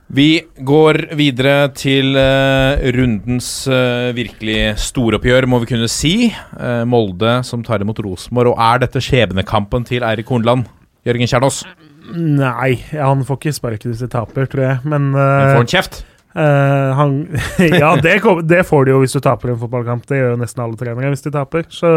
Vi 0.06 0.38
går 0.62 1.00
videre 1.18 1.66
til 1.74 2.14
uh, 2.14 2.78
rundens 2.94 3.48
uh, 3.66 4.14
virkelig 4.14 4.76
storoppgjør, 4.78 5.48
må 5.50 5.58
vi 5.64 5.70
kunne 5.72 5.88
si. 5.90 6.14
Uh, 6.54 6.84
Molde 6.86 7.40
som 7.46 7.64
tar 7.66 7.82
imot 7.82 7.98
Rosenborg. 8.04 8.54
Og 8.54 8.62
er 8.62 8.84
dette 8.84 9.02
skjebnekampen 9.02 9.86
til 9.88 10.06
Eirik 10.06 10.30
Hornland? 10.30 10.68
Jørgen 11.06 11.30
Kjernås, 11.30 11.64
Nei, 12.06 12.76
han 12.94 13.24
får 13.26 13.38
ikke 13.40 13.52
sparken 13.56 13.90
hvis 13.90 14.04
de 14.04 14.06
taper, 14.12 14.46
tror 14.46 14.62
jeg. 14.62 14.76
Men 14.86 15.08
men 15.10 15.16
får 15.16 15.58
han 15.58 15.72
kjeft? 15.72 15.98
han 16.36 17.14
Ja, 17.80 17.88
det, 17.98 18.20
kom, 18.22 18.42
det 18.46 18.60
får 18.68 18.86
de 18.86 18.92
jo 18.92 19.00
hvis 19.02 19.16
du 19.16 19.18
taper 19.24 19.50
en 19.50 19.58
fotballkamp. 19.58 20.06
Det 20.06 20.20
gjør 20.20 20.36
jo 20.36 20.38
nesten 20.38 20.62
alle 20.62 20.78
trenere 20.78 21.10
hvis 21.10 21.26
de 21.26 21.34
taper. 21.34 21.66
Så, 21.74 21.92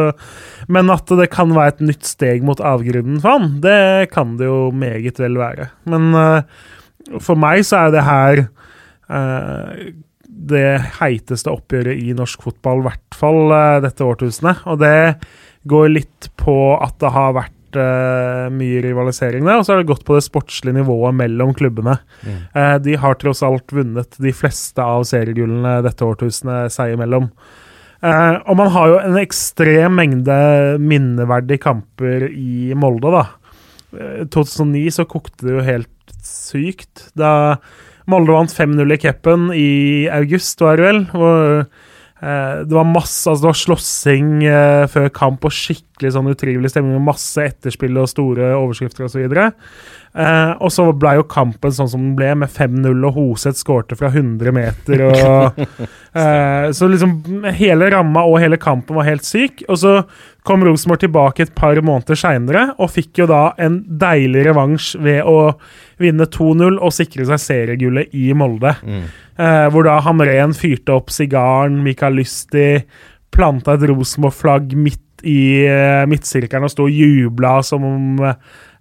men 0.65 0.89
at 0.89 1.13
det 1.21 1.29
kan 1.33 1.53
være 1.53 1.75
et 1.75 1.85
nytt 1.91 2.09
steg 2.09 2.41
mot 2.47 2.57
avgrunnen 2.57 3.21
for 3.21 3.37
han, 3.37 3.59
det 3.61 4.09
kan 4.15 4.33
det 4.41 4.49
jo 4.49 4.71
meget 4.73 5.21
vel 5.21 5.37
være. 5.37 5.69
Men 5.93 6.09
for 7.17 7.39
meg 7.39 7.63
så 7.67 7.85
er 7.85 7.95
det 7.95 8.05
her 8.05 8.43
eh, 8.45 9.91
det 10.49 10.67
heiteste 10.99 11.51
oppgjøret 11.51 11.99
i 11.99 12.15
norsk 12.17 12.43
fotball, 12.47 12.83
i 12.83 12.89
hvert 12.89 13.17
fall 13.17 13.53
eh, 13.55 13.77
dette 13.85 14.05
årtusenet. 14.05 14.65
Og 14.69 14.81
det 14.81 14.97
går 15.69 15.89
litt 15.91 16.29
på 16.39 16.57
at 16.79 16.95
det 17.01 17.11
har 17.15 17.35
vært 17.37 17.79
eh, 17.79 18.45
mye 18.53 18.83
rivalisering 18.85 19.45
der, 19.45 19.59
og 19.59 19.65
så 19.65 19.75
har 19.75 19.81
det 19.81 19.89
gått 19.91 20.05
på 20.07 20.17
det 20.17 20.25
sportslige 20.25 20.79
nivået 20.79 21.17
mellom 21.19 21.53
klubbene. 21.57 21.97
Eh, 22.25 22.75
de 22.85 22.99
har 23.01 23.19
tross 23.19 23.43
alt 23.45 23.73
vunnet 23.75 24.19
de 24.21 24.35
fleste 24.35 24.83
av 24.83 25.07
seriegullene 25.09 25.79
dette 25.85 26.07
årtusenet 26.07 26.73
seg 26.75 26.95
imellom. 26.95 27.29
Eh, 27.99 28.35
og 28.47 28.55
man 28.55 28.71
har 28.71 28.93
jo 28.93 28.99
en 29.01 29.19
ekstrem 29.19 29.97
mengde 29.99 30.39
minneverdige 30.79 31.65
kamper 31.65 32.29
i 32.31 32.71
Molde, 32.79 33.11
da. 33.11 33.25
Eh, 33.91 34.23
2009 34.31 34.99
så 35.01 35.07
kokte 35.09 35.47
det 35.47 35.57
jo 35.57 35.65
helt 35.67 35.91
sykt. 36.25 37.09
Da 37.17 37.59
Molde 38.09 38.33
vant 38.33 38.53
5-0 38.53 38.95
i 38.95 38.97
cupen 38.97 39.51
i 39.53 39.69
august, 40.09 40.61
var 40.65 40.79
det 40.79 40.87
vel. 40.87 41.01
Og, 41.13 41.67
eh, 42.23 42.55
det 42.65 42.73
var 42.73 42.87
masse 42.89 43.29
altså 43.29 43.43
det 43.43 43.51
var 43.51 43.59
slåssing 43.59 44.31
eh, 44.49 44.85
før 44.89 45.11
kamp 45.13 45.45
og 45.45 45.53
skikkelig 45.53 46.15
sånn 46.15 46.31
utrivelig 46.31 46.73
stemning 46.73 47.03
masse 47.05 47.43
etterspill 47.43 47.99
og 48.01 48.09
store 48.09 48.49
overskrifter 48.57 49.05
osv. 49.05 49.27
Eh, 49.29 50.51
og 50.57 50.73
så 50.73 50.87
ble 50.97 51.19
jo 51.19 51.27
kampen 51.29 51.75
sånn 51.75 51.91
som 51.91 52.01
den 52.01 52.15
ble, 52.17 52.31
med 52.41 52.49
5-0 52.49 53.05
og 53.11 53.19
Hoseth 53.19 53.61
skårte 53.61 53.97
fra 53.99 54.09
100 54.09 54.55
meter. 54.57 55.05
Og, 55.11 55.61
eh, 56.23 56.71
så 56.73 56.89
liksom 56.89 57.45
hele 57.59 57.91
ramma 57.93 58.25
og 58.25 58.39
hele 58.41 58.57
kampen 58.61 58.97
var 58.97 59.09
helt 59.11 59.27
syk. 59.27 59.67
Og 59.69 59.77
så 59.83 59.99
kom 60.49 60.65
Rosenborg 60.65 61.03
tilbake 61.03 61.45
et 61.45 61.53
par 61.57 61.77
måneder 61.85 62.17
seinere 62.17 62.65
og 62.77 62.89
fikk 62.95 63.21
jo 63.21 63.29
da 63.29 63.43
en 63.61 63.79
deilig 64.01 64.47
revansj 64.49 64.95
ved 65.05 65.21
å 65.29 65.53
vinne 66.01 66.25
2-0 66.25 66.79
og 66.79 66.95
sikre 66.95 67.27
seg 67.29 67.43
seriegullet 67.43 68.15
i 68.17 68.31
Molde. 68.37 68.73
Eh, 69.39 69.67
hvor 69.69 69.85
da 69.85 69.99
Hamren 70.05 70.55
fyrte 70.57 70.95
opp 70.97 71.13
sigaren, 71.13 71.79
Mikael 71.85 72.17
Lysti 72.19 72.81
planta 73.33 73.75
et 73.77 73.85
Rosenborg-flagg 73.91 74.73
midt 74.79 75.05
i 75.27 75.67
eh, 75.67 76.05
midtsirkelen 76.09 76.67
og 76.67 76.73
sto 76.73 76.87
og 76.87 76.95
jubla 76.95 77.59
som 77.65 77.85
om 77.85 78.23
eh, 78.23 78.39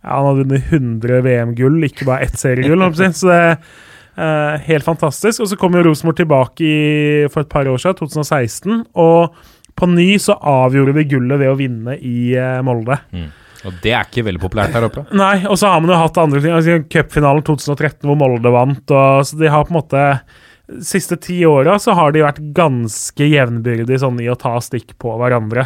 han 0.09 0.29
hadde 0.29 0.45
vunnet 0.45 0.73
100 0.73 1.23
VM-gull, 1.27 1.79
ikke 1.89 2.07
bare 2.09 2.29
ett 2.29 2.39
seriegull. 2.39 2.85
Så 2.95 3.29
det 3.29 3.41
eh, 4.17 4.67
helt 4.69 4.87
fantastisk. 4.87 5.43
Og 5.43 5.51
så 5.51 5.59
kom 5.59 5.75
jo 5.75 5.85
Rosenborg 5.89 6.21
tilbake 6.21 6.65
i, 6.65 6.77
for 7.33 7.45
et 7.45 7.51
par 7.51 7.69
år 7.69 7.83
siden, 7.83 7.99
2016. 7.99 8.85
Og 8.95 9.35
på 9.79 9.89
ny 9.91 10.09
så 10.23 10.37
avgjorde 10.37 10.95
vi 10.97 11.07
gullet 11.13 11.41
ved 11.41 11.53
å 11.53 11.59
vinne 11.59 11.97
i 11.99 12.33
eh, 12.37 12.59
Molde. 12.67 12.99
Og 13.67 13.79
det 13.83 13.95
er 13.95 14.07
ikke 14.07 14.27
veldig 14.27 14.43
populært 14.43 14.77
her 14.77 14.87
oppe. 14.87 15.03
Nei, 15.19 15.41
og 15.49 15.59
så 15.59 15.73
har 15.73 15.81
man 15.83 15.91
jo 15.91 15.99
hatt 15.99 16.21
andre 16.23 16.43
ting. 16.43 16.55
Altså, 16.55 16.79
Cupfinalen 16.93 17.47
2013 17.47 18.07
hvor 18.07 18.19
Molde 18.21 18.53
vant. 18.55 18.85
Og, 18.87 19.27
så 19.27 19.39
de 19.41 19.51
har 19.51 19.67
på 19.67 19.75
en 19.75 19.81
måte 19.81 20.05
De 20.69 20.85
siste 20.85 21.17
ti 21.25 21.41
åra 21.49 21.79
så 21.83 21.95
har 21.97 22.13
de 22.15 22.23
vært 22.27 22.43
ganske 22.55 23.27
jevnbyrdige 23.33 24.03
sånn 24.03 24.21
i 24.23 24.29
å 24.31 24.39
ta 24.39 24.59
stikk 24.63 24.95
på 25.01 25.15
hverandre. 25.19 25.65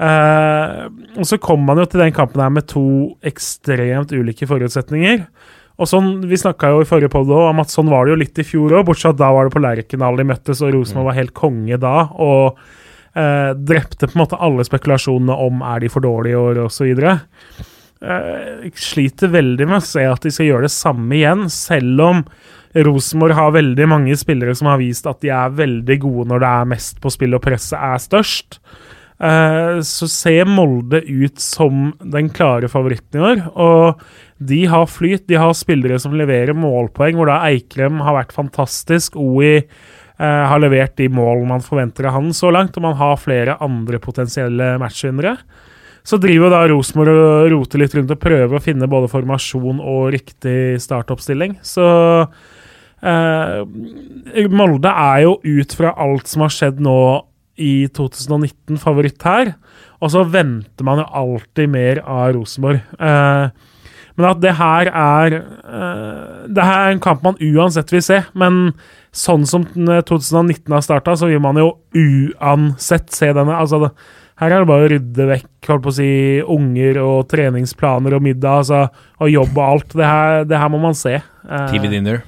Eh, 0.00 0.84
og 1.16 1.26
så 1.28 1.38
kom 1.42 1.64
man 1.66 1.80
jo 1.80 1.86
til 1.88 2.04
den 2.04 2.14
kampen 2.16 2.40
her 2.40 2.52
med 2.52 2.68
to 2.70 2.84
ekstremt 3.26 4.12
ulike 4.12 4.48
forutsetninger. 4.48 5.24
Og 5.80 5.88
sånn, 5.88 6.20
Vi 6.28 6.36
snakka 6.36 6.74
jo 6.74 6.82
i 6.84 6.88
forrige 6.88 7.12
podd 7.12 7.32
om 7.32 7.60
at 7.62 7.72
sånn 7.72 7.88
var 7.88 8.04
det 8.04 8.12
jo 8.12 8.20
litt 8.20 8.38
i 8.38 8.44
fjor 8.44 8.76
òg, 8.76 8.84
bortsett 8.88 9.16
fra 9.16 9.20
da 9.24 9.32
var 9.32 9.48
det 9.48 9.54
på 9.56 9.64
Lerkendal 9.64 10.20
de 10.20 10.28
møttes, 10.28 10.60
og 10.60 10.74
Rosenborg 10.76 11.08
var 11.08 11.16
helt 11.16 11.34
konge 11.36 11.80
da. 11.80 12.10
og 12.20 12.60
eh, 13.16 13.50
drepte 13.56 14.08
på 14.08 14.16
en 14.16 14.22
måte 14.24 14.40
alle 14.40 14.66
spekulasjonene 14.66 15.36
om 15.46 15.64
er 15.66 15.82
de 15.84 15.92
for 15.92 16.04
dårlige 16.04 16.36
i 16.36 16.40
år 16.40 16.62
osv. 16.66 17.04
Uh, 18.00 18.62
jeg 18.64 18.72
sliter 18.80 19.32
veldig 19.32 19.66
med 19.68 19.80
å 19.80 19.84
se 19.84 20.06
at 20.08 20.24
de 20.24 20.32
skal 20.32 20.48
gjøre 20.48 20.68
det 20.68 20.72
samme 20.72 21.18
igjen, 21.18 21.48
selv 21.52 22.04
om 22.06 22.22
Rosenborg 22.86 23.34
har 23.34 23.56
veldig 23.56 23.88
mange 23.90 24.14
spillere 24.16 24.54
som 24.56 24.70
har 24.70 24.78
vist 24.80 25.08
at 25.10 25.20
de 25.24 25.32
er 25.34 25.58
veldig 25.58 25.96
gode 26.04 26.30
når 26.30 26.42
det 26.42 26.50
er 26.60 26.70
mest 26.70 27.00
på 27.02 27.10
spill 27.12 27.34
og 27.36 27.42
presset 27.44 27.76
er 27.76 28.00
størst. 28.00 28.60
Eh, 29.20 29.80
så 29.84 30.08
ser 30.08 30.48
Molde 30.48 31.02
ut 31.04 31.40
som 31.42 31.90
den 32.00 32.30
klare 32.32 32.70
favoritten 32.72 33.20
i 33.20 33.24
år. 33.32 33.42
Og 33.52 34.04
de 34.38 34.62
har 34.70 34.88
flyt. 34.88 35.26
De 35.28 35.36
har 35.40 35.52
spillere 35.56 36.00
som 36.00 36.16
leverer 36.16 36.56
målpoeng, 36.56 37.18
hvor 37.18 37.28
da 37.28 37.42
Eikrem 37.50 38.00
har 38.06 38.16
vært 38.16 38.36
fantastisk. 38.36 39.18
OI 39.20 39.58
eh, 39.58 39.66
har 40.20 40.60
levert 40.60 40.92
de 41.00 41.06
mål 41.08 41.46
man 41.48 41.62
forventer 41.64 42.04
av 42.10 42.18
han 42.18 42.26
så 42.36 42.50
langt, 42.52 42.76
og 42.76 42.84
man 42.84 42.96
har 42.98 43.20
flere 43.22 43.54
andre 43.64 44.00
potensielle 44.02 44.74
matchvinnere. 44.82 45.38
Så 46.02 46.18
driver 46.20 46.52
da 46.52 46.62
Rosenborg 46.70 47.12
og 47.12 47.50
roter 47.52 47.82
litt 47.82 47.94
rundt 47.96 48.12
og 48.14 48.20
prøver 48.22 48.56
å 48.56 48.62
finne 48.62 48.88
både 48.90 49.10
formasjon 49.12 49.82
og 49.84 50.12
riktig 50.14 50.80
startoppstilling. 50.82 51.58
Så 51.66 51.86
eh, 53.04 54.46
Molde 54.52 54.92
er 54.92 55.24
jo 55.26 55.36
ut 55.44 55.76
fra 55.76 55.92
alt 56.00 56.30
som 56.30 56.46
har 56.46 56.54
skjedd 56.54 56.80
nå 56.84 57.00
i 57.60 57.74
2019, 57.92 58.80
favoritt 58.80 59.26
her. 59.28 59.52
Og 60.00 60.14
så 60.14 60.24
venter 60.24 60.86
man 60.86 61.02
jo 61.02 61.10
alltid 61.22 61.68
mer 61.68 62.00
av 62.06 62.32
Rosenborg. 62.38 62.80
Eh, 62.96 63.68
men 64.20 64.28
at 64.28 64.40
det 64.42 64.52
her 64.58 64.90
er 64.92 65.34
eh, 65.40 66.46
Det 66.52 66.64
her 66.66 66.86
er 66.86 66.94
en 66.94 67.02
kamp 67.02 67.22
man 67.24 67.38
uansett 67.40 67.92
vil 67.94 68.02
se. 68.04 68.20
Men 68.36 68.74
sånn 69.16 69.46
som 69.48 69.64
eh, 69.64 70.02
2019 70.06 70.74
har 70.76 70.84
starta, 70.84 71.16
så 71.16 71.30
vil 71.30 71.40
man 71.42 71.56
jo 71.56 71.70
uansett 71.96 73.08
se 73.16 73.30
denne. 73.32 73.56
Altså, 73.56 73.80
det, 73.86 73.90
her 74.40 74.52
er 74.54 74.62
det 74.62 74.68
bare 74.70 74.86
å 74.86 74.90
rydde 74.92 75.28
vekk 75.28 75.68
holdt 75.70 75.84
på 75.84 75.92
å 75.92 75.96
si, 75.98 76.10
unger 76.48 77.00
og 77.02 77.26
treningsplaner 77.32 78.16
og 78.16 78.24
middag 78.24 78.62
altså, 78.62 78.82
og 79.20 79.32
jobb 79.32 79.56
og 79.56 79.64
alt. 79.66 79.96
Det 79.96 80.06
her, 80.12 80.44
det 80.48 80.60
her 80.60 80.70
må 80.72 80.80
man 80.84 80.96
se. 80.96 81.16
Eh, 81.20 81.66
TV 81.72 81.88
Dinner. 81.92 82.22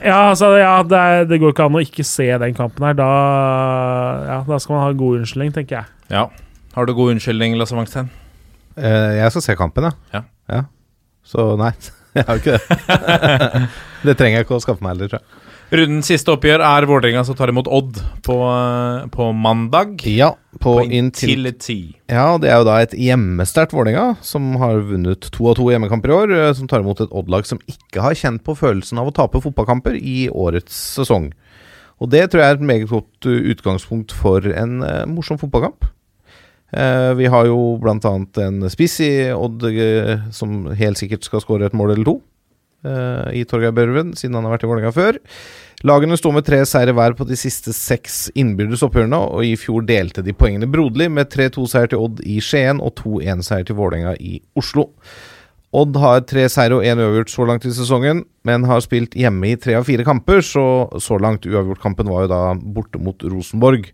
ja, 0.00 0.20
altså, 0.30 0.54
ja 0.60 0.76
det, 0.88 1.00
er, 1.00 1.28
det 1.30 1.40
går 1.42 1.52
ikke 1.56 1.68
an 1.70 1.80
å 1.80 1.84
ikke 1.84 2.06
se 2.08 2.28
den 2.44 2.56
kampen 2.56 2.86
her. 2.88 2.96
Da, 3.00 3.08
ja, 4.28 4.38
da 4.48 4.60
skal 4.60 4.76
man 4.76 4.86
ha 4.86 4.92
en 4.92 5.00
god 5.00 5.22
unnskyldning, 5.22 5.56
tenker 5.56 5.80
jeg. 5.80 5.92
Ja. 6.12 6.28
Har 6.74 6.88
du 6.88 6.94
god 6.96 7.14
unnskyldning, 7.14 7.56
Lasse 7.60 7.76
Wangstein? 7.76 8.08
Uh, 8.74 9.14
jeg 9.14 9.30
skal 9.30 9.44
se 9.44 9.54
kampen, 9.58 9.92
Ja. 10.12 10.24
ja. 10.50 10.64
Så 11.24 11.54
nei, 11.60 11.72
jeg 12.16 12.28
har 12.28 12.42
ikke 12.42 12.58
det. 12.58 12.78
det 14.06 14.18
trenger 14.20 14.40
jeg 14.40 14.48
ikke 14.48 14.58
å 14.58 14.64
skaffe 14.64 14.84
meg 14.84 14.94
heller, 14.94 15.12
tror 15.14 15.22
jeg. 15.22 15.40
Rundens 15.74 16.06
siste 16.06 16.30
oppgjør 16.30 16.62
er 16.62 16.84
Vålerenga 16.86 17.22
som 17.26 17.36
tar 17.38 17.50
imot 17.50 17.66
Odd 17.72 17.96
på, 18.22 18.34
eh, 18.46 19.06
på 19.10 19.30
mandag. 19.32 20.04
Ja, 20.06 20.34
på, 20.60 20.76
På 20.76 20.84
Intility. 20.84 21.96
Ja, 22.10 22.36
det 22.38 22.52
er 22.52 22.60
jo 22.60 22.66
da 22.68 22.76
et 22.84 22.94
hjemmesterkt 22.94 23.74
Vålerenga, 23.74 24.18
som 24.22 24.52
har 24.60 24.84
vunnet 24.86 25.26
to 25.34 25.48
av 25.50 25.56
to 25.58 25.70
hjemmekamper 25.72 26.12
i 26.12 26.18
år, 26.18 26.34
eh, 26.36 26.52
som 26.54 26.68
tar 26.70 26.84
imot 26.84 27.00
et 27.02 27.10
Odd-lag 27.10 27.48
som 27.48 27.62
ikke 27.70 28.04
har 28.04 28.14
kjent 28.18 28.44
på 28.46 28.54
følelsen 28.60 29.00
av 29.00 29.10
å 29.10 29.16
tape 29.16 29.40
fotballkamper 29.42 29.96
i 29.98 30.28
årets 30.30 30.76
sesong. 31.00 31.32
Og 32.02 32.12
det 32.12 32.28
tror 32.30 32.44
jeg 32.44 32.52
er 32.52 32.60
et 32.60 32.68
meget 32.68 32.90
godt 32.90 33.26
uh, 33.30 33.50
utgangspunkt 33.54 34.12
for 34.12 34.44
en 34.50 34.82
uh, 34.82 35.04
morsom 35.08 35.38
fotballkamp. 35.40 35.86
Eh, 36.74 37.14
vi 37.14 37.26
har 37.30 37.46
jo 37.46 37.76
bl.a. 37.82 38.14
en 38.42 38.70
spiss 38.72 38.98
i 39.04 39.10
Odd 39.34 39.62
eh, 39.70 40.16
som 40.34 40.64
helt 40.74 40.98
sikkert 40.98 41.26
skal 41.26 41.42
skåre 41.44 41.68
et 41.68 41.76
mål 41.76 41.94
eller 41.94 42.08
to. 42.08 42.16
eh, 42.84 43.28
I 43.40 43.44
Torgeir 43.46 43.74
Børven, 43.76 44.14
siden 44.18 44.34
han 44.34 44.48
har 44.48 44.56
vært 44.56 44.66
i 44.66 44.70
Vålerenga 44.72 44.94
før. 44.94 45.20
Lagene 45.84 46.16
står 46.16 46.32
med 46.32 46.46
tre 46.46 46.62
seire 46.66 46.94
hver 46.96 47.14
på 47.14 47.26
de 47.28 47.36
siste 47.36 47.74
seks 47.76 48.26
innbyrdes 48.34 48.82
oppgjørene, 48.86 49.20
og 49.36 49.44
i 49.44 49.54
fjor 49.60 49.84
delte 49.86 50.24
de 50.24 50.34
poengene 50.34 50.70
broderlig 50.70 51.10
med 51.12 51.30
3-2-seier 51.32 51.92
til 51.92 52.02
Odd 52.06 52.24
i 52.24 52.40
Skien 52.42 52.80
og 52.82 52.96
2-1-seier 53.02 53.68
til 53.68 53.78
Vålerenga 53.78 54.16
i 54.18 54.38
Oslo. 54.58 54.88
Odd 55.74 55.96
har 55.98 56.22
tre 56.30 56.46
seire 56.52 56.76
og 56.78 56.86
én 56.86 57.00
uavgjort 57.02 57.32
så 57.32 57.46
langt 57.50 57.64
i 57.66 57.72
sesongen, 57.74 58.22
men 58.46 58.66
har 58.70 58.82
spilt 58.82 59.16
hjemme 59.18 59.50
i 59.50 59.58
tre 59.58 59.74
av 59.74 59.86
fire 59.88 60.06
kamper, 60.06 60.38
så 60.46 60.64
så 61.02 61.18
langt 61.18 61.46
uavgjort-kampen 61.50 62.10
var 62.10 62.24
jo 62.24 62.30
da 62.30 62.42
borte 62.54 63.00
mot 63.02 63.26
Rosenborg. 63.26 63.90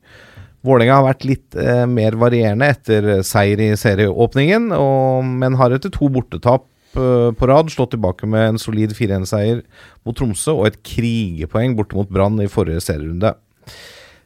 Vålerenga 0.67 0.99
har 0.99 1.07
vært 1.07 1.29
litt 1.29 1.57
eh, 1.57 1.87
mer 1.89 2.17
varierende 2.21 2.69
etter 2.69 3.07
eh, 3.17 3.23
seier 3.25 3.63
i 3.65 3.71
serieåpningen, 3.81 4.69
og, 4.77 5.25
men 5.41 5.57
har 5.61 5.73
etter 5.73 5.93
to 5.95 6.11
bortetap 6.13 6.67
eh, 7.01 7.31
på 7.33 7.49
rad 7.49 7.73
slått 7.73 7.95
tilbake 7.95 8.29
med 8.29 8.53
en 8.53 8.61
solid 8.61 8.93
4-1-seier 8.97 9.63
mot 10.05 10.17
Tromsø 10.17 10.59
og 10.59 10.69
et 10.69 10.83
krigepoeng 10.85 11.79
borte 11.79 11.97
mot 11.97 12.13
Brann 12.13 12.37
i 12.45 12.51
forrige 12.53 12.85
serierunde. 12.85 13.33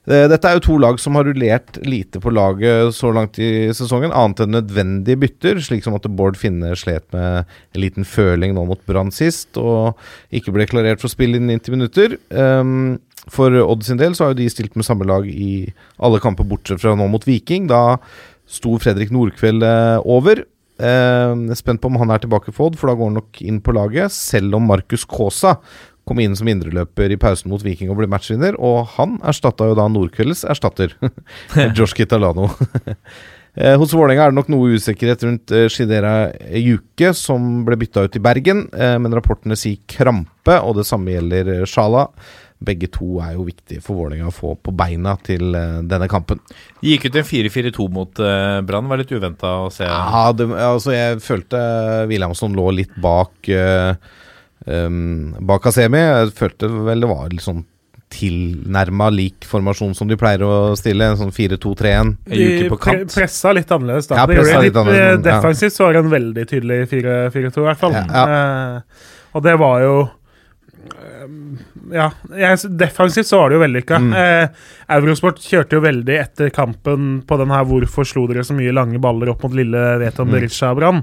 Eh, 0.04 0.26
Dette 0.28 0.50
er 0.50 0.58
jo 0.58 0.64
to 0.66 0.74
lag 0.82 0.98
som 1.00 1.16
har 1.16 1.24
rullert 1.28 1.78
lite 1.86 2.20
på 2.20 2.32
laget 2.34 2.92
så 2.96 3.12
langt 3.14 3.38
i 3.40 3.70
sesongen, 3.76 4.12
annet 4.12 4.42
enn 4.44 4.52
nødvendige 4.58 5.20
bytter, 5.22 5.62
slik 5.64 5.86
som 5.86 5.96
at 5.96 6.10
Bård 6.12 6.36
Finne 6.40 6.74
slet 6.76 7.06
med 7.14 7.46
en 7.46 7.80
liten 7.80 8.04
føling 8.04 8.52
nå 8.56 8.66
mot 8.68 8.82
Brann 8.90 9.14
sist, 9.14 9.56
og 9.56 9.94
ikke 10.34 10.52
ble 10.52 10.68
klarert 10.68 11.00
for 11.00 11.12
spill 11.12 11.38
innen 11.38 11.56
90 11.56 11.78
minutter. 11.78 12.18
Um, 12.28 12.98
for 13.32 13.54
Odd 13.62 13.84
sin 13.86 14.00
del 14.00 14.16
så 14.16 14.26
har 14.26 14.34
jo 14.34 14.40
de 14.42 14.50
stilt 14.52 14.74
med 14.76 14.86
samme 14.86 15.06
lag 15.08 15.26
i 15.28 15.68
alle 16.02 16.20
kamper 16.22 16.46
bortsett 16.48 16.82
fra 16.82 16.96
nå 16.98 17.06
mot 17.10 17.24
Viking. 17.26 17.68
Da 17.70 17.98
sto 18.50 18.76
Fredrik 18.82 19.12
Nordkveld 19.14 19.64
eh, 19.64 19.96
over. 20.04 20.44
Eh, 20.74 21.32
jeg 21.32 21.54
er 21.54 21.60
spent 21.60 21.82
på 21.82 21.90
om 21.90 22.00
han 22.02 22.12
er 22.14 22.24
tilbake 22.24 22.52
for 22.52 22.68
Odd, 22.68 22.78
for 22.80 22.90
da 22.90 22.98
går 22.98 23.12
han 23.12 23.20
nok 23.22 23.42
inn 23.44 23.60
på 23.64 23.74
laget. 23.76 24.12
Selv 24.14 24.58
om 24.58 24.66
Markus 24.68 25.06
Kaasa 25.08 25.58
kom 26.04 26.20
inn 26.20 26.34
som 26.36 26.48
indreløper 26.50 27.14
i 27.14 27.20
pausen 27.20 27.48
mot 27.52 27.62
Viking 27.64 27.88
og 27.92 27.96
ble 28.00 28.10
matchvinner. 28.12 28.58
Og 28.60 28.96
han 28.98 29.16
erstatta 29.24 29.70
jo 29.70 29.78
da 29.78 29.88
Nordkvelds 29.88 30.44
erstatter, 30.50 30.92
Josh 31.76 31.96
Kitalano. 31.96 32.50
Eh, 33.54 33.76
Hos 33.78 33.92
Vålerenga 33.94 34.24
er 34.24 34.32
det 34.32 34.38
nok 34.40 34.48
noe 34.50 34.74
usikkerhet 34.74 35.20
rundt 35.22 35.52
eh, 35.54 35.68
Shidera 35.70 36.32
Juke, 36.58 37.12
som 37.14 37.60
ble 37.62 37.76
bytta 37.78 38.02
ut 38.08 38.16
i 38.18 38.22
Bergen, 38.22 38.64
eh, 38.74 38.96
men 38.98 39.14
rapportene 39.14 39.54
sier 39.54 39.78
krampe, 39.86 40.56
og 40.58 40.80
det 40.80 40.86
samme 40.88 41.14
gjelder 41.14 41.52
eh, 41.60 41.66
Sjala. 41.70 42.08
Begge 42.64 42.88
to 42.92 43.18
er 43.24 43.34
jo 43.36 43.46
viktige 43.48 43.82
for 43.84 43.98
Vålerenga 43.98 44.30
å 44.30 44.34
få 44.34 44.54
på 44.56 44.74
beina 44.76 45.16
til 45.26 45.54
eh, 45.58 45.80
denne 45.88 46.08
kampen. 46.10 46.40
De 46.80 46.94
gikk 46.94 47.08
ut 47.08 47.20
en 47.20 47.28
4-4-2 47.28 47.88
mot 47.92 48.24
uh, 48.24 48.60
Brann. 48.66 48.88
Var 48.90 49.02
litt 49.02 49.14
uventa 49.14 49.54
å 49.64 49.70
se. 49.72 49.88
Ja, 49.88 50.26
det, 50.36 50.48
altså 50.52 50.94
jeg 50.94 51.20
følte 51.24 51.60
Williamson 52.10 52.56
lå 52.56 52.70
litt 52.80 52.96
bak 53.02 53.52
uh, 53.52 53.94
um, 54.66 55.34
Bak 55.44 55.70
Asemi. 55.70 56.02
Jeg 56.02 56.34
følte 56.38 56.72
vel 56.88 57.04
det 57.04 57.12
var 57.12 57.30
litt 57.32 57.44
sånn 57.44 57.64
tilnærma 58.14 59.08
lik 59.10 59.46
formasjon 59.48 59.94
som 59.96 60.10
de 60.10 60.18
pleier 60.18 60.44
å 60.46 60.74
stille. 60.78 61.10
En 61.12 61.20
sånn 61.20 61.34
4-2-3-1. 61.34 62.14
De 62.30 62.68
pre 62.70 62.96
pressa 63.10 63.54
litt 63.56 63.70
annerledes. 63.74 64.08
da 64.10 64.20
Ja, 64.20 64.26
Det 64.26 64.38
gjorde 64.38 64.58
de 64.58 64.66
litt 64.68 64.80
annerledes, 64.82 65.08
eh, 65.08 65.14
ja. 65.14 65.22
Defensivt 65.28 65.76
så 65.76 65.86
var 65.86 65.96
det 65.96 66.04
en 66.04 66.12
veldig 66.12 66.44
tydelig 66.50 66.78
4-4-2, 66.92 67.64
i 67.64 67.68
hvert 67.70 67.82
fall. 67.82 67.96
Ja, 67.98 68.24
Eh, 68.24 68.82
og 69.34 69.42
det 69.42 69.56
var 69.58 69.80
jo 69.82 69.94
Ja, 71.92 72.08
jeg, 72.36 72.58
defensivt 72.78 73.28
så 73.28 73.38
var 73.40 73.50
det 73.50 73.58
jo 73.58 73.62
vellykka. 73.64 74.00
Mm. 74.00 74.12
Eh, 74.18 74.66
Eurosport 74.96 75.40
kjørte 75.44 75.78
jo 75.78 75.84
veldig 75.84 76.18
etter 76.20 76.50
kampen 76.54 77.22
på 77.26 77.38
den 77.40 77.52
her 77.54 77.64
'Hvorfor 77.64 78.08
slo 78.08 78.26
dere 78.26 78.44
så 78.44 78.56
mye 78.56 78.72
lange 78.74 79.00
baller 79.00 79.32
opp 79.32 79.42
mot 79.42 79.54
lille 79.54 79.98
Veton 79.98 80.28
Mm. 80.28 80.34
Berisha-brann?' 80.34 81.02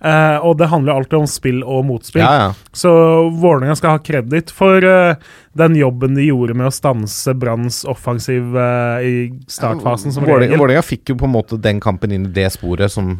Eh, 0.00 0.36
og 0.46 0.58
det 0.58 0.68
handler 0.70 0.94
alltid 0.94 1.18
om 1.18 1.26
spill 1.26 1.64
og 1.66 1.84
motspill. 1.88 2.22
Ja, 2.22 2.34
ja. 2.38 2.54
Så 2.72 2.90
Vålerenga 3.34 3.74
skal 3.74 3.96
ha 3.96 3.98
kreditt 3.98 4.52
for 4.54 4.84
eh, 4.84 5.16
den 5.58 5.74
jobben 5.74 6.14
de 6.14 6.28
gjorde 6.28 6.54
med 6.54 6.68
å 6.70 6.74
stanse 6.74 7.34
Branns 7.34 7.84
offensiv 7.84 8.54
eh, 8.54 9.02
i 9.02 9.14
startfasen, 9.50 10.12
som 10.14 10.22
Vålerenga 10.22 10.52
regel. 10.52 10.62
Vålerenga 10.62 10.86
fikk 10.86 11.10
jo 11.10 11.18
på 11.18 11.26
en 11.26 11.34
måte 11.34 11.58
den 11.58 11.80
kampen 11.82 12.14
inn 12.14 12.28
i 12.30 12.34
det 12.36 12.46
sporet 12.54 12.94
som 12.94 13.16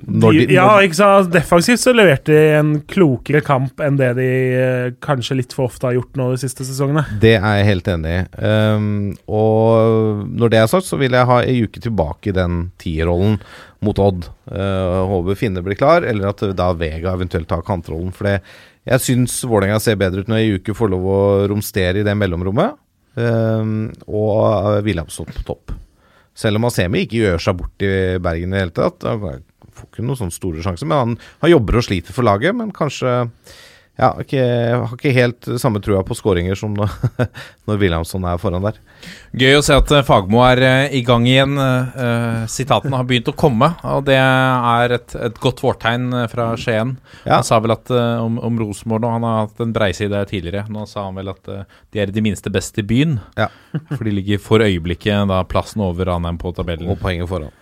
de, 0.00 0.44
ja, 0.54 0.66
ikke 0.84 0.96
sant? 0.96 1.30
Defensivt 1.34 1.82
så 1.82 1.92
leverte 1.94 2.32
de 2.32 2.54
en 2.56 2.70
klokere 2.88 3.42
kamp 3.44 3.80
enn 3.84 3.98
det 4.00 4.10
de 4.18 4.28
eh, 4.56 4.92
kanskje 5.04 5.36
litt 5.38 5.54
for 5.56 5.68
ofte 5.68 5.88
har 5.88 5.96
gjort 5.98 6.16
nå 6.18 6.30
de 6.32 6.40
siste 6.40 6.64
sesongene. 6.66 7.04
Det 7.22 7.34
er 7.38 7.58
jeg 7.60 7.68
helt 7.68 7.90
enig 7.92 8.14
i. 8.16 8.22
Um, 8.40 8.86
og 9.28 10.24
når 10.30 10.52
det 10.52 10.60
er 10.62 10.70
sagt, 10.72 10.88
så 10.88 10.98
vil 11.00 11.16
jeg 11.16 11.28
ha 11.30 11.40
ei 11.44 11.58
uke 11.66 11.82
tilbake 11.84 12.32
i 12.32 12.36
den 12.36 12.62
tierrollen 12.80 13.38
mot 13.84 14.00
Odd. 14.00 14.30
Uh, 14.50 15.04
håper 15.12 15.38
Finne 15.40 15.64
blir 15.64 15.78
klar, 15.78 16.06
eller 16.06 16.32
at 16.32 16.44
da 16.56 16.70
Vega 16.76 17.14
eventuelt 17.14 17.50
tar 17.50 17.66
kantrollen. 17.66 18.14
For 18.16 18.30
det, 18.30 18.38
jeg 18.88 19.04
syns 19.04 19.36
Vålerenga 19.44 19.80
ser 19.82 20.00
bedre 20.00 20.24
ut 20.24 20.32
når 20.32 20.40
ei 20.40 20.56
uke 20.56 20.76
får 20.76 20.94
lov 20.94 21.06
å 21.10 21.20
romstere 21.52 22.00
i 22.00 22.06
det 22.06 22.16
mellomrommet. 22.16 22.80
Um, 23.20 23.90
og 24.06 24.80
Williamson 24.86 25.28
på 25.34 25.44
topp. 25.44 25.76
Selv 26.36 26.60
om 26.60 26.68
Asemi 26.68 27.04
ikke 27.04 27.24
gjør 27.24 27.42
seg 27.42 27.56
bort 27.58 27.84
i 27.84 27.94
Bergen 28.22 28.54
i 28.54 28.56
det 28.56 28.64
hele 28.64 28.76
tatt. 28.76 29.04
Han 29.04 29.42
får 29.74 29.90
ikke 29.90 30.06
noen 30.06 30.20
sånne 30.20 30.36
store 30.36 30.64
sjanser, 30.64 30.88
men 30.90 31.02
han, 31.02 31.18
han 31.44 31.54
jobber 31.54 31.80
og 31.80 31.86
sliter 31.86 32.16
for 32.16 32.26
laget. 32.26 32.56
Men 32.56 32.72
kanskje 32.76 33.18
ja, 34.00 34.14
ikke, 34.22 34.44
har 34.80 34.92
ikke 34.94 35.12
helt 35.12 35.48
samme 35.60 35.80
trua 35.84 36.00
på 36.06 36.16
skåringer 36.16 36.56
som 36.56 36.72
når, 36.76 36.92
når 37.68 37.80
Williamson 37.82 38.24
er 38.24 38.38
foran 38.40 38.64
der. 38.64 38.78
Gøy 39.36 39.58
å 39.58 39.64
se 39.64 39.76
at 39.76 39.92
eh, 39.92 40.04
Fagmo 40.06 40.40
er 40.46 40.62
eh, 40.64 40.94
i 40.96 41.02
gang 41.04 41.26
igjen. 41.28 41.58
Eh, 41.60 42.46
sitatene 42.50 42.96
har 42.96 43.08
begynt 43.08 43.28
å 43.28 43.36
komme, 43.36 43.72
og 43.84 44.06
det 44.08 44.16
er 44.16 44.96
et, 44.96 45.16
et 45.28 45.40
godt 45.42 45.60
vårtegn 45.64 46.08
fra 46.32 46.48
Skien. 46.60 46.96
Ja. 47.26 47.36
Han 47.36 47.46
sa 47.46 47.60
vel 47.60 47.76
at 47.76 47.92
om, 47.92 48.40
om 48.40 48.60
Rosenborg 48.62 49.04
nå, 49.04 49.12
han 49.18 49.28
har 49.28 49.38
hatt 49.44 49.64
en 49.66 49.76
breiside 49.76 50.14
der 50.14 50.28
tidligere. 50.30 50.64
Nå 50.72 50.86
sa 50.88 51.04
han 51.08 51.20
vel 51.20 51.34
at 51.34 51.50
de 51.50 52.00
er 52.00 52.12
de 52.14 52.24
minste 52.24 52.52
best 52.52 52.80
i 52.80 52.86
byen. 52.86 53.18
Ja. 53.36 53.50
For 53.92 54.06
de 54.06 54.16
ligger 54.16 54.40
for 54.40 54.64
øyeblikket 54.64 55.28
da 55.28 55.44
plassen 55.48 55.84
over 55.84 56.08
Ranheim 56.08 56.40
på 56.40 56.54
tabellen, 56.56 56.88
og, 56.88 57.00
poenget 57.02 57.28
foran. 57.28 57.52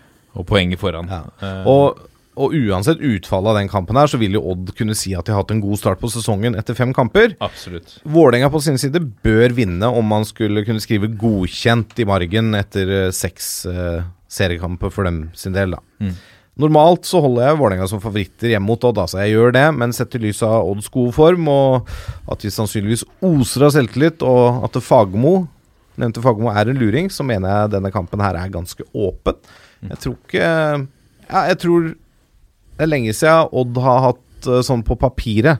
Poenget 0.46 0.78
foran. 0.82 1.08
Ja. 1.10 1.24
Eh, 1.42 1.66
Og, 1.66 1.98
og 2.38 2.54
uansett 2.54 3.00
utfallet 3.02 3.50
av 3.50 3.56
den 3.58 3.68
kampen 3.68 3.96
her, 3.98 4.06
så 4.06 4.18
vil 4.20 4.36
jo 4.36 4.44
Odd 4.52 4.70
kunne 4.78 4.94
si 4.94 5.14
at 5.18 5.26
de 5.26 5.32
har 5.34 5.42
hatt 5.42 5.50
en 5.50 5.62
god 5.64 5.80
start 5.80 5.98
på 5.98 6.10
sesongen 6.12 6.54
etter 6.54 6.76
fem 6.78 6.92
kamper. 6.94 7.34
Absolutt. 7.42 7.96
Vålerenga 8.06 8.50
på 8.52 8.60
sin 8.62 8.78
side 8.78 9.00
bør 9.26 9.54
vinne 9.56 9.90
om 9.90 10.06
man 10.06 10.24
skulle 10.28 10.62
kunne 10.64 10.80
skrive 10.84 11.10
'godkjent' 11.10 11.98
i 11.98 12.06
margen 12.06 12.54
etter 12.54 12.88
eh, 13.06 13.10
seks 13.10 13.66
eh, 13.66 14.02
seriekamper 14.28 14.90
for 14.94 15.04
dem 15.08 15.30
sin 15.34 15.52
del, 15.56 15.74
da. 15.74 15.82
Mm. 15.98 16.14
Normalt 16.58 17.06
så 17.06 17.20
holder 17.22 17.46
jeg 17.46 17.58
Vålerenga 17.58 17.86
som 17.88 18.00
favoritter 18.02 18.50
hjemme 18.50 18.66
mot 18.66 18.82
Odd, 18.84 18.98
altså 18.98 19.20
jeg 19.22 19.36
gjør 19.36 19.52
det, 19.54 19.66
men 19.78 19.92
sett 19.94 20.14
i 20.18 20.18
lys 20.18 20.42
av 20.42 20.66
Odds 20.66 20.88
gode 20.90 21.14
form, 21.14 21.46
og 21.48 21.86
at 22.30 22.42
de 22.42 22.50
sannsynligvis 22.50 23.04
oser 23.22 23.62
av 23.68 23.70
selvtillit, 23.76 24.22
og 24.26 24.64
at 24.66 24.78
Fagermo 24.82 25.46
nevnte 25.98 26.22
Fagermo 26.22 26.50
er 26.50 26.70
en 26.70 26.78
luring, 26.78 27.10
så 27.14 27.22
mener 27.26 27.48
jeg 27.48 27.70
denne 27.76 27.92
kampen 27.94 28.20
her 28.22 28.34
er 28.38 28.50
ganske 28.50 28.82
åpen. 28.90 29.38
Jeg 29.86 30.00
tror 30.02 30.16
ikke 30.16 30.46
Ja, 31.28 31.42
jeg 31.50 31.58
tror 31.62 31.88
det 31.88 32.86
er 32.86 32.90
lenge 32.90 33.14
siden 33.14 33.50
Odd 33.58 33.78
har 33.82 34.04
hatt 34.08 34.48
eh, 34.48 34.62
sånn 34.66 34.84
på 34.86 34.96
papiret 34.98 35.58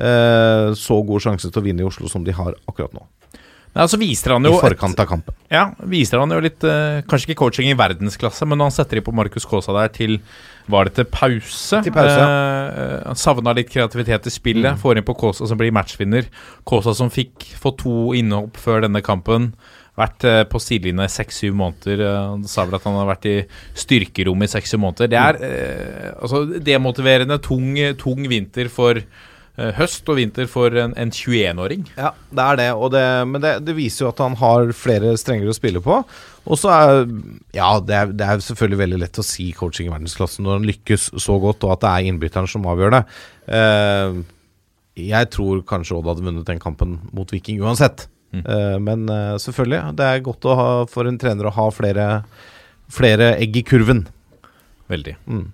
eh, 0.00 0.72
så 0.76 1.02
god 1.04 1.24
sjanse 1.24 1.50
til 1.50 1.62
å 1.62 1.64
vinne 1.64 1.84
i 1.84 1.88
Oslo 1.88 2.08
som 2.08 2.24
de 2.24 2.34
har 2.36 2.56
akkurat 2.68 2.96
nå. 2.96 3.04
Nei, 3.76 3.84
altså 3.84 3.98
viser 4.00 4.32
han 4.32 4.48
I 4.48 4.52
forkant 4.56 5.00
av 5.02 5.08
kampen. 5.10 5.36
Ja, 5.52 5.66
viser 5.84 6.22
han 6.22 6.32
jo 6.32 6.38
litt 6.40 6.64
eh, 6.64 7.02
Kanskje 7.04 7.28
ikke 7.28 7.42
coaching 7.42 7.68
i 7.68 7.76
verdensklasse, 7.76 8.48
men 8.48 8.64
han 8.64 8.72
setter 8.72 8.96
inn 8.96 9.04
på 9.04 9.12
Markus 9.12 9.44
Kaasa 9.48 9.74
der 9.76 9.92
til 9.92 10.16
Var 10.72 10.88
det 10.88 10.94
til 10.96 11.08
pause? 11.12 11.82
Til 11.84 11.92
pause, 11.92 12.28
Eh, 12.76 13.02
han 13.04 13.18
savna 13.20 13.52
litt 13.56 13.68
kreativitet 13.72 14.26
i 14.28 14.32
spillet. 14.32 14.74
Mm. 14.74 14.80
Får 14.80 14.98
inn 14.98 15.06
på 15.06 15.14
Kaasa 15.20 15.46
som 15.48 15.60
blir 15.60 15.74
matchvinner. 15.76 16.26
Kaasa 16.68 16.96
som 16.96 17.12
fikk 17.12 17.50
få 17.60 17.72
to 17.78 17.96
innhopp 18.16 18.58
før 18.60 18.84
denne 18.86 19.04
kampen. 19.04 19.52
Vært 19.96 20.26
eh, 20.28 20.42
på 20.44 20.60
sidelinja 20.60 21.06
i 21.08 21.12
seks-syv 21.12 21.54
måneder. 21.56 22.02
Eh, 22.04 22.16
han 22.34 22.42
sa 22.50 22.66
vel 22.66 22.76
at 22.76 22.84
han 22.84 22.98
har 22.98 23.08
vært 23.08 23.28
i 23.30 23.36
styrkerommet 23.80 24.50
i 24.50 24.54
seks-syv 24.56 24.82
måneder. 24.82 25.08
Det 25.12 25.22
er 25.22 25.38
eh, 25.46 26.10
altså 26.20 26.42
demotiverende, 26.60 27.38
tung, 27.44 27.70
tung 28.00 28.26
vinter 28.28 28.68
for 28.72 29.00
eh, 29.00 29.72
høst 29.78 30.08
og 30.12 30.18
vinter 30.20 30.50
for 30.52 30.76
en, 30.82 30.92
en 31.00 31.12
21-åring. 31.14 31.86
Ja, 31.96 32.10
det 32.28 32.44
er 32.44 32.60
det, 32.60 32.68
det 32.92 33.04
men 33.32 33.44
det, 33.44 33.54
det 33.64 33.76
viser 33.78 34.04
jo 34.04 34.10
at 34.12 34.20
han 34.20 34.36
har 34.42 34.74
flere 34.76 35.14
strenger 35.20 35.48
å 35.48 35.56
spille 35.56 35.80
på. 35.84 36.02
Og 36.46 36.60
så 36.60 36.72
er 36.74 37.06
Ja, 37.56 37.70
det 37.80 37.96
er, 37.96 38.12
det 38.12 38.26
er 38.26 38.44
selvfølgelig 38.44 38.82
veldig 38.84 39.00
lett 39.00 39.20
å 39.22 39.24
si 39.26 39.48
coaching 39.56 39.88
i 39.88 39.94
verdensklassen 39.94 40.44
når 40.44 40.60
han 40.60 40.68
lykkes 40.74 41.08
så 41.24 41.38
godt, 41.42 41.64
og 41.64 41.76
at 41.78 41.86
det 41.86 41.92
er 41.94 42.10
innbytteren 42.10 42.50
som 42.50 42.68
avgjør 42.68 42.98
det. 42.98 43.02
Eh, 43.60 44.20
jeg 45.06 45.32
tror 45.32 45.64
kanskje 45.68 45.96
Odd 45.96 46.12
hadde 46.12 46.24
vunnet 46.24 46.46
den 46.48 46.60
kampen 46.60 46.98
mot 47.16 47.32
Viking 47.32 47.64
uansett. 47.64 48.06
Mm. 48.36 48.44
Eh, 48.44 48.76
men 48.84 49.08
eh, 49.12 49.34
selvfølgelig, 49.42 49.96
det 49.98 50.06
er 50.06 50.24
godt 50.26 50.48
å 50.48 50.56
ha, 50.58 50.68
for 50.90 51.08
en 51.08 51.18
trener 51.20 51.48
å 51.48 51.54
ha 51.56 51.66
flere, 51.74 52.06
flere 52.92 53.34
egg 53.40 53.58
i 53.60 53.64
kurven. 53.66 54.04
Veldig. 54.92 55.16
Mm. 55.26 55.46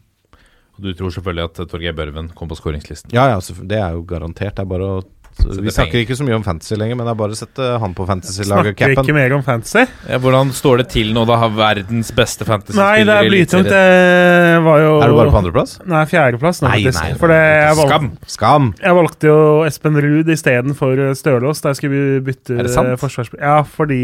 Og 0.73 0.87
du 0.87 0.93
tror 0.97 1.13
selvfølgelig 1.15 1.49
at 1.49 1.65
Torgeir 1.71 1.97
Børven 1.97 2.31
kom 2.37 2.51
på 2.51 2.59
skåringslisten? 2.59 3.13
Ja, 3.15 3.29
ja, 3.31 3.41
det 3.41 3.79
er 3.79 3.97
jo 3.97 4.07
garantert. 4.09 4.57
Det 4.57 4.65
er 4.65 4.71
bare 4.73 4.89
å 4.89 5.03
Vi 5.43 5.67
er 5.67 5.75
snakker 5.75 6.03
ikke 6.03 6.17
så 6.19 6.27
mye 6.27 6.37
om 6.37 6.45
fantasy 6.45 6.77
lenger, 6.77 6.99
men 6.99 7.07
jeg 7.09 7.15
har 7.15 7.19
bare 7.23 7.37
sett 7.39 7.61
han 7.83 7.95
på 7.97 8.07
fantasy-laget. 8.09 8.77
Snakker 8.77 8.95
ikke 8.95 9.17
mer 9.17 9.35
om 9.39 9.45
fantasy. 9.47 9.85
Ja, 10.11 10.19
hvordan 10.23 10.53
står 10.55 10.83
det 10.83 10.87
til 10.93 11.13
nå, 11.17 11.25
da? 11.29 11.39
Har 11.41 11.55
verdens 11.57 12.13
beste 12.15 12.45
Nei, 12.45 12.51
det 12.53 12.53
fantasy-spiller 12.53 13.15
er 13.17 13.31
blytungt. 13.31 13.71
Det 13.73 14.63
var 14.69 14.85
jo 14.85 14.93
Er 15.01 15.13
du 15.13 15.19
bare 15.19 15.35
på 15.35 15.41
andreplass? 15.43 15.75
Nei, 15.89 16.05
fjerdeplass 16.11 16.63
Nei, 16.63 16.79
Nei, 16.85 16.95
nei, 16.99 17.11
For 17.21 17.33
det, 17.33 17.41
jeg, 17.41 17.77
valg, 17.81 17.93
Skam! 17.93 18.09
Skam! 18.37 18.71
jeg 18.83 18.99
valgte 19.01 19.31
jo 19.33 19.39
Espen 19.67 20.01
Ruud 20.05 20.33
istedenfor 20.37 21.05
Stølås. 21.19 21.65
Der 21.65 21.79
skulle 21.79 21.97
vi 21.97 22.25
bytte 22.33 22.61
Er 22.63 22.97
forsvarsspiller. 23.01 23.47
Ja, 23.47 23.63
fordi 23.67 24.03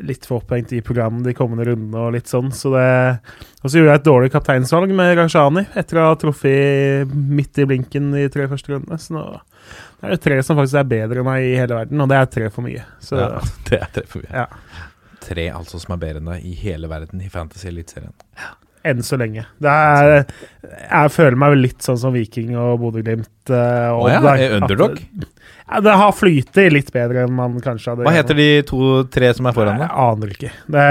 litt 0.00 0.26
for 0.26 0.40
opphengt 0.40 0.72
i 0.72 0.80
programmet 0.84 1.26
de 1.26 1.34
kommende 1.36 1.66
rundene 1.68 2.00
og 2.00 2.14
litt 2.14 2.30
sånn. 2.30 2.48
Så 2.56 2.72
det, 2.74 2.86
og 3.62 3.68
så 3.70 3.78
gjorde 3.78 3.92
jeg 3.92 4.00
et 4.00 4.06
dårlig 4.08 4.32
kapteinsvalg 4.34 4.94
med 4.96 5.14
Rajani 5.18 5.66
etter 5.78 6.00
å 6.00 6.06
ha 6.08 6.16
truffet 6.18 7.12
midt 7.12 7.60
i 7.62 7.66
blinken 7.68 8.08
i 8.18 8.26
tre 8.32 8.48
første 8.50 8.72
rundene. 8.74 8.98
Så 8.98 9.14
nå 9.18 9.26
det 10.02 10.08
er 10.08 10.14
det 10.16 10.22
tre 10.24 10.40
som 10.42 10.58
faktisk 10.58 10.80
er 10.80 10.88
bedre 10.90 11.20
enn 11.22 11.28
meg 11.28 11.44
i 11.46 11.52
hele 11.54 11.76
verden, 11.78 12.00
og 12.02 12.08
det 12.10 12.16
er 12.18 12.30
tre 12.32 12.48
for 12.50 12.66
mye. 12.66 12.82
Så 13.04 13.20
Ja, 13.20 13.28
det 13.68 13.78
er 13.78 13.92
tre 13.94 14.02
for 14.10 14.24
mye. 14.24 14.32
ja. 14.42 14.88
Tre 15.22 15.44
altså 15.54 15.78
som 15.78 15.94
er 15.94 16.00
bedre 16.02 16.18
enn 16.18 16.32
deg 16.32 16.48
i 16.50 16.56
hele 16.58 16.88
verden 16.90 17.20
i 17.22 17.28
Fantasy 17.30 17.68
Eliteserien. 17.70 18.10
Enn 18.88 19.02
så 19.06 19.18
lenge. 19.20 19.44
Det 19.62 19.72
er, 19.72 20.24
jeg 20.82 21.12
føler 21.14 21.38
meg 21.38 21.58
litt 21.60 21.84
sånn 21.84 22.00
som 22.00 22.14
Viking 22.14 22.54
og 22.58 22.80
Bodø-Glimt. 22.82 23.30
Uh, 23.50 23.92
oh, 23.96 24.08
ja, 24.10 24.20
er 24.34 24.58
underdog? 24.58 24.98
Ja, 25.72 25.80
det 25.84 25.94
har 26.02 26.14
flytet 26.16 26.74
litt 26.74 26.90
bedre 26.94 27.26
enn 27.26 27.36
man 27.36 27.54
kanskje 27.64 27.94
hadde 27.94 28.06
Hva 28.06 28.14
heter 28.14 28.38
de 28.38 28.48
to-tre 28.68 29.30
som 29.36 29.48
er 29.48 29.56
foran 29.56 29.78
Jeg 29.78 29.86
deg? 29.86 30.00
aner 30.04 30.34
ikke. 30.34 30.52
Det, 30.76 30.86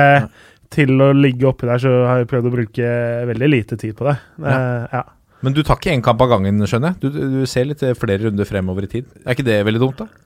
til 0.74 1.04
å 1.04 1.12
ligge 1.16 1.50
oppi 1.50 1.70
der, 1.70 1.82
så 1.84 1.92
har 2.08 2.22
jeg 2.22 2.30
prøvd 2.32 2.50
å 2.50 2.54
bruke 2.56 2.94
veldig 3.32 3.52
lite 3.52 3.78
tid 3.80 3.98
på 4.00 4.08
det. 4.08 4.16
det 4.42 4.56
ja. 4.96 5.04
Men 5.42 5.56
du 5.58 5.64
tar 5.66 5.80
ikke 5.80 5.94
én 5.94 6.04
kamp 6.06 6.22
av 6.24 6.36
gangen, 6.36 6.64
skjønner 6.70 6.94
jeg? 6.94 7.02
Du, 7.02 7.22
du 7.42 7.46
ser 7.50 7.68
litt 7.70 7.82
flere 8.00 8.28
runder 8.28 8.48
fremover 8.48 8.86
i 8.86 8.92
tid. 8.92 9.08
Er 9.26 9.36
ikke 9.36 9.48
det 9.48 9.62
veldig 9.68 9.82
dumt, 9.82 10.04
da? 10.04 10.26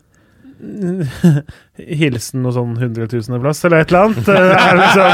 Hilsen 1.99 2.43
noe 2.45 2.53
sånn 2.55 2.75
hundretusendeplass 2.79 3.63
eller 3.67 3.83
et 3.83 3.91
eller 3.91 4.05
annet. 4.07 4.29
Det 4.29 4.35
er 4.61 4.77
liksom, 4.79 5.09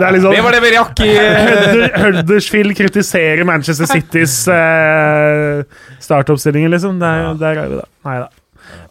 det 0.00 0.08
er 0.08 0.16
liksom 0.16 0.34
Det 0.36 0.42
var 0.44 0.56
det 0.56 0.60
vi 0.64 0.72
rakk 0.74 1.02
i 1.04 1.12
Huddersfield 2.04 2.76
kritiserer 2.78 3.46
Manchester 3.48 3.88
Citys 3.88 4.34
eh, 4.52 5.62
startoppstillinger, 6.04 6.72
liksom. 6.74 7.00
Der, 7.02 7.32
der 7.40 7.62
er 7.64 7.72
vi, 7.72 7.80
da. 7.80 7.88
Nei 8.08 8.18
da. 8.24 8.28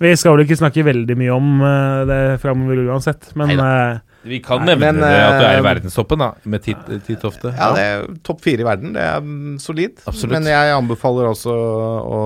Vi 0.02 0.10
skal 0.18 0.34
vel 0.34 0.46
ikke 0.48 0.58
snakke 0.58 0.86
veldig 0.88 1.16
mye 1.20 1.34
om 1.38 1.50
eh, 1.62 2.04
det 2.10 2.20
framover 2.42 2.80
uansett, 2.90 3.30
men 3.38 3.54
eh, 3.62 4.00
Vi 4.28 4.40
kan 4.46 4.64
nevne 4.66 4.96
men, 4.98 5.04
at 5.06 5.38
du 5.38 5.46
er 5.46 5.58
i 5.58 5.60
eh, 5.62 5.66
verdenstoppen, 5.68 6.24
da, 6.24 6.32
med 6.50 6.66
Tit- 6.66 6.90
Titt 7.06 7.26
ofte. 7.30 7.54
Ja, 7.54 7.70
det 7.78 7.84
er 7.92 8.08
topp 8.26 8.42
fire 8.46 8.66
i 8.66 8.68
verden. 8.68 8.96
Det 8.98 9.06
er 9.06 9.30
solid. 9.62 10.02
Absolutt. 10.10 10.34
Men 10.40 10.50
jeg 10.50 10.74
anbefaler 10.80 11.30
også 11.30 11.54
å 11.54 12.22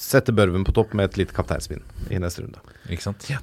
sette 0.00 0.34
Børven 0.36 0.64
på 0.66 0.74
topp 0.76 0.96
med 0.96 1.10
et 1.10 1.20
lite 1.20 1.36
kapteinspinn 1.36 1.84
i 2.10 2.20
neste 2.22 2.44
runde. 2.44 2.62
Ikke 2.90 3.04
sant? 3.04 3.28
ja, 3.30 3.40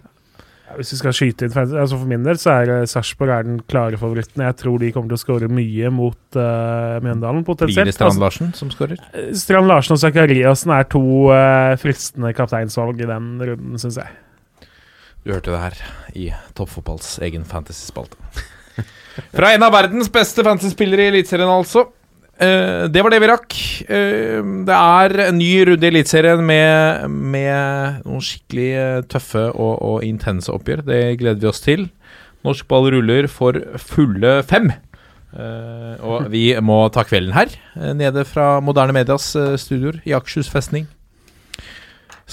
hvis 0.78 0.94
vi 0.94 1.00
skal 1.00 1.16
skyte 1.16 1.48
inn 1.48 1.56
altså 1.60 1.98
For 2.00 2.10
min 2.10 2.26
del 2.26 2.40
så 2.42 2.56
er 2.62 2.72
uh, 2.72 2.86
Sarpsborg 2.90 3.34
er 3.36 3.48
den 3.48 3.60
klare 3.70 4.00
favoritten. 4.00 4.44
Jeg 4.46 4.58
tror 4.62 4.80
de 4.82 4.92
kommer 4.96 5.12
til 5.12 5.20
å 5.20 5.22
skåre 5.22 5.50
mye 5.52 5.92
mot 5.94 6.38
uh, 6.40 7.00
Mjøndalen, 7.04 7.44
Blir 7.44 7.50
potensielt. 7.52 7.92
det 7.92 7.96
Strand 7.98 8.22
Larsen 8.24 8.54
som 8.58 8.72
skårer? 8.74 9.02
Altså, 9.12 9.42
Strand 9.44 9.70
Larsen 9.70 9.98
og 9.98 10.02
Zakariassen 10.04 10.74
er 10.76 10.88
to 10.92 11.04
uh, 11.30 11.74
fristende 11.82 12.34
kapteinsvalg 12.38 13.04
i 13.04 13.10
den 13.10 13.34
runden, 13.42 13.82
syns 13.82 14.00
jeg. 14.02 14.20
Du 15.24 15.32
hørte 15.32 15.54
det 15.54 15.62
her 15.62 15.84
i 16.20 16.30
Toppfotballs 16.58 17.16
egen 17.24 17.46
fantasy-spalte. 17.48 18.18
Fra 19.38 19.54
en 19.54 19.64
av 19.64 19.76
verdens 19.76 20.10
beste 20.12 20.44
fantasy-spillere 20.44 21.06
i 21.06 21.14
Eliteserien, 21.14 21.52
altså. 21.54 21.88
Eh, 22.44 22.86
det 22.92 23.04
var 23.04 23.14
det 23.14 23.22
vi 23.24 23.30
rakk. 23.32 23.58
Eh, 23.88 24.40
det 24.68 24.78
er 24.78 25.18
en 25.28 25.38
ny 25.40 25.52
runde 25.70 25.88
i 25.88 25.92
Eliteserien 25.92 26.44
med, 26.46 27.10
med 27.10 28.02
noen 28.04 28.24
skikkelig 28.24 28.70
eh, 28.80 29.02
tøffe 29.12 29.46
og, 29.52 29.76
og 29.78 30.08
intense 30.08 30.52
oppgjør. 30.54 30.84
Det 30.88 31.04
gleder 31.22 31.42
vi 31.44 31.52
oss 31.52 31.64
til. 31.64 31.88
Norsk 32.44 32.68
ball 32.72 32.90
ruller 32.92 33.30
for 33.32 33.60
fulle 33.80 34.42
fem. 34.48 34.74
Og 35.34 36.28
vi 36.30 36.52
må 36.62 36.76
ta 36.94 37.02
kvelden 37.08 37.34
her, 37.34 37.56
nede 37.98 38.22
fra 38.30 38.60
Moderne 38.62 38.94
Medias 38.94 39.32
studioer 39.58 39.96
i 40.06 40.14
Akershus 40.14 40.52
festning. 40.52 40.86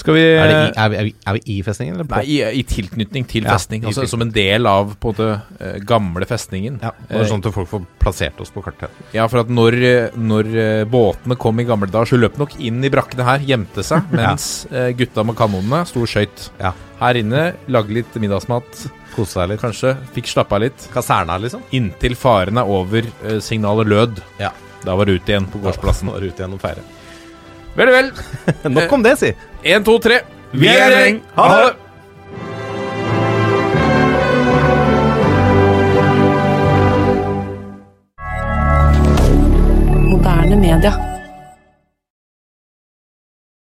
Skal 0.01 0.17
vi 0.17 0.23
Er, 0.25 0.49
det 0.49 0.55
i, 0.55 0.69
er, 0.73 0.89
vi, 0.89 0.97
er, 0.97 1.07
vi, 1.07 1.13
er 1.29 1.37
vi 1.37 1.41
i 1.53 1.57
festningen, 1.65 1.97
eller 1.97 2.07
på? 2.09 2.17
Nei, 2.17 2.25
i, 2.33 2.37
i 2.61 2.63
tilknytning 2.67 3.27
til 3.29 3.45
Ja, 3.45 3.55
festning. 3.55 3.85
Altså 3.89 4.07
Som 4.09 4.25
en 4.25 4.33
del 4.33 4.69
av 4.69 4.95
på 5.01 5.11
en 5.11 5.17
måte 5.17 5.59
eh, 5.61 5.81
gamle 5.87 6.27
festningen. 6.29 6.79
Ja, 6.81 6.93
er 7.09 7.27
sånn 7.29 7.43
at 7.43 7.51
folk 7.53 7.69
får 7.69 7.85
plassert 8.01 8.39
oss 8.41 8.53
på 8.53 8.63
kartet. 8.65 9.01
Ja, 9.15 9.27
for 9.31 9.43
at 9.43 9.51
når, 9.53 9.77
eh, 9.85 10.17
når 10.17 10.53
eh, 10.55 10.85
båtene 10.89 11.37
kom 11.41 11.61
i 11.61 11.67
gamle 11.69 11.89
dager, 11.91 12.13
så 12.13 12.21
løp 12.21 12.39
nok 12.41 12.57
inn 12.59 12.81
i 12.83 12.91
brakkene 12.93 13.27
her, 13.27 13.45
gjemte 13.45 13.85
seg, 13.85 14.09
mens 14.15 14.47
ja. 14.71 14.87
gutta 14.97 15.25
med 15.27 15.37
kanonene 15.39 15.83
sto 15.89 16.03
og 16.05 16.09
skøyt. 16.09 16.49
Ja. 16.61 16.73
Her 17.01 17.17
inne, 17.17 17.45
lagde 17.71 17.95
litt 17.97 18.17
middagsmat, 18.21 18.87
Kose 19.15 19.35
seg 19.35 19.49
litt. 19.51 19.61
kanskje, 19.61 19.95
fikk 20.15 20.29
slappa 20.31 20.57
av 20.57 20.65
litt. 20.65 20.87
Kaserna, 20.93 21.37
liksom. 21.41 21.63
Inntil 21.75 22.15
faren 22.15 22.57
er 22.61 22.69
over, 22.69 23.05
eh, 23.25 23.39
signalet 23.43 23.87
lød. 23.87 24.23
Ja. 24.39 24.51
Da 24.85 24.95
var 24.95 25.05
det 25.05 25.19
ut 25.19 25.29
igjen 25.29 25.45
på 25.51 25.61
gårdsplassen. 25.61 26.07
Da 26.07 26.13
var 26.13 26.21
det 26.21 26.31
ut 26.31 26.39
igjen 26.39 26.53
og 26.57 26.61
feire. 26.61 26.81
Vel, 27.75 27.91
vel. 27.91 28.11
Nok 28.75 28.91
om 28.91 29.03
det, 29.03 29.15
si. 29.19 29.31
Én, 29.63 29.83
to, 29.83 29.97
tre. 30.03 30.21
Vi 30.51 30.67
er 30.67 30.91
gjeng. 30.91 31.21
Ha 31.37 31.47
det! 31.61 31.71
Moderne 40.11 40.55
media. 40.55 41.10